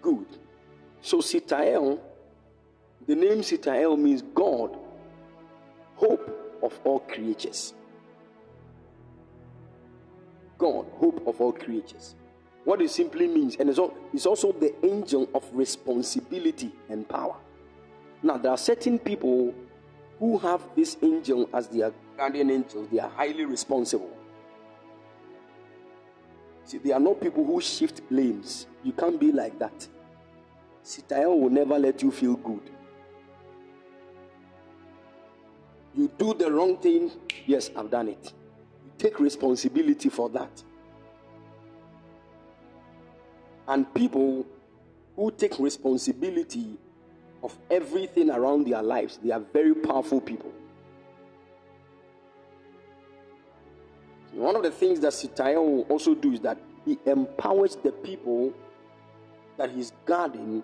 [0.02, 0.28] Good.
[1.02, 2.00] So Sitael,
[3.08, 4.78] the name Sitael means God,
[5.96, 7.74] hope of all creatures.
[10.58, 12.16] God, hope of all creatures.
[12.64, 17.36] What it simply means, and it's also the angel of responsibility and power.
[18.22, 19.54] Now, there are certain people
[20.20, 24.12] who have this angel as their guardian angels, they are highly responsible.
[26.66, 28.68] See, they are not people who shift blames.
[28.84, 29.88] You can't be like that.
[30.84, 32.70] Sitael will never let you feel good.
[35.96, 37.12] You do the wrong thing,
[37.46, 38.34] yes, I've done it.
[38.84, 40.64] You take responsibility for that.
[43.68, 44.46] And people
[45.16, 46.78] who take responsibility
[47.44, 50.52] of everything around their lives, they are very powerful people.
[54.34, 58.54] One of the things that Sitael will also do is that he empowers the people
[59.58, 60.64] that he's guarding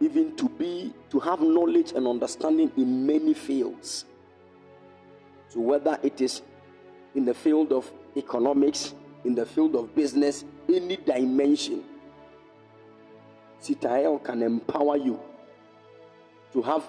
[0.00, 4.04] even to be to have knowledge and understanding in many fields.
[5.48, 6.42] So whether it is
[7.14, 11.82] in the field of economics, in the field of business, any dimension,
[13.60, 15.18] Sitael can empower you
[16.52, 16.88] to have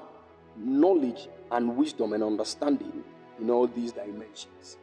[0.58, 3.04] knowledge and wisdom and understanding
[3.40, 4.78] in all these dimensions.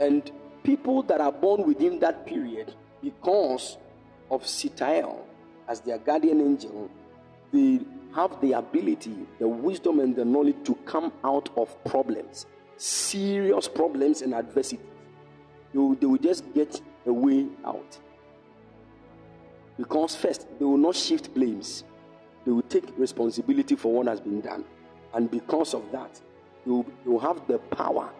[0.00, 0.32] And
[0.62, 3.76] people that are born within that period, because
[4.30, 5.18] of Sitael
[5.68, 6.90] as their guardian angel,
[7.52, 7.80] they
[8.14, 12.46] have the ability, the wisdom, and the knowledge to come out of problems,
[12.76, 14.82] serious problems and adversity.
[15.72, 17.98] They will, they will just get a way out.
[19.76, 21.84] Because first, they will not shift blames,
[22.44, 24.64] they will take responsibility for what has been done.
[25.14, 26.20] And because of that,
[26.66, 28.10] you will, will have the power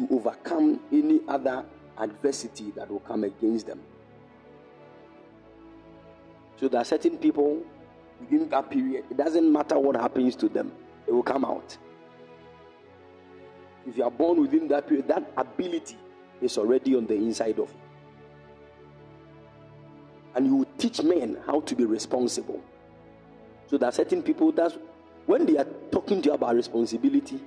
[0.00, 1.64] to overcome any other
[1.98, 3.80] adversity that will come against them.
[6.58, 7.62] So there are certain people
[8.20, 10.72] within that period, it doesn't matter what happens to them,
[11.06, 11.76] they will come out.
[13.86, 15.96] If you are born within that period, that ability
[16.40, 17.80] is already on the inside of you.
[20.34, 22.62] And you will teach men how to be responsible.
[23.66, 24.76] So there are certain people that
[25.26, 27.40] when they are talking to you about responsibility,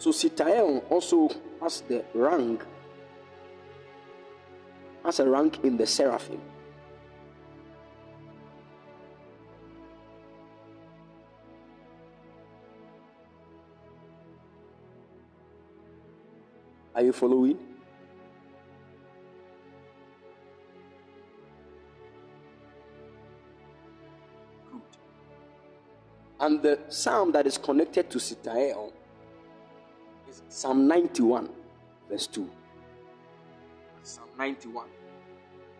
[0.00, 1.28] So Sitael also
[1.60, 2.64] has the rank,
[5.04, 6.40] has a rank in the seraphim.
[16.94, 17.58] Are you following?
[24.72, 24.80] Good.
[26.40, 28.94] And the psalm that is connected to Sitael
[30.48, 31.48] Psalm 91,
[32.08, 32.48] verse 2.
[34.02, 34.86] Psalm 91,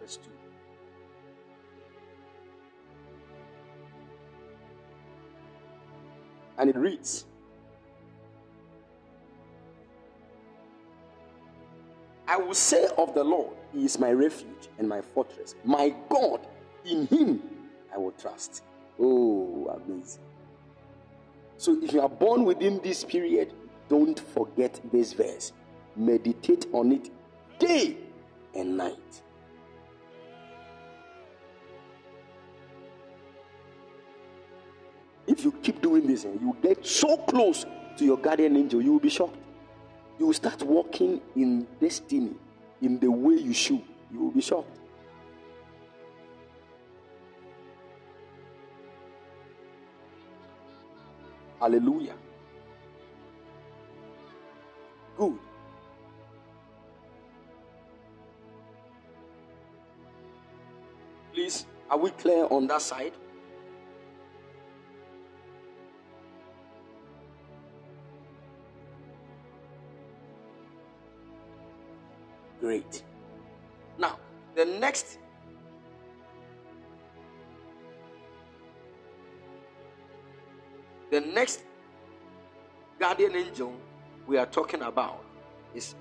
[0.01, 0.31] verse 2.
[6.59, 7.25] And it reads,
[12.29, 15.57] I will say of the Lord, He is my refuge and my fortress.
[15.65, 16.47] My God,
[16.85, 17.43] in Him
[17.93, 18.63] I will trust.
[19.01, 20.23] Oh, amazing.
[21.57, 23.53] So if you are born within this period,
[23.91, 25.53] don't forget this verse.
[25.97, 27.11] Meditate on it
[27.59, 27.99] day
[28.55, 29.23] and night.
[35.27, 37.67] If you keep doing this and you get so close
[37.99, 39.37] to your guardian angel, you will be shocked
[40.21, 42.35] you will start walking in destiny
[42.83, 43.83] in the way you should.
[44.13, 44.79] You will be shocked.
[51.59, 52.15] Hallelujah.
[61.91, 63.13] Are we clear on that side?
[72.61, 73.03] Great.
[73.99, 74.19] Now,
[74.55, 75.19] the next
[81.11, 81.63] the next
[83.01, 83.75] guardian angel
[84.27, 85.25] we are talking about
[85.75, 85.95] is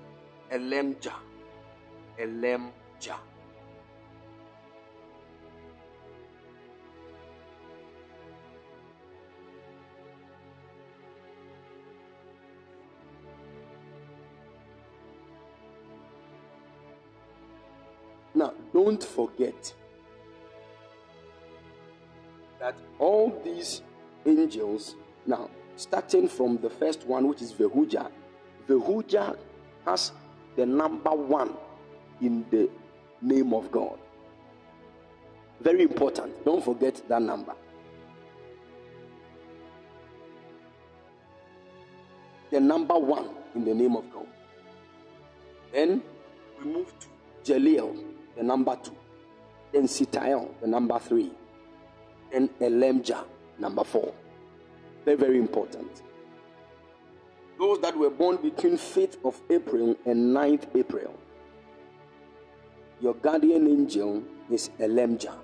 [0.52, 1.14] Elijah.
[2.18, 3.16] Elijah.
[18.82, 19.74] Don't forget
[22.58, 23.82] that all these
[24.24, 24.96] angels,
[25.26, 28.10] now, starting from the first one, which is Vehuiah,
[28.66, 29.36] Vehuiah
[29.84, 30.12] has
[30.56, 31.52] the number one
[32.22, 32.70] in the
[33.20, 33.98] name of God.
[35.60, 36.42] Very important.
[36.46, 37.52] Don't forget that number.
[42.50, 44.26] The number one in the name of God.
[45.70, 46.02] Then
[46.58, 48.96] we move to Jeliel the number two.
[49.72, 51.30] Then Sitael, the number three.
[52.32, 53.24] Then Elijah,
[53.58, 54.12] number four.
[55.04, 56.02] Very, very important.
[57.58, 61.14] Those that were born between 5th of April and 9th April.
[63.00, 65.34] Your guardian angel is Elijah.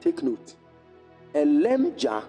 [0.00, 0.54] Take note.
[1.34, 2.24] Elijah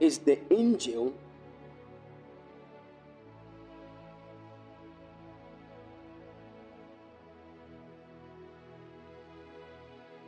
[0.00, 1.12] is the angel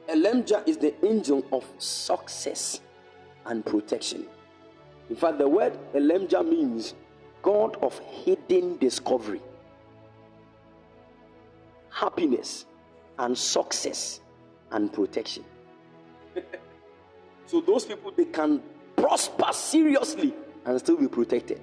[0.09, 2.80] Elijah is the angel of success
[3.47, 4.26] and protection.
[5.09, 6.94] In fact, the word Elijah means
[7.42, 9.40] God of hidden discovery
[12.01, 12.64] happiness
[13.18, 14.20] and success
[14.70, 15.44] and protection.
[17.47, 18.62] so those people they can
[18.97, 20.33] prosper seriously
[20.65, 21.60] and still be protected.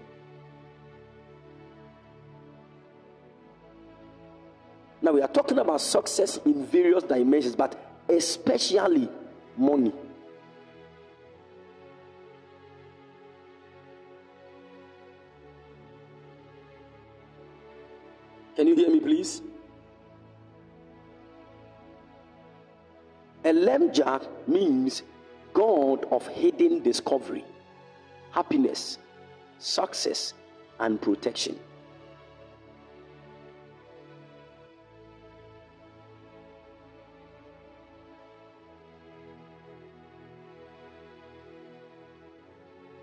[5.01, 7.75] Now we are talking about success in various dimensions, but
[8.09, 9.09] especially
[9.55, 9.93] money.
[18.55, 19.41] Can you hear me, please?
[23.47, 25.03] Elemiah means
[25.53, 27.45] God of hidden discovery,
[28.31, 28.97] happiness,
[29.57, 30.33] success,
[30.81, 31.57] and protection.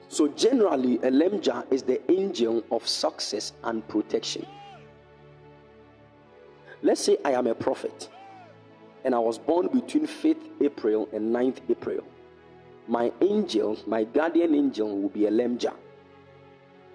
[0.09, 4.47] So, generally, Elemiah is the angel of success and protection.
[6.83, 8.11] Let's say I am a prophet
[9.05, 12.05] and I was born between 5th April and 9th April.
[12.89, 15.75] My angel, my guardian angel, will be Elijah,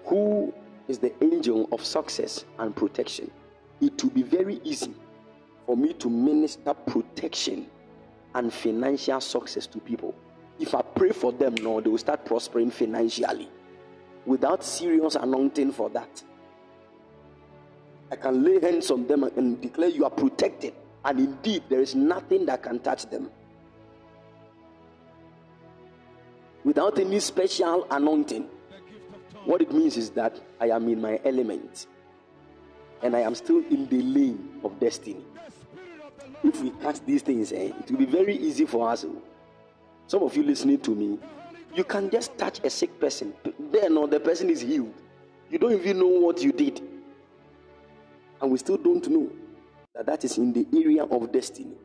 [0.04, 0.52] who
[0.88, 3.30] is the angel of success and protection.
[3.80, 4.94] It will be very easy
[5.66, 7.66] for me to minister protection
[8.34, 10.14] and financial success to people.
[10.58, 13.48] If I pray for them, no, they will start prospering financially
[14.26, 16.22] without serious anointing for that.
[18.12, 21.94] I can lay hands on them and declare you are protected, and indeed, there is
[21.94, 23.30] nothing that can touch them.
[26.62, 28.46] Without any special anointing,
[29.46, 31.86] what it means is that I am in my element
[33.02, 35.24] and I am still in the lane of destiny.
[36.44, 39.06] If we catch these things, eh, it will be very easy for us.
[40.06, 41.18] Some of you listening to me,
[41.74, 44.92] you can just touch a sick person, then or the person is healed.
[45.50, 46.82] You don't even know what you did.
[48.42, 49.30] And we still don't know
[49.94, 51.76] that that is in the area of destiny.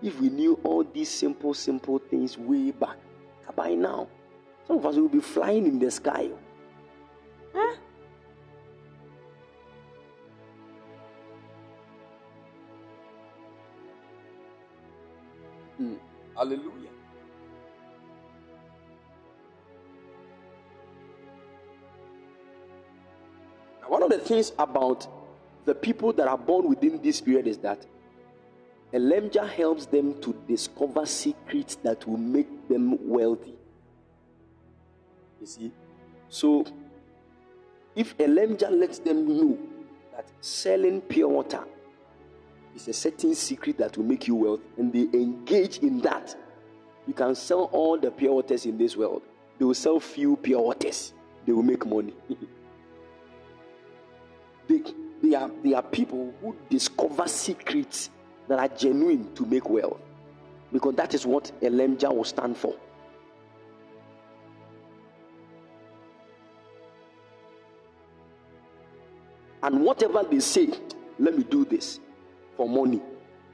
[0.00, 2.98] If we knew all these simple, simple things way back,
[3.56, 4.06] by now,
[4.66, 6.28] some of us will be flying in the sky.
[7.52, 7.76] Huh?
[15.80, 15.98] Mm.
[16.36, 16.87] Hallelujah.
[23.88, 25.06] One of the things about
[25.64, 27.84] the people that are born within this period is that
[28.92, 33.54] Elijah helps them to discover secrets that will make them wealthy.
[35.40, 35.72] You see?
[36.28, 36.64] So,
[37.94, 39.58] if Elijah lets them know
[40.16, 41.64] that selling pure water
[42.74, 46.34] is a certain secret that will make you wealthy, and they engage in that,
[47.06, 49.22] you can sell all the pure waters in this world.
[49.58, 51.12] They will sell few pure waters,
[51.44, 52.14] they will make money.
[54.68, 54.82] they,
[55.22, 58.10] they, are, they are people who discover secrets
[58.46, 60.00] that are genuine to make wealth.
[60.72, 62.74] Because that is what Elijah will stand for.
[69.62, 70.68] And whatever they say,
[71.18, 72.00] let me do this
[72.56, 73.02] for money,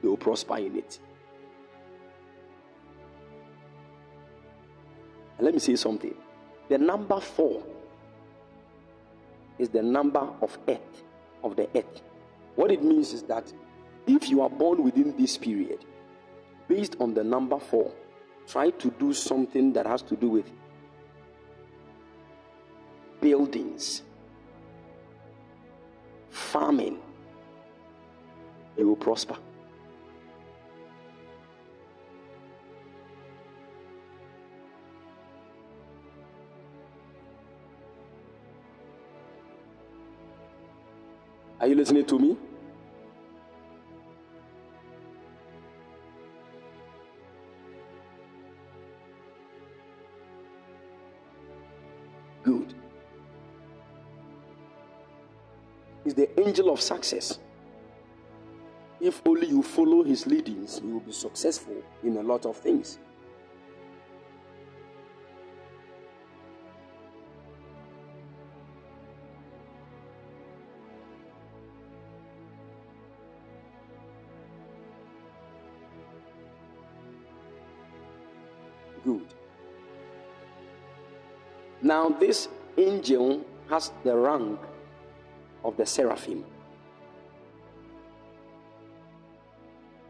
[0.01, 0.99] they will prosper in it.
[5.37, 6.13] And let me say something.
[6.69, 7.63] The number four
[9.57, 11.03] is the number of earth,
[11.45, 12.01] of the earth.
[12.55, 13.51] What it means is that
[14.07, 15.85] if you are born within this period,
[16.67, 17.91] based on the number four,
[18.47, 20.51] try to do something that has to do with
[23.21, 24.03] buildings,
[26.29, 26.99] farming,
[28.77, 29.37] you will prosper.
[41.65, 42.37] Are you listening to me?
[52.43, 52.75] Good.
[56.03, 57.39] He's the angel of success.
[59.01, 62.99] If only you follow his leadings, you will be successful in a lot of things.
[81.95, 84.59] Now, this angel has the rank
[85.63, 86.43] of the seraphim.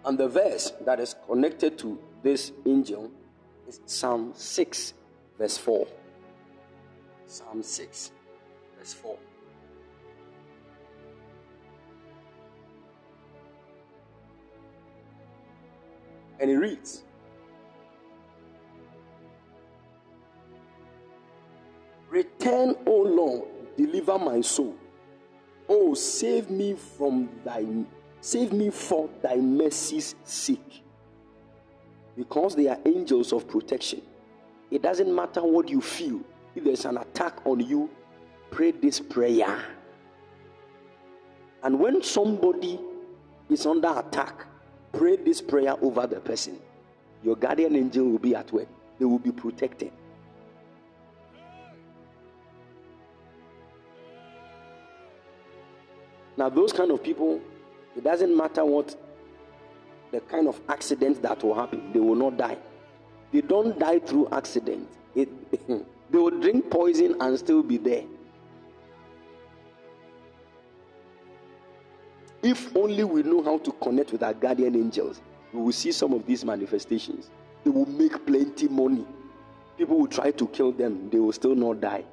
[0.03, 3.11] And the verse that is connected to this angel
[3.67, 4.95] is Psalm 6,
[5.37, 5.87] verse 4.
[7.27, 8.11] Psalm 6,
[8.79, 9.17] verse 4.
[16.39, 17.03] And it reads
[22.15, 23.43] Return, O Lord,
[23.75, 24.73] deliver my soul.
[25.67, 27.65] Oh, save me from thy
[28.21, 30.81] save me for thy mercy's sake.
[32.15, 34.01] Because they are angels of protection.
[34.71, 36.21] It doesn't matter what you feel.
[36.55, 37.89] If there's an attack on you,
[38.49, 39.65] pray this prayer.
[41.63, 42.79] And when somebody
[43.49, 44.45] is under attack,
[44.93, 46.61] pray this prayer over the person.
[47.25, 48.69] Your guardian angel will be at work,
[48.99, 49.91] they will be protected.
[56.45, 57.41] Now, those kind of people,
[57.97, 58.95] it doesn't matter what
[60.11, 62.55] the kind of accident that will happen, they will not die.
[63.31, 64.87] They don't die through accident.
[65.15, 65.27] It,
[65.67, 68.03] they will drink poison and still be there.
[72.43, 76.13] If only we know how to connect with our guardian angels, we will see some
[76.13, 77.31] of these manifestations.
[77.63, 79.07] They will make plenty money.
[79.79, 82.05] People will try to kill them, they will still not die.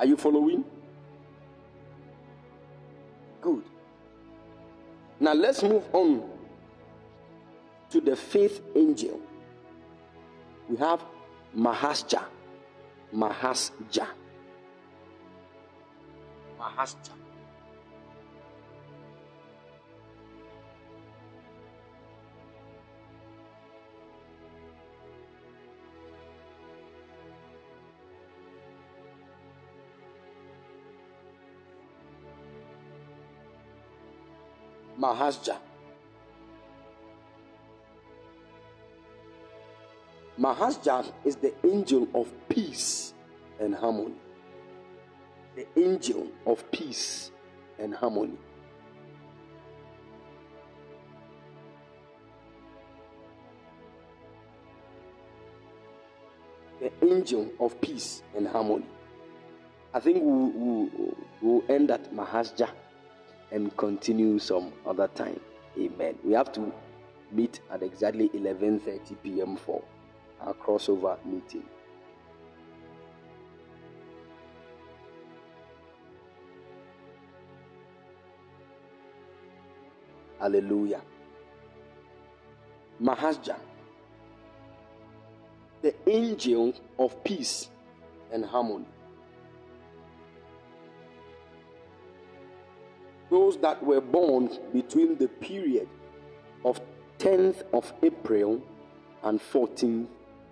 [0.00, 0.64] Are you following?
[3.42, 3.62] Good.
[5.20, 6.26] Now let's move on
[7.90, 9.20] to the fifth angel.
[10.70, 11.04] We have
[11.54, 12.24] Mahasiah.
[13.14, 14.08] Mahasiah.
[16.58, 17.19] Mahasiah.
[35.00, 35.56] Mahasiah.
[40.38, 43.14] Mahasiah is the angel of peace
[43.58, 44.14] and harmony.
[45.56, 47.30] The angel of peace
[47.78, 48.36] and harmony.
[56.80, 58.86] The angel of peace and harmony.
[59.92, 62.70] I think we'll, we'll, we'll end at Mahasiah
[63.52, 65.40] and continue some other time.
[65.78, 66.16] Amen.
[66.24, 66.72] We have to
[67.32, 69.56] meet at exactly 11:30 p.m.
[69.56, 69.82] for
[70.40, 71.64] our crossover meeting.
[80.38, 81.02] Hallelujah.
[83.02, 83.58] Mahasiah,
[85.82, 87.68] the angel of peace
[88.32, 88.86] and harmony.
[93.30, 95.88] Those that were born between the period
[96.64, 96.80] of
[97.18, 98.62] 10th of April
[99.22, 100.06] and 14th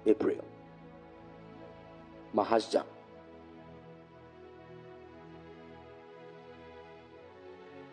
[0.06, 0.44] April.
[2.34, 2.84] Mahasiah.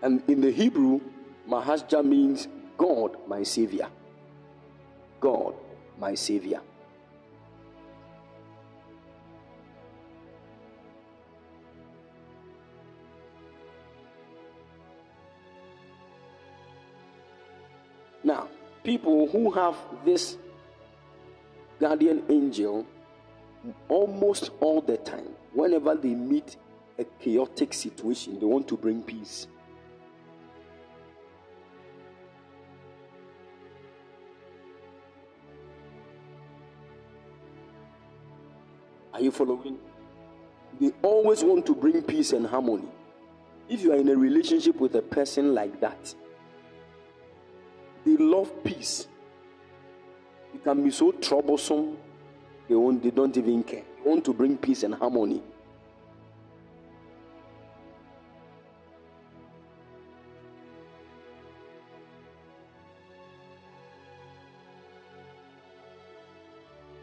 [0.02, 1.02] And in the Hebrew,
[1.50, 2.48] Mahasiah means
[2.78, 3.88] God, my Savior.
[5.20, 5.56] God,
[6.00, 6.62] my Savior.
[18.86, 20.38] People who have this
[21.80, 22.86] guardian angel
[23.90, 26.56] almost all the time, whenever they meet
[26.98, 29.48] a chaotic situation, they want to bring peace.
[39.12, 39.80] Are you following?
[40.80, 42.88] They always want to bring peace and harmony.
[43.68, 46.14] If you are in a relationship with a person like that,
[48.06, 49.08] they love peace.
[50.54, 51.98] It can be so troublesome,
[52.70, 53.84] they, won't, they don't even care.
[54.04, 55.42] They want to bring peace and harmony.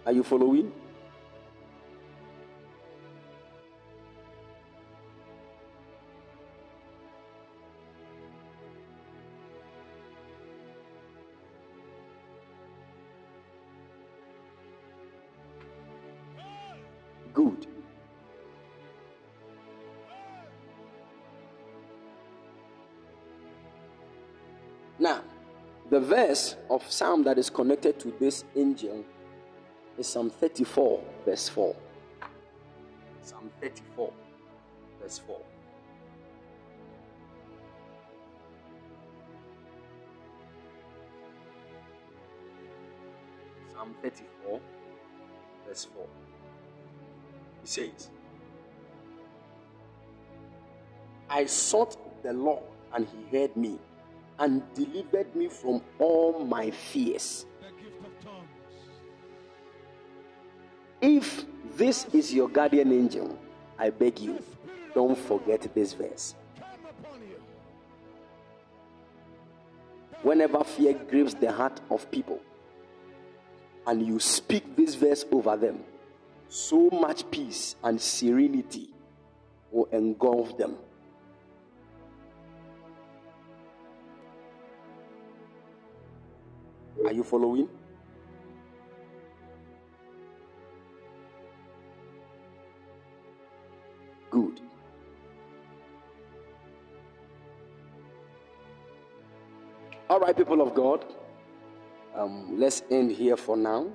[0.04, 0.72] Are you following?
[25.92, 29.04] The verse of Psalm that is connected to this angel
[29.98, 31.76] is Psalm 34, verse 4.
[33.20, 34.10] Psalm 34,
[35.02, 35.40] verse 4.
[43.74, 44.60] Psalm 34,
[45.68, 46.06] verse 4.
[47.60, 48.08] He says,
[51.28, 52.62] I sought the Lord,
[52.94, 53.78] and he heard me
[54.38, 57.46] and delivered me from all my fears.
[61.00, 61.44] If
[61.76, 63.38] this is your guardian angel,
[63.78, 64.42] I beg you,
[64.94, 66.34] don't forget this verse.
[70.22, 72.40] Whenever fear grips the heart of people,
[73.86, 75.80] and you speak this verse over them,
[76.48, 78.90] so much peace and serenity
[79.72, 80.76] will engulf them.
[87.06, 87.68] Are you following?
[94.30, 94.60] Good.
[100.08, 101.04] All right, people of God,
[102.14, 103.86] um, let's end here for now.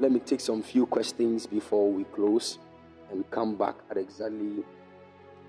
[0.00, 2.58] Let me take some few questions before we close
[3.10, 4.64] and come back at exactly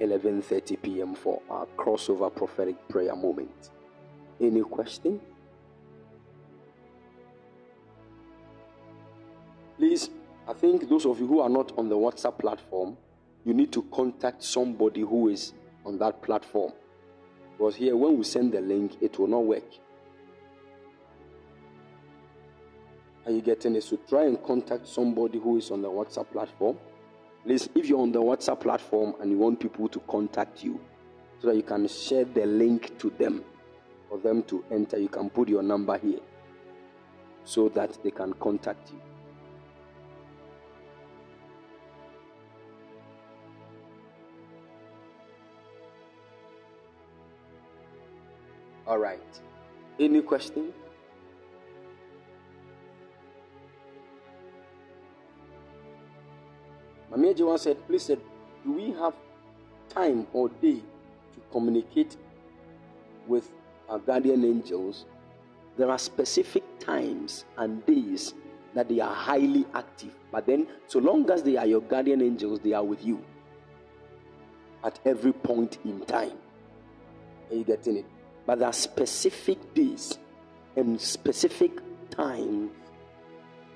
[0.01, 1.15] 11:30 p.m.
[1.15, 3.69] for our crossover prophetic prayer moment.
[4.41, 5.19] Any question?
[10.49, 12.97] I think those of you who are not on the WhatsApp platform,
[13.45, 15.53] you need to contact somebody who is
[15.85, 16.73] on that platform.
[17.51, 19.63] Because here, when we send the link, it will not work.
[23.27, 23.83] Are you getting it?
[23.83, 26.79] So try and contact somebody who is on the WhatsApp platform.
[27.43, 30.81] Please, if you're on the WhatsApp platform and you want people to contact you
[31.39, 33.43] so that you can share the link to them
[34.09, 36.21] for them to enter, you can put your number here
[37.43, 39.08] so that they can contact you.
[48.89, 49.21] All right.
[49.99, 50.73] Any question?
[57.11, 58.19] Mami Ejiwa said, please said,
[58.65, 59.13] do we have
[59.89, 60.81] time or day
[61.33, 62.17] to communicate
[63.27, 63.51] with
[63.89, 65.05] our guardian angels?
[65.77, 68.33] There are specific times and days
[68.73, 70.15] that they are highly active.
[70.31, 73.23] But then, so long as they are your guardian angels, they are with you
[74.83, 76.37] at every point in time.
[77.51, 78.05] Are you getting it?
[78.49, 80.17] But there are specific days
[80.75, 81.69] and specific
[82.09, 82.71] times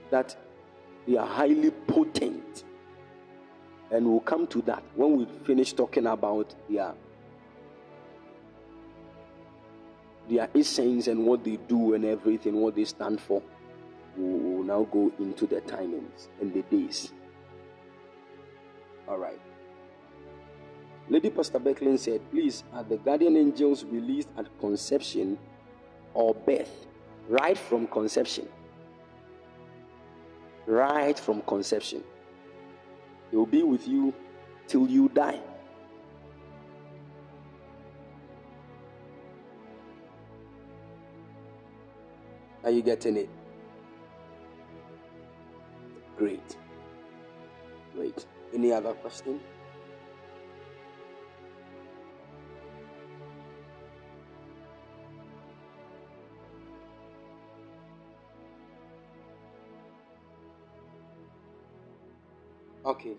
[0.10, 0.36] that
[1.06, 2.64] they are highly potent.
[3.92, 6.92] And we'll come to that when we finish talking about their,
[10.28, 13.44] their essence and what they do and everything, what they stand for.
[14.18, 17.14] We'll now go into the timings and the days.
[19.08, 19.40] All right.
[21.10, 25.38] Lady Pastor Becklin said, Please, are the guardian angels released at conception
[26.14, 26.88] or birth?
[27.28, 28.48] Right from conception.
[30.66, 32.04] Right from conception.
[33.32, 34.14] They will be with you
[34.68, 35.40] till you die.
[42.64, 43.30] Are you getting it?
[46.18, 46.56] Great.
[47.94, 48.26] Great.
[48.54, 49.42] Any other question?
[62.94, 63.16] Okay.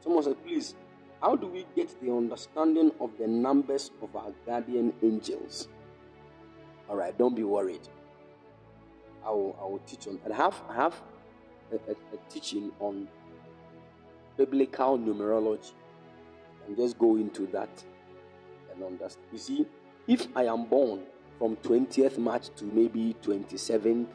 [0.00, 0.74] Someone said, please,
[1.22, 5.68] how do we get the understanding of the numbers of our guardian angels?
[6.90, 7.86] All right, don't be worried.
[9.24, 10.18] I will, I will teach on.
[10.28, 11.00] I have, I have
[11.70, 13.06] a, a, a teaching on
[14.36, 15.70] biblical numerology.
[16.66, 17.70] And just go into that
[18.74, 19.24] and understand.
[19.30, 19.66] You see,
[20.08, 21.02] if I am born
[21.38, 24.08] from 20th March to maybe 27th,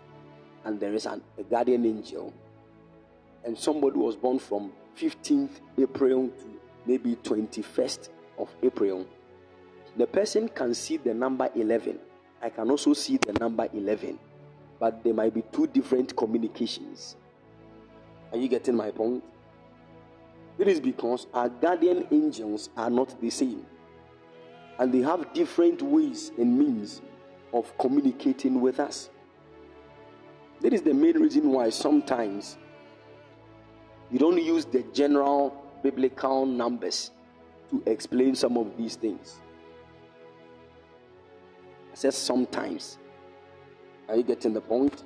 [0.65, 2.33] and there is an, a guardian angel,
[3.45, 9.05] and somebody was born from 15th April to maybe 21st of April,
[9.97, 11.99] the person can see the number 11.
[12.41, 14.19] I can also see the number 11,
[14.79, 17.15] but there might be two different communications.
[18.31, 19.23] Are you getting my point?
[20.57, 23.65] It is because our guardian angels are not the same,
[24.79, 27.01] and they have different ways and means
[27.53, 29.09] of communicating with us.
[30.61, 32.57] That is the main reason why sometimes
[34.13, 37.09] you don't use the general biblical numbers
[37.71, 39.41] to explain some of these things.
[41.91, 42.99] I said sometimes.
[44.07, 45.03] Are you getting the point?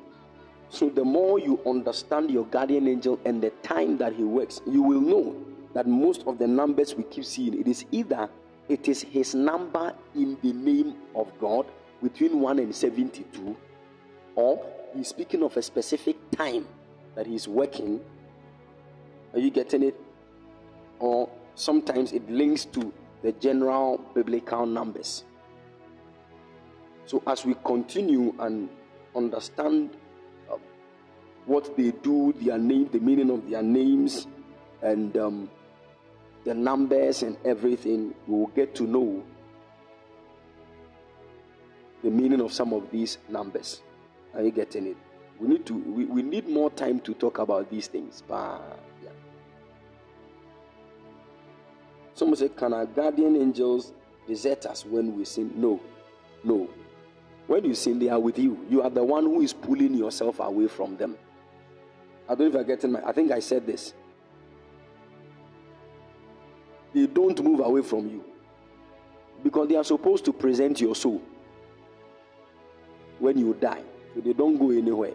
[0.70, 4.82] So, the more you understand your guardian angel and the time that he works, you
[4.82, 5.38] will know
[5.74, 8.30] that most of the numbers we keep seeing, it is either
[8.68, 11.68] it is his number in the name of God
[12.04, 13.56] between 1 and 72,
[14.36, 16.68] or he's speaking of a specific time
[17.16, 18.02] that he's working
[19.34, 19.96] are you getting it?
[21.00, 25.24] Or sometimes it links to the general biblical numbers.
[27.06, 28.70] So as we continue and
[29.16, 29.92] understand
[30.52, 30.58] uh,
[31.46, 34.28] what they do, their name, the meaning of their names,
[34.82, 35.50] and um,
[36.44, 39.24] the numbers and everything, we will get to know
[42.04, 43.82] the meaning of some of these numbers.
[44.34, 44.98] Are you getting it?
[45.40, 48.24] We need to we, we need more time to talk about these things.
[48.28, 48.80] But
[52.18, 53.94] Someone said, Can our guardian angels
[54.28, 55.52] desert us when we sin?
[55.56, 55.80] No.
[56.44, 56.68] No.
[57.46, 58.66] When you sin, they are with you.
[58.70, 61.16] You are the one who is pulling yourself away from them.
[62.28, 63.02] I don't if I'm getting my.
[63.06, 63.94] I think I said this.
[66.94, 68.24] They don't move away from you
[69.44, 71.22] because they are supposed to present your soul.
[73.20, 73.84] when you die.
[74.16, 75.14] So they don't go anywhere.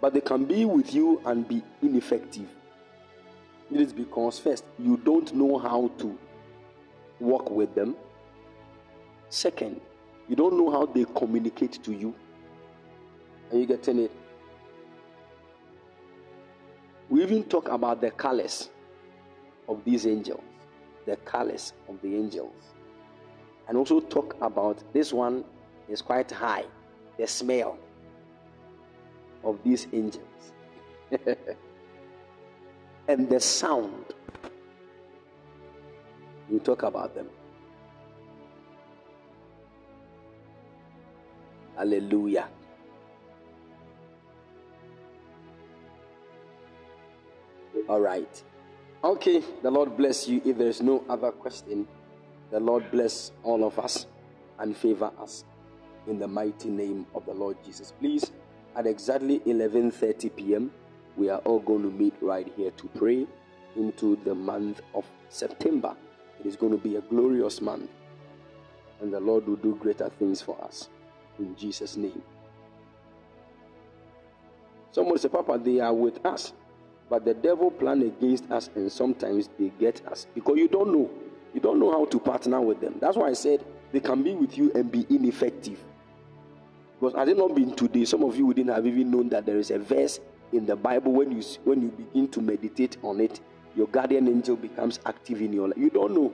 [0.00, 2.48] But they can be with you and be ineffective.
[3.74, 6.18] Is because, first, you don't know how to
[7.20, 7.96] work with them.
[9.30, 9.80] Second,
[10.28, 12.14] you don't know how they communicate to you.
[13.50, 14.12] Are you getting it?
[17.08, 18.68] We even talk about the colors
[19.68, 20.42] of these angels,
[21.06, 22.54] the colors of the angels,
[23.68, 25.44] and also talk about this one
[25.88, 26.64] is quite high,
[27.18, 27.78] the smell
[29.44, 30.52] of these angels,
[33.08, 34.04] and the sound.
[36.48, 37.28] We talk about them.
[41.76, 42.48] Hallelujah.
[47.88, 48.42] All right.
[49.02, 50.40] Okay, the Lord bless you.
[50.44, 51.88] If there is no other question,
[52.50, 54.06] the Lord bless all of us
[54.58, 55.44] and favor us
[56.06, 57.92] in the mighty name of the Lord Jesus.
[57.98, 58.30] Please,
[58.76, 60.70] at exactly 11:30 p.m.,
[61.16, 63.26] we are all going to meet right here to pray
[63.76, 65.94] into the month of September.
[66.40, 67.90] It is going to be a glorious month,
[69.00, 70.88] and the Lord will do greater things for us
[71.38, 72.22] in Jesus' name.
[74.90, 76.52] Someone say, Papa, they are with us.
[77.08, 81.10] But the devil plan against us, and sometimes they get us because you don't know.
[81.52, 82.96] You don't know how to partner with them.
[83.00, 85.78] That's why I said they can be with you and be ineffective.
[86.98, 89.58] Because had it not been today, some of you wouldn't have even known that there
[89.58, 90.20] is a verse
[90.52, 93.40] in the Bible when you when you begin to meditate on it,
[93.74, 95.78] your guardian angel becomes active in your life.
[95.78, 96.32] You don't know.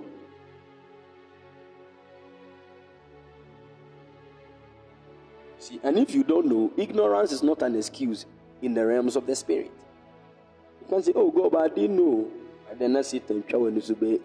[5.59, 8.27] See, and if you don't know, ignorance is not an excuse
[8.63, 9.71] in the realms of the spirit.
[10.81, 12.29] You can say, Oh God, but I didn't know.
[12.71, 14.21] And then I sit and try to be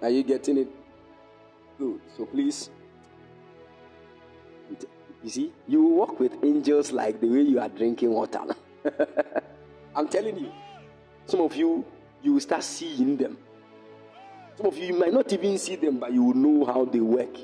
[0.00, 0.68] Are you getting it?
[1.78, 2.00] Good.
[2.16, 2.70] So please,
[5.22, 8.40] you see, you walk with angels like the way you are drinking water.
[9.94, 10.52] I'm telling you,
[11.26, 11.84] some of you,
[12.22, 13.36] you will start seeing them.
[14.56, 17.00] Some of you, you might not even see them, but you will know how they
[17.00, 17.36] work.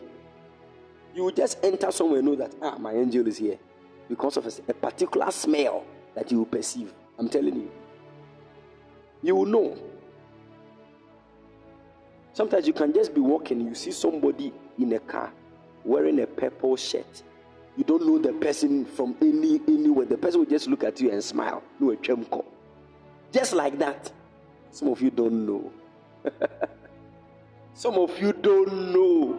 [1.15, 3.59] You will just enter somewhere and know that, ah, my angel is here.
[4.09, 5.85] Because of a, a particular smell
[6.15, 6.93] that you will perceive.
[7.19, 7.71] I'm telling you.
[9.23, 9.79] You will know.
[12.35, 15.33] Sometimes you can just be walking, you see somebody in a car
[15.85, 17.23] wearing a purple shirt.
[17.77, 20.05] You don't know the person from any anywhere.
[20.05, 21.63] The person will just look at you and smile.
[21.79, 22.45] No a chemco.
[23.33, 24.11] Just like that.
[24.73, 25.73] Some of you don't know.
[27.75, 29.39] Some of you don't know.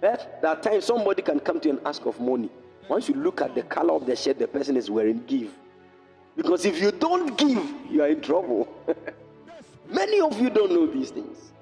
[0.00, 0.16] Eh?
[0.42, 2.50] That time somebody can come to you and ask of money.
[2.88, 5.52] Once you look at the color of the shirt the person is wearing, give.
[6.36, 8.68] Because if you don't give, you are in trouble.
[9.88, 11.52] Many of you don't know these things.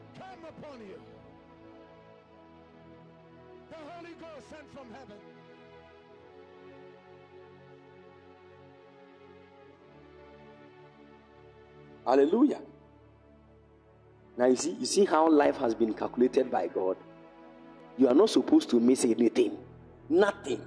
[3.71, 5.17] The Holy Ghost sent from heaven.
[12.07, 12.61] Hallelujah.
[14.37, 16.97] Now you see, you see how life has been calculated by God.
[17.99, 19.59] You are not supposed to miss anything.
[20.09, 20.61] Nothing.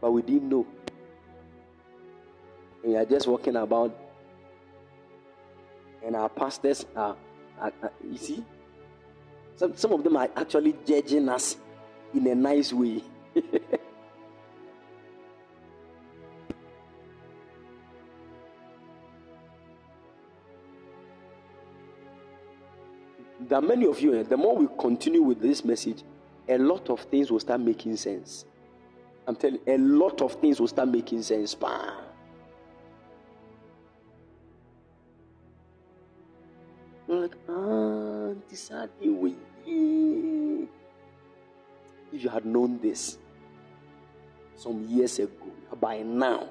[0.00, 0.66] But we didn't know.
[2.82, 3.96] And you are just walking about
[6.04, 7.16] and our pastors are,
[7.60, 8.44] are, are, you see,
[9.56, 11.56] some, some of them are actually judging us
[12.14, 13.02] in a nice way.
[13.34, 13.60] there
[23.58, 26.02] are many of you, eh, the more we continue with this message,
[26.48, 28.44] a lot of things will start making sense.
[29.26, 31.54] I'm telling you, a lot of things will start making sense.
[31.54, 32.09] Bam.
[37.10, 39.34] Like, ah, this way.
[42.12, 43.18] If you had known this
[44.56, 46.48] some years ago, by now,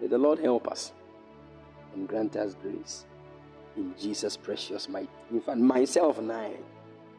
[0.00, 0.92] May the Lord help us
[1.94, 3.06] and grant us grace
[3.76, 5.08] in Jesus' precious might.
[5.32, 6.52] In fact, myself and I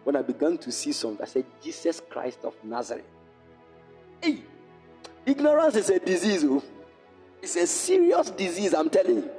[0.08, 3.04] when I began to see something, I said, Jesus Christ of Nazareth.
[4.22, 4.42] Hey,
[5.26, 6.46] ignorance is a disease.
[6.46, 6.64] Oh.
[7.42, 9.30] It's a serious disease, I'm telling you.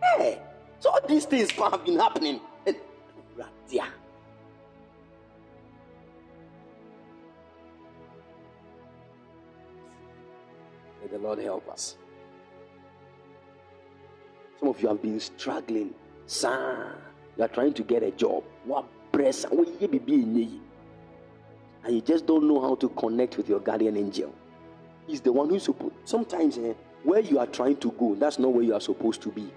[0.00, 0.40] Hey,
[0.78, 2.40] so all these things have been happening.
[2.64, 2.76] And.
[11.02, 11.96] May the Lord help us.
[14.60, 15.92] Some of you have been struggling.
[16.26, 16.96] Sir,
[17.36, 18.44] you are trying to get a job.
[18.64, 19.44] What press?
[21.84, 24.34] And you just don't know how to connect with your guardian angel.
[25.06, 25.94] He's the one who's supposed.
[26.04, 29.30] Sometimes eh, where you are trying to go, that's not where you are supposed to
[29.30, 29.52] be.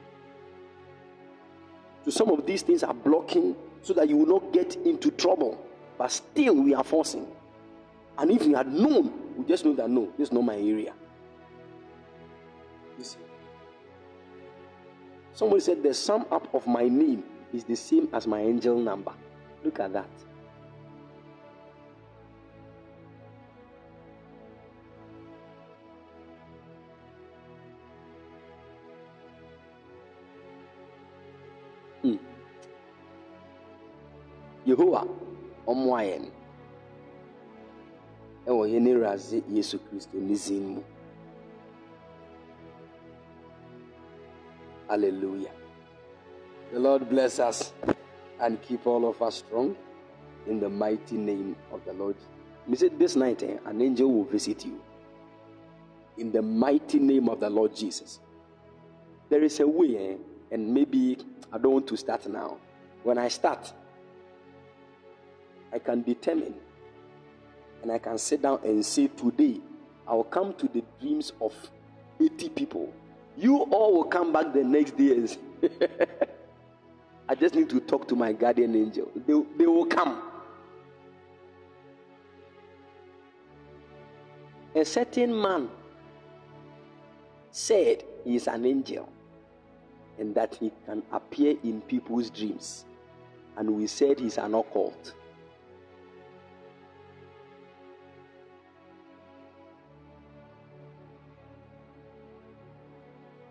[2.04, 5.64] So some of these things are blocking so that you will not get into trouble.
[5.98, 7.28] But still, we are forcing.
[8.18, 10.94] And if you had known, we just know that no, this is not my area.
[12.98, 13.18] You see.
[15.34, 17.24] Somebody said the sum up of my name
[17.56, 19.14] is the same as my angel number.
[19.64, 20.10] Look at that.
[32.02, 32.18] Hmm.
[34.68, 35.08] Yehowa
[35.66, 36.26] ɔmmoa yɛn
[38.48, 40.82] ɛwɔ yɛn awurade yesu kristo ne mu
[44.88, 45.65] hallelujah
[46.72, 47.74] the lord bless us
[48.40, 49.76] and keep all of us strong
[50.48, 52.16] in the mighty name of the lord.
[52.68, 54.82] Me say this night eh, an angel will visit you.
[56.18, 58.20] In the mighty name of the lord jesus.
[59.30, 60.16] There is a way eh,
[60.52, 61.18] and maybe
[61.52, 62.58] i don't want to start now.
[63.04, 63.72] When i start
[65.76, 66.56] I can determine
[67.82, 69.60] and I can sit down and say, Today,
[70.08, 71.54] I will come to the dreams of
[72.20, 72.94] 80 people.
[73.38, 75.28] You all will come back the next day
[77.28, 79.12] I just need to talk to my guardian angel.
[79.16, 80.22] They, they will come.
[84.76, 85.70] A certain man
[87.52, 89.10] said he is an angel
[90.20, 92.86] and that he can appear in people's dreams.
[93.58, 95.14] And we said he's an occult.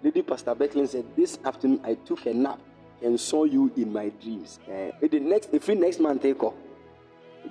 [0.03, 2.61] Lady Pastor Becklin said, This afternoon I took a nap
[3.05, 4.59] and saw you in my dreams.
[4.67, 6.55] Uh, the next, if next month take off,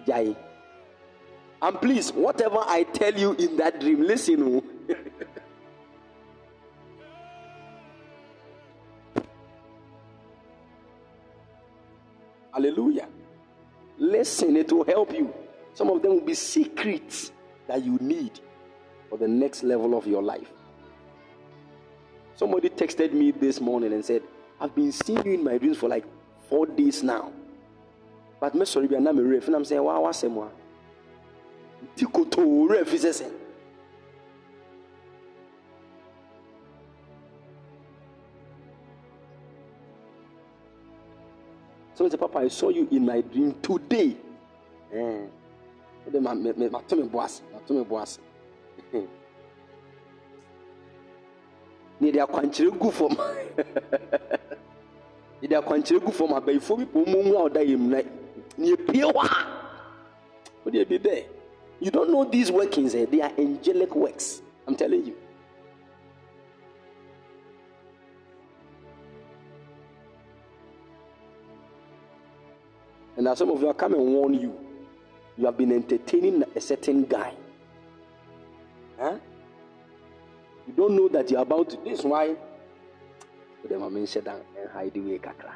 [0.05, 0.35] Jai.
[1.61, 4.43] And please, whatever I tell you in that dream, listen.
[4.43, 4.63] Oh.
[12.53, 13.07] Hallelujah.
[13.97, 15.33] Listen, it will help you.
[15.73, 17.31] Some of them will be secrets
[17.67, 18.39] that you need
[19.09, 20.51] for the next level of your life.
[22.35, 24.21] Somebody texted me this morning and said,
[24.59, 26.05] I've been seeing you in my dreams for like
[26.49, 27.31] four days now.
[28.39, 29.47] But me sorry, I'm a ref.
[29.47, 30.51] And I'm saying, wow, what's more?
[31.95, 33.31] Tikoto ref is saying.
[41.95, 44.17] So say, Papa, I saw you in my dream today.
[44.93, 45.19] Eh.
[46.11, 47.29] My, my, my, my, my.
[47.69, 48.19] My boss.
[52.03, 53.15] na yɛde akwankyerɛ gu fam
[55.43, 58.01] yɛde akwankyerɛ gu fam abayifoɔ bi pɔn mu a ɔda yɛ mu na
[58.57, 59.29] na yɛpie hɔ a
[60.63, 61.25] wode bi bɛɛ
[61.79, 63.05] you don't know these workings eh?
[63.05, 65.15] they are angelic works i'm telling you
[73.17, 74.57] and as some of you are come and warn you
[75.37, 77.33] you have been entertaining a certain guy
[78.97, 79.17] huh?
[80.67, 81.77] You don't know that you're about to.
[81.83, 82.35] This is why
[83.67, 85.53] the mama said and hide away kakra.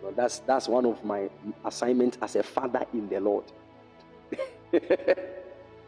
[0.00, 1.28] So that's that's one of my
[1.64, 3.44] assignments as a father in the Lord.
[4.72, 4.78] uh,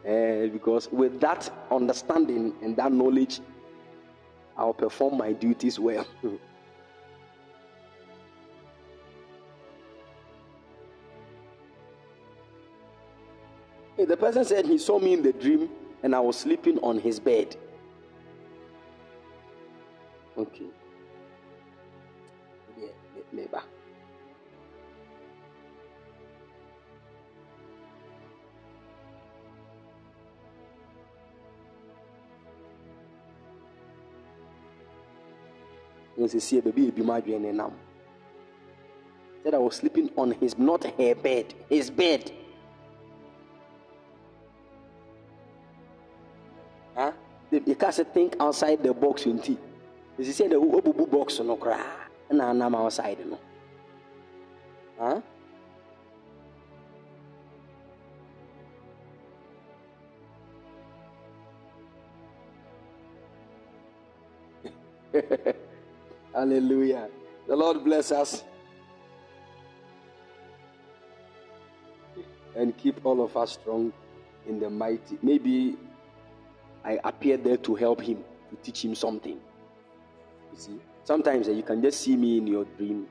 [0.53, 3.39] because with that understanding and that knowledge,
[4.57, 6.07] I'll perform my duties well.
[14.05, 15.69] the person said he saw me in the dream
[16.03, 17.55] and I was sleeping on his bed.
[20.37, 20.65] Okay.
[23.37, 23.61] Labor.
[39.43, 42.31] Said I was sleeping on his, not her bed, his bed.
[46.95, 47.11] Huh?
[47.51, 49.25] Can't think outside the box
[50.19, 53.39] ɛsi sɛ dɛ wobubu box no koraa na anam outside no
[54.99, 55.21] huh?
[66.33, 67.09] Hallelujah.
[67.47, 68.43] The Lord bless us
[72.55, 73.93] and keep all of us strong
[74.47, 75.17] in the mighty.
[75.21, 75.77] Maybe
[76.83, 79.39] I appear there to help him, to teach him something.
[80.53, 83.07] You see, Sometimes uh, you can just see me in your dream.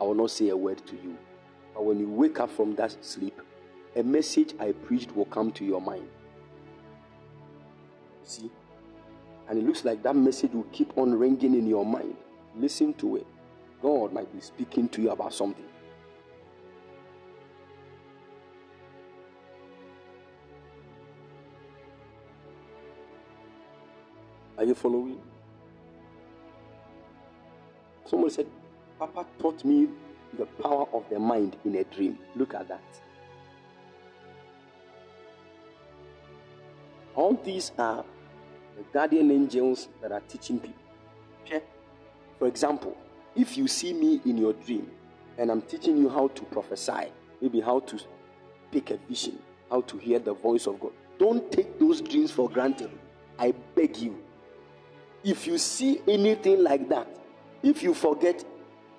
[0.00, 1.14] I will not say a word to you.
[1.74, 3.38] But when you wake up from that sleep,
[3.94, 6.08] a message I preached will come to your mind.
[8.22, 8.50] You See?
[9.46, 12.16] And it looks like that message will keep on ringing in your mind.
[12.56, 13.26] Listen to it.
[13.82, 15.66] God might be speaking to you about something.
[24.56, 25.20] Are you following?
[28.08, 28.46] Someone said,
[28.98, 29.88] Papa taught me
[30.38, 32.18] the power of the mind in a dream.
[32.36, 32.82] Look at that.
[37.14, 38.04] All these are
[38.76, 40.82] the guardian angels that are teaching people.
[41.44, 41.62] Okay?
[42.38, 42.96] For example,
[43.36, 44.90] if you see me in your dream
[45.36, 47.12] and I'm teaching you how to prophesy,
[47.42, 47.98] maybe how to
[48.70, 49.38] pick a vision,
[49.70, 52.90] how to hear the voice of God, don't take those dreams for granted.
[53.38, 54.18] I beg you.
[55.24, 57.08] If you see anything like that,
[57.62, 58.44] if you forget,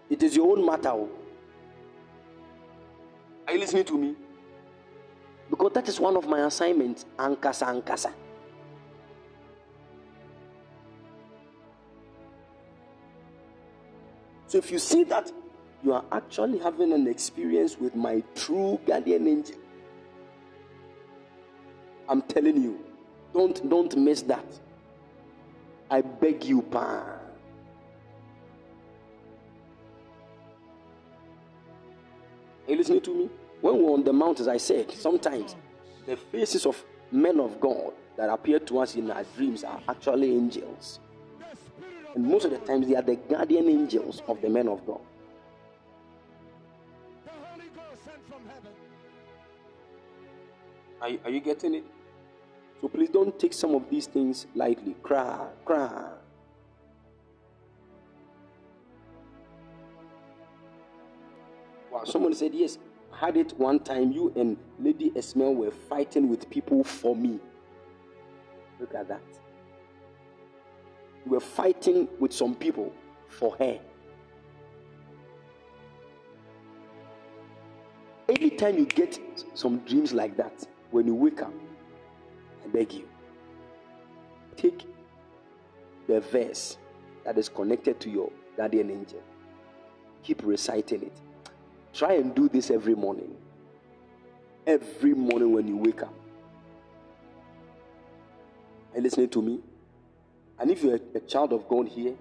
[0.09, 0.89] it is your own matter.
[0.89, 1.09] Oh.
[3.47, 4.15] Are you listening to me?
[5.49, 7.05] Because that is one of my assignments.
[7.17, 8.13] Ankasa, ankasa.
[14.47, 15.31] So if you see that
[15.83, 19.55] you are actually having an experience with my true guardian angel,
[22.07, 22.83] I'm telling you,
[23.31, 24.59] don't don't miss that.
[25.91, 27.18] I beg you, pa.
[32.69, 33.29] Are you listening to me?
[33.61, 35.55] When we're on the mount, as I said, sometimes
[36.05, 40.35] the faces of men of God that appear to us in our dreams are actually
[40.35, 40.99] angels.
[42.13, 45.01] And most of the times, they are the guardian angels of the men of God.
[51.01, 51.85] Are, are you getting it?
[52.81, 54.95] So please don't take some of these things lightly.
[55.01, 56.18] Cry, cry.
[62.05, 62.77] Someone said, Yes,
[63.11, 64.11] had it one time.
[64.11, 67.39] You and Lady Esmel were fighting with people for me.
[68.79, 69.21] Look at that.
[71.25, 72.93] You were fighting with some people
[73.27, 73.79] for her.
[78.29, 79.19] Anytime you get
[79.53, 81.53] some dreams like that, when you wake up,
[82.63, 83.07] I beg you,
[84.55, 84.85] take
[86.07, 86.77] the verse
[87.25, 89.21] that is connected to your guardian angel.
[90.23, 91.21] Keep reciting it.
[91.99, 93.35] Try and do this every morning.
[94.65, 96.13] Every morning when you wake up.
[98.93, 99.59] Are you listening to me?
[100.57, 102.15] And if you're a child of God here,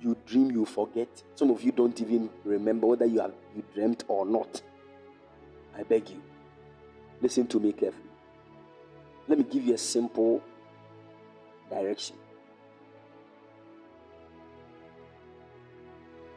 [0.00, 1.06] you dream, you forget.
[1.36, 4.60] Some of you don't even remember whether you have you dreamt or not.
[5.78, 6.20] I beg you,
[7.22, 8.10] listen to me carefully.
[9.28, 10.42] Let me give you a simple
[11.70, 12.16] direction.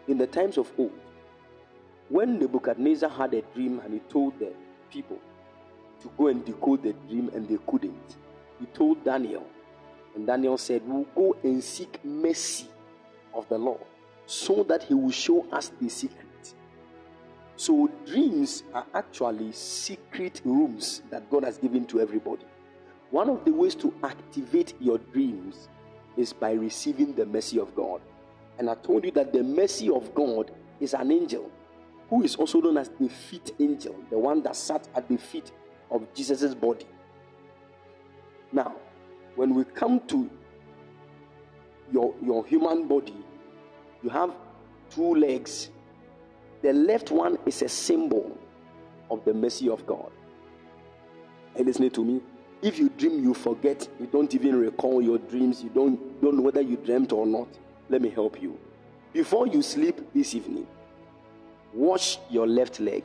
[0.08, 0.92] In the times of old,
[2.10, 4.54] when Nebuchadnezzar had a dream and he told the
[4.90, 5.20] people
[6.02, 8.16] to go and decode the dream and they couldn't,
[8.60, 9.46] he told Daniel
[10.16, 12.68] and Daniel said, We'll go and seek mercy
[13.34, 13.82] of the Lord
[14.26, 16.26] so that he will show us the secret.
[17.56, 22.46] So, dreams are actually secret rooms that God has given to everybody.
[23.10, 25.70] One of the ways to activate your dreams
[26.18, 28.02] is by receiving the mercy of God.
[28.60, 31.52] And I told you that the mercy of God is an angel
[32.10, 35.52] who is also known as the feet angel, the one that sat at the feet
[35.92, 36.86] of Jesus' body.
[38.52, 38.76] Now,
[39.36, 40.30] when we come to
[41.92, 43.16] your, your human body,
[44.04, 44.34] you have
[44.90, 45.70] two legs.
[46.62, 48.38] The left one is a symbol
[49.12, 50.12] of the mercy of God.
[51.56, 52.22] Are you listening to me?
[52.62, 56.42] If you dream, you forget, you don't even recall your dreams, you don't, don't know
[56.42, 57.48] whether you dreamt or not.
[57.90, 58.58] Let me help you.
[59.14, 60.68] Before you sleep this evening,
[61.74, 63.04] wash your left leg.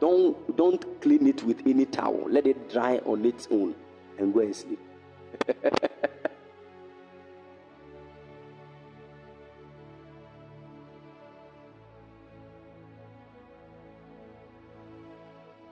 [0.00, 2.26] Don't, don't clean it with any towel.
[2.28, 3.74] Let it dry on its own
[4.18, 4.78] and go and sleep.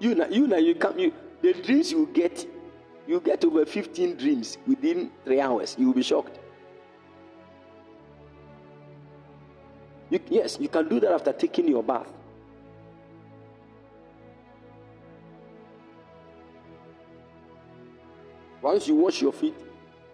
[0.00, 2.46] you know, you know, you come, you the dreams you get,
[3.06, 5.76] you get over 15 dreams within three hours.
[5.78, 6.38] You will be shocked.
[10.12, 12.12] You, yes, you can do that after taking your bath.
[18.60, 19.54] Once you wash your feet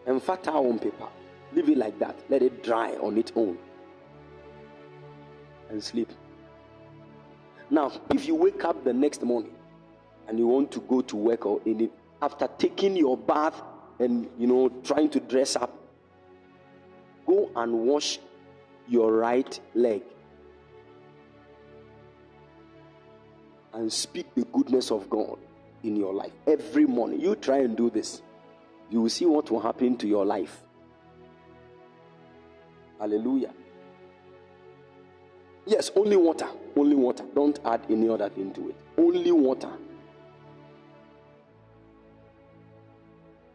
[0.06, 1.08] and fat towel on paper,
[1.52, 2.16] leave it like that.
[2.28, 3.58] Let it dry on its own
[5.68, 6.12] and sleep.
[7.68, 9.56] Now, if you wake up the next morning
[10.28, 11.90] and you want to go to work or any
[12.22, 13.60] after taking your bath
[13.98, 15.76] and you know trying to dress up,
[17.26, 18.20] go and wash
[18.88, 20.02] your right leg
[23.74, 25.38] and speak the goodness of God
[25.82, 27.20] in your life every morning.
[27.20, 28.22] You try and do this,
[28.90, 30.62] you will see what will happen to your life.
[32.98, 33.52] Hallelujah.
[35.66, 36.48] Yes, only water.
[36.74, 37.24] Only water.
[37.34, 38.76] Don't add any other thing to it.
[38.96, 39.70] Only water.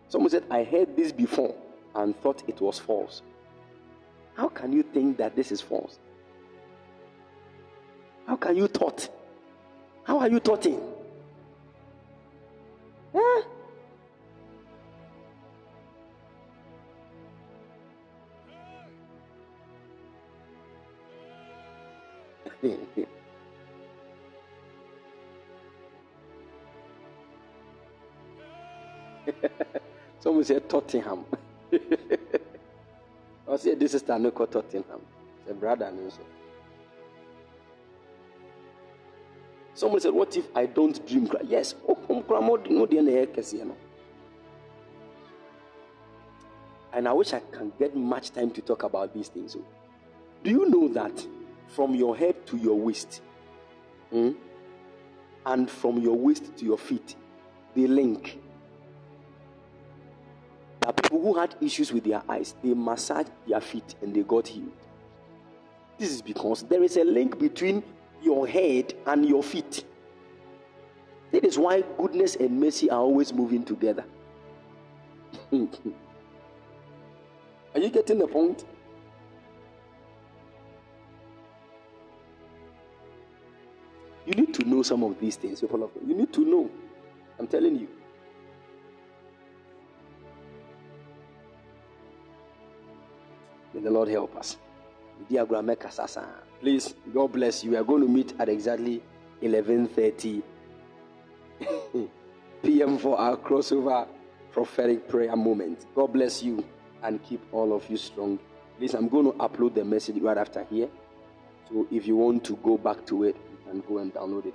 [0.07, 1.55] Someone said, I heard this before
[1.95, 3.23] and thought it was false.
[4.35, 5.99] How can you think that this is false?
[8.25, 9.09] How can you thought?
[10.03, 10.79] How are you thoughting?
[13.13, 13.43] Huh?
[30.19, 31.25] Someone said Tottenham.
[33.53, 35.01] I said this is Tanoko Tottenham.
[35.45, 36.19] The brother and so.
[39.75, 41.29] Someone said, What if I don't dream?
[41.45, 41.75] Yes,
[46.93, 49.57] and I wish I can get much time to talk about these things.
[50.43, 51.25] Do you know that
[51.67, 53.21] from your head to your waist,
[54.11, 54.31] hmm,
[55.45, 57.15] and from your waist to your feet,
[57.75, 58.39] they link?
[60.83, 64.21] There are people who had issues with their eyes, they massaged their feet and they
[64.23, 64.73] got healed.
[65.97, 67.81] This is because there is a link between
[68.21, 69.85] your head and your feet.
[71.31, 74.03] That is why goodness and mercy are always moving together.
[75.53, 75.69] are
[77.77, 78.65] you getting the point?
[84.25, 86.03] You need to know some of these things, people of God.
[86.05, 86.69] You need to know.
[87.39, 87.87] I'm telling you.
[93.73, 94.57] May the Lord help us.
[95.35, 96.23] Uh,
[96.59, 97.71] please, God bless you.
[97.71, 99.01] We are going to meet at exactly
[99.41, 100.41] 11:30
[102.63, 102.97] p.m.
[102.97, 104.07] for our crossover
[104.51, 105.85] prophetic prayer moment.
[105.95, 106.63] God bless you
[107.03, 108.39] and keep all of you strong.
[108.77, 110.89] Please, I'm going to upload the message right after here.
[111.69, 114.53] So if you want to go back to it, you can go and download it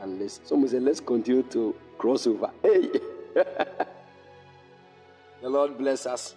[0.00, 0.44] and listen.
[0.46, 2.50] Someone said, let's continue to crossover.
[2.62, 2.88] Hey!
[5.42, 6.34] the Lord bless us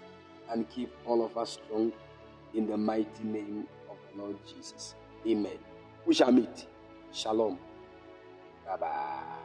[0.52, 1.92] and keep all of us strong
[2.54, 4.96] in the mighty name of the Lord Jesus.
[5.26, 5.58] Amen.
[6.06, 6.68] We shall meet.
[7.12, 7.58] Shalom.
[8.66, 9.42] Bye bye.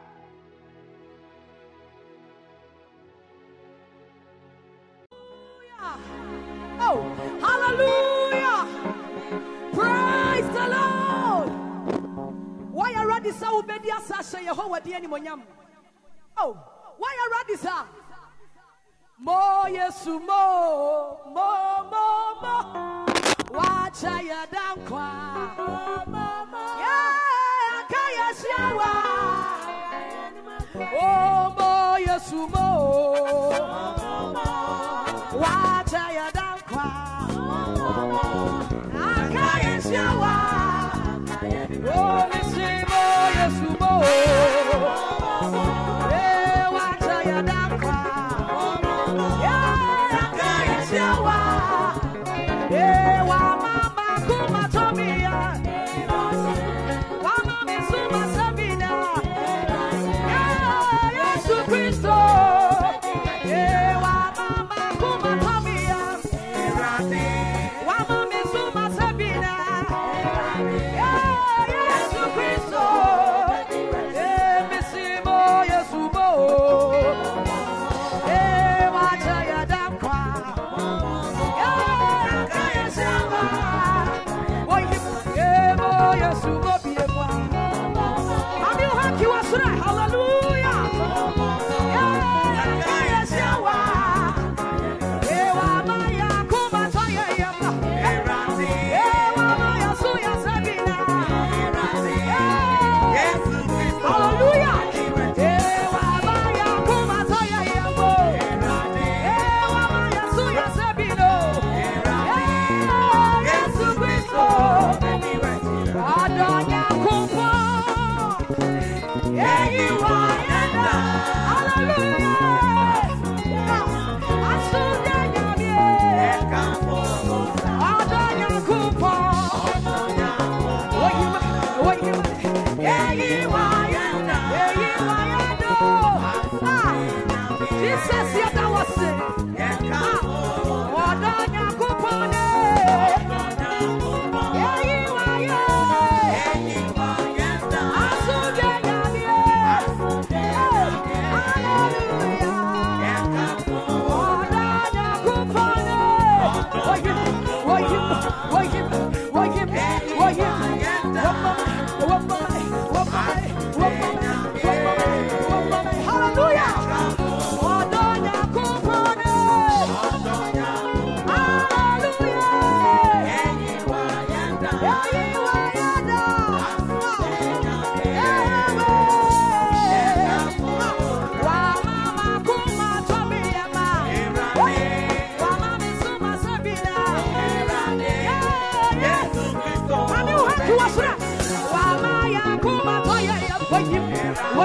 [6.79, 7.01] Oh,
[7.41, 8.67] hallelujah!
[9.73, 11.49] Praise the Lord!
[12.71, 13.47] Why are ready, sir?
[13.47, 15.41] Obedi asashe Yehovah di animonyam.
[16.37, 16.57] Oh,
[16.97, 18.06] why are ready, sir?
[19.17, 20.45] Mo Yesu mo
[21.33, 21.49] mo
[21.89, 22.55] mo mo.
[23.49, 25.09] Wacha ya dankwa.
[26.77, 28.93] Yeah, kaya shawa.
[30.93, 32.69] Oh mo Yesu mo.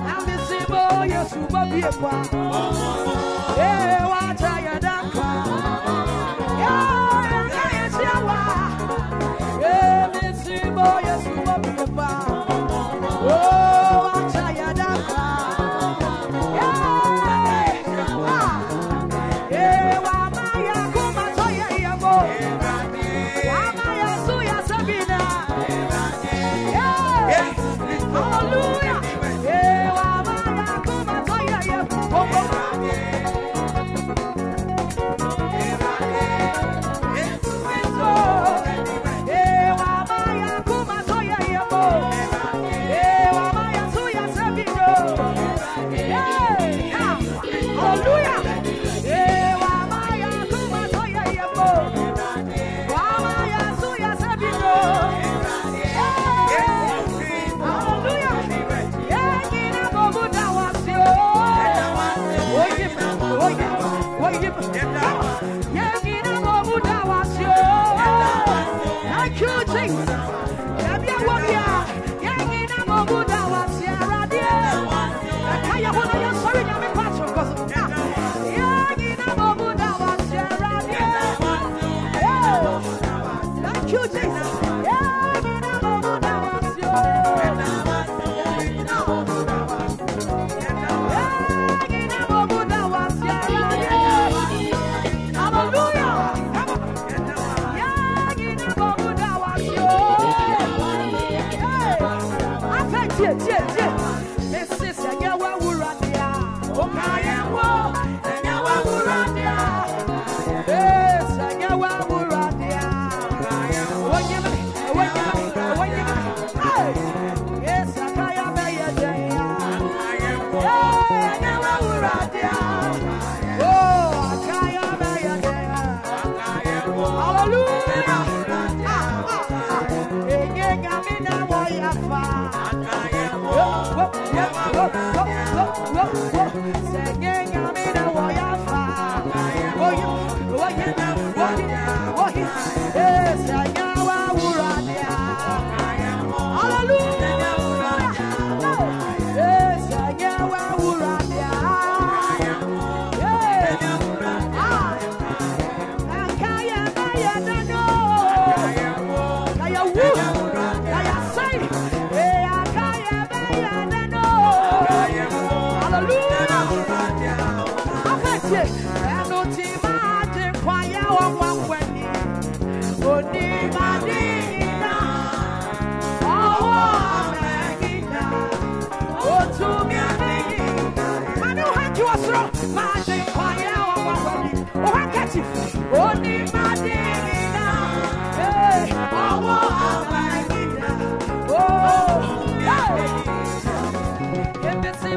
[0.06, 1.64] I'm the same boy, you're super.
[3.56, 4.62] Yeah, watch out.
[9.60, 10.74] Yeah, I'm the same
[11.96, 12.39] boy.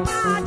[0.00, 0.43] mind.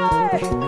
[0.00, 0.59] Hey!